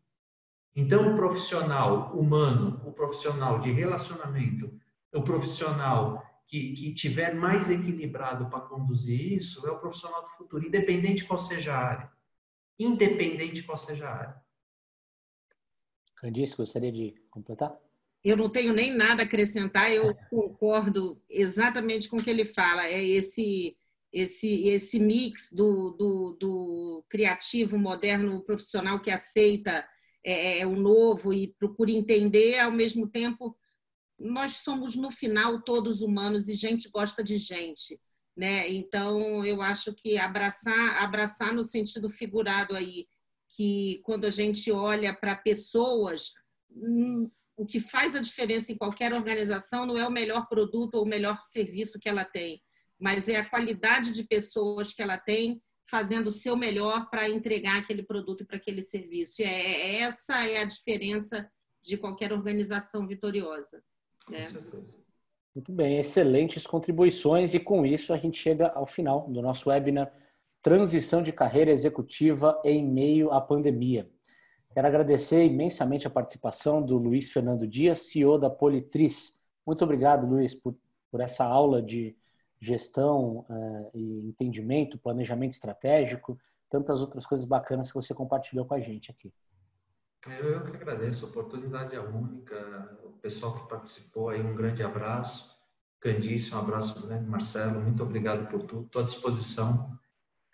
Então, 0.77 1.13
o 1.13 1.17
profissional 1.17 2.13
humano, 2.15 2.81
o 2.85 2.93
profissional 2.93 3.59
de 3.59 3.73
relacionamento, 3.73 4.71
o 5.15 5.23
profissional 5.23 6.23
que, 6.47 6.75
que 6.75 6.95
tiver 6.95 7.35
mais 7.35 7.71
equilibrado 7.71 8.51
para 8.51 8.61
conduzir 8.61 9.33
isso 9.33 9.67
é 9.67 9.71
o 9.71 9.79
profissional 9.79 10.23
do 10.23 10.31
futuro, 10.31 10.67
independente 10.67 11.25
qual 11.25 11.39
seja 11.39 11.75
a 11.75 11.79
área. 11.79 12.13
Independente 12.79 13.63
qual 13.63 13.79
seja 13.79 14.09
a 14.09 14.15
área. 14.15 14.48
Candice, 16.21 16.57
gostaria 16.57 16.93
de 16.93 17.15
completar? 17.31 17.79
Eu 18.25 18.37
não 18.37 18.51
tenho 18.51 18.73
nem 18.73 18.93
nada 18.93 19.23
a 19.23 19.25
acrescentar, 19.25 19.93
eu 19.93 20.15
concordo 20.31 21.23
exatamente 21.31 22.09
com 22.09 22.17
o 22.17 22.23
que 22.23 22.31
ele 22.31 22.45
fala. 22.45 22.87
É 22.87 23.03
esse 23.03 23.77
esse 24.11 24.67
esse 24.67 24.99
mix 24.99 25.53
do, 25.53 25.91
do, 25.91 26.37
do 26.41 27.05
criativo, 27.09 27.79
moderno, 27.79 28.43
profissional 28.43 29.01
que 29.01 29.11
aceita 29.11 29.87
é, 30.25 30.61
é, 30.61 30.67
o 30.67 30.75
novo 30.75 31.33
e 31.33 31.55
procura 31.59 31.91
entender, 31.91 32.59
ao 32.59 32.71
mesmo 32.71 33.09
tempo, 33.09 33.57
nós 34.19 34.57
somos, 34.57 34.97
no 34.97 35.11
final, 35.11 35.63
todos 35.63 36.01
humanos 36.01 36.49
e 36.49 36.55
gente 36.55 36.91
gosta 36.91 37.23
de 37.23 37.39
gente. 37.39 38.01
Né? 38.37 38.69
Então, 38.69 39.45
eu 39.45 39.63
acho 39.63 39.95
que 39.95 40.19
abraçar, 40.19 41.03
abraçar 41.03 41.53
no 41.55 41.65
sentido 41.65 42.09
figurado 42.09 42.75
aí, 42.75 43.07
que 43.59 44.01
quando 44.05 44.25
a 44.25 44.31
gente 44.31 44.71
olha 44.71 45.13
para 45.13 45.35
pessoas, 45.35 46.33
hum, 46.71 47.29
o 47.57 47.67
que 47.67 47.81
faz 47.81 48.15
a 48.15 48.21
diferença 48.21 48.71
em 48.71 48.77
qualquer 48.77 49.13
organização 49.13 49.85
não 49.85 49.99
é 49.99 50.07
o 50.07 50.13
melhor 50.13 50.47
produto 50.47 50.95
ou 50.95 51.03
o 51.03 51.09
melhor 51.09 51.41
serviço 51.41 51.99
que 51.99 52.09
ela 52.09 52.25
tem, 52.25 52.63
mas 52.97 53.29
é 53.29 53.35
a 53.35 53.51
qualidade 53.51 54.13
de 54.13 54.23
pessoas 54.23 54.93
que 54.93 55.03
ela 55.03 55.19
tem 55.19 55.61
fazendo 55.91 56.29
o 56.29 56.33
seu 56.33 56.57
melhor 56.57 57.11
para 57.11 57.29
entregar 57.29 57.79
aquele 57.79 58.05
produto 58.05 58.47
para 58.47 58.59
aquele 58.59 58.81
serviço. 58.81 59.43
E 59.43 59.45
é, 59.45 59.49
é, 59.49 60.01
essa 60.03 60.47
é 60.49 60.59
a 60.59 60.65
diferença 60.65 61.51
de 61.83 61.97
qualquer 61.97 62.33
organização 62.33 63.09
vitoriosa. 63.09 63.83
Né? 64.29 64.47
Muito 65.53 65.73
bem, 65.73 65.99
excelentes 65.99 66.65
contribuições 66.65 67.55
e 67.55 67.59
com 67.59 67.85
isso 67.85 68.13
a 68.13 68.17
gente 68.17 68.39
chega 68.39 68.69
ao 68.69 68.87
final 68.87 69.29
do 69.29 69.43
nosso 69.43 69.69
webinar 69.69 70.13
transição 70.63 71.23
de 71.23 71.33
carreira 71.33 71.71
executiva 71.71 72.61
em 72.65 72.85
meio 72.85 73.33
à 73.33 73.41
pandemia. 73.41 74.11
Quero 74.73 74.87
agradecer 74.87 75.45
imensamente 75.45 76.07
a 76.07 76.11
participação 76.11 76.83
do 76.83 76.97
Luiz 76.99 77.31
Fernando 77.31 77.67
Dias, 77.67 78.03
CEO 78.03 78.39
da 78.39 78.51
Politriz. 78.51 79.43
Muito 79.67 79.83
obrigado, 79.83 80.27
Luiz, 80.27 80.55
por, 80.55 80.77
por 81.11 81.21
essa 81.21 81.45
aula 81.45 81.83
de 81.83 82.17
gestão 82.61 83.47
uh, 83.49 83.91
e 83.95 84.29
entendimento, 84.29 84.99
planejamento 84.99 85.53
estratégico, 85.53 86.39
tantas 86.69 87.01
outras 87.01 87.25
coisas 87.25 87.47
bacanas 87.47 87.89
que 87.89 87.95
você 87.95 88.13
compartilhou 88.13 88.67
com 88.67 88.75
a 88.75 88.81
gente 88.81 89.11
aqui. 89.11 89.33
Eu, 90.27 90.65
que 90.65 90.77
agradeço, 90.77 91.25
a 91.25 91.29
oportunidade 91.29 91.95
é 91.95 92.01
única, 92.01 92.99
o 93.05 93.13
pessoal 93.13 93.55
que 93.55 93.69
participou 93.69 94.31
aí, 94.31 94.43
um 94.43 94.55
grande 94.55 94.83
abraço. 94.83 95.57
Candice, 96.01 96.55
um 96.55 96.59
abraço, 96.59 97.07
né, 97.09 97.19
Marcelo, 97.21 97.81
muito 97.81 98.03
obrigado 98.03 98.49
por 98.49 98.63
tudo, 98.63 98.87
estou 98.87 99.03
à 99.03 99.05
disposição 99.05 99.99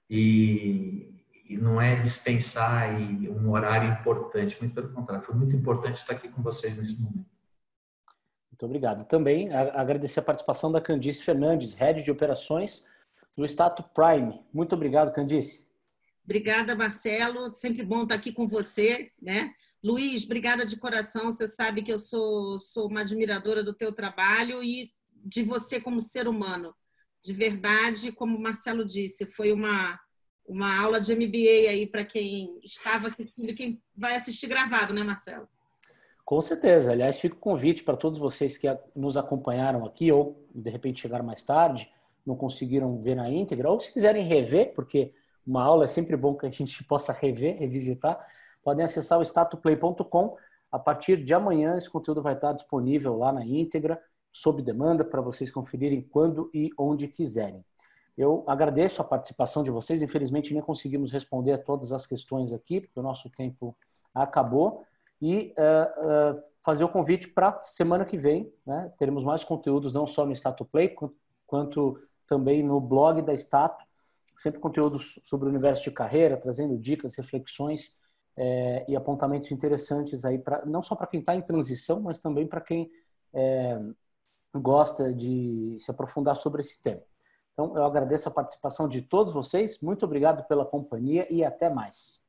e, 0.08 1.14
e 1.48 1.56
não 1.56 1.80
é 1.80 1.96
dispensar 1.96 2.94
um 2.94 3.50
horário 3.50 3.90
importante, 3.90 4.56
muito 4.60 4.74
pelo 4.74 4.92
contrário, 4.92 5.24
foi 5.24 5.34
muito 5.34 5.54
importante 5.56 5.96
estar 5.96 6.14
aqui 6.14 6.28
com 6.28 6.42
vocês 6.42 6.76
nesse 6.76 7.00
momento. 7.00 7.26
Muito 8.50 8.66
obrigado. 8.66 9.04
Também 9.06 9.52
agradecer 9.52 10.20
a 10.20 10.22
participação 10.22 10.70
da 10.70 10.80
Candice 10.80 11.24
Fernandes, 11.24 11.74
Head 11.74 12.02
de 12.02 12.10
Operações 12.10 12.86
do 13.36 13.44
Stato 13.44 13.82
Prime. 13.82 14.40
Muito 14.52 14.74
obrigado, 14.74 15.12
Candice. 15.12 15.66
Obrigada, 16.24 16.74
Marcelo. 16.74 17.52
Sempre 17.52 17.84
bom 17.84 18.04
estar 18.04 18.14
aqui 18.14 18.32
com 18.32 18.46
você, 18.46 19.10
né? 19.20 19.52
Luiz, 19.82 20.24
obrigada 20.24 20.64
de 20.64 20.76
coração. 20.76 21.32
Você 21.32 21.48
sabe 21.48 21.82
que 21.82 21.92
eu 21.92 21.98
sou, 21.98 22.58
sou 22.58 22.88
uma 22.88 23.00
admiradora 23.00 23.62
do 23.62 23.74
teu 23.74 23.92
trabalho 23.92 24.62
e 24.62 24.90
de 25.12 25.42
você 25.42 25.80
como 25.80 26.00
ser 26.00 26.28
humano 26.28 26.74
de 27.24 27.32
verdade, 27.32 28.12
como 28.12 28.36
o 28.36 28.40
Marcelo 28.40 28.84
disse, 28.84 29.24
foi 29.24 29.50
uma, 29.50 29.98
uma 30.46 30.78
aula 30.78 31.00
de 31.00 31.14
MBA 31.14 31.70
aí 31.70 31.86
para 31.90 32.04
quem 32.04 32.60
estava 32.62 33.08
assistindo 33.08 33.54
quem 33.54 33.82
vai 33.96 34.14
assistir 34.14 34.46
gravado, 34.46 34.92
né, 34.92 35.02
Marcelo? 35.02 35.48
Com 36.22 36.40
certeza. 36.42 36.92
Aliás, 36.92 37.18
fica 37.18 37.34
o 37.34 37.38
convite 37.38 37.82
para 37.82 37.96
todos 37.96 38.18
vocês 38.18 38.58
que 38.58 38.68
nos 38.94 39.16
acompanharam 39.16 39.86
aqui 39.86 40.12
ou 40.12 40.46
de 40.54 40.68
repente 40.68 41.00
chegaram 41.00 41.24
mais 41.24 41.42
tarde, 41.42 41.90
não 42.26 42.36
conseguiram 42.36 43.00
ver 43.00 43.14
na 43.14 43.30
íntegra, 43.30 43.70
ou 43.70 43.80
se 43.80 43.90
quiserem 43.90 44.26
rever, 44.26 44.74
porque 44.74 45.14
uma 45.46 45.62
aula 45.62 45.84
é 45.84 45.88
sempre 45.88 46.16
bom 46.16 46.34
que 46.34 46.46
a 46.46 46.50
gente 46.50 46.84
possa 46.84 47.12
rever, 47.12 47.56
revisitar, 47.58 48.18
podem 48.62 48.84
acessar 48.84 49.18
o 49.18 49.22
statuplay.com. 49.22 50.36
A 50.70 50.78
partir 50.78 51.22
de 51.22 51.32
amanhã, 51.32 51.78
esse 51.78 51.88
conteúdo 51.88 52.20
vai 52.20 52.34
estar 52.34 52.52
disponível 52.52 53.16
lá 53.16 53.32
na 53.32 53.46
íntegra 53.46 53.98
sob 54.34 54.60
demanda 54.60 55.04
para 55.04 55.20
vocês 55.20 55.52
conferirem 55.52 56.02
quando 56.02 56.50
e 56.52 56.68
onde 56.76 57.06
quiserem. 57.06 57.64
Eu 58.18 58.42
agradeço 58.48 59.00
a 59.00 59.04
participação 59.04 59.62
de 59.62 59.70
vocês. 59.70 60.02
Infelizmente, 60.02 60.52
nem 60.52 60.60
conseguimos 60.62 61.12
responder 61.12 61.52
a 61.52 61.58
todas 61.58 61.92
as 61.92 62.04
questões 62.04 62.52
aqui, 62.52 62.80
porque 62.80 62.98
o 62.98 63.02
nosso 63.02 63.30
tempo 63.30 63.76
acabou. 64.12 64.84
E 65.22 65.54
uh, 65.56 66.34
uh, 66.34 66.42
fazer 66.64 66.82
o 66.82 66.88
convite 66.88 67.28
para 67.28 67.62
semana 67.62 68.04
que 68.04 68.16
vem. 68.16 68.52
Né? 68.66 68.92
Teremos 68.98 69.22
mais 69.22 69.44
conteúdos, 69.44 69.92
não 69.92 70.06
só 70.06 70.26
no 70.26 70.34
Stato 70.34 70.64
Play, 70.64 70.88
quanto, 70.88 71.16
quanto 71.46 72.02
também 72.26 72.60
no 72.60 72.80
blog 72.80 73.22
da 73.22 73.34
Stato. 73.34 73.84
Sempre 74.36 74.58
conteúdos 74.58 75.20
sobre 75.22 75.46
o 75.46 75.50
universo 75.50 75.84
de 75.84 75.92
carreira, 75.92 76.36
trazendo 76.36 76.76
dicas, 76.76 77.14
reflexões 77.14 77.96
é, 78.36 78.84
e 78.88 78.96
apontamentos 78.96 79.52
interessantes 79.52 80.24
aí, 80.24 80.38
pra, 80.38 80.66
não 80.66 80.82
só 80.82 80.96
para 80.96 81.06
quem 81.06 81.20
está 81.20 81.36
em 81.36 81.42
transição, 81.42 82.00
mas 82.00 82.18
também 82.18 82.48
para 82.48 82.60
quem 82.60 82.90
é, 83.32 83.80
gosta 84.54 85.12
de 85.12 85.76
se 85.78 85.90
aprofundar 85.90 86.36
sobre 86.36 86.62
esse 86.62 86.80
tema. 86.82 87.02
Então, 87.52 87.76
eu 87.76 87.84
agradeço 87.84 88.28
a 88.28 88.32
participação 88.32 88.88
de 88.88 89.02
todos 89.02 89.32
vocês. 89.32 89.78
Muito 89.80 90.04
obrigado 90.04 90.46
pela 90.48 90.66
companhia 90.66 91.26
e 91.32 91.44
até 91.44 91.70
mais. 91.70 92.23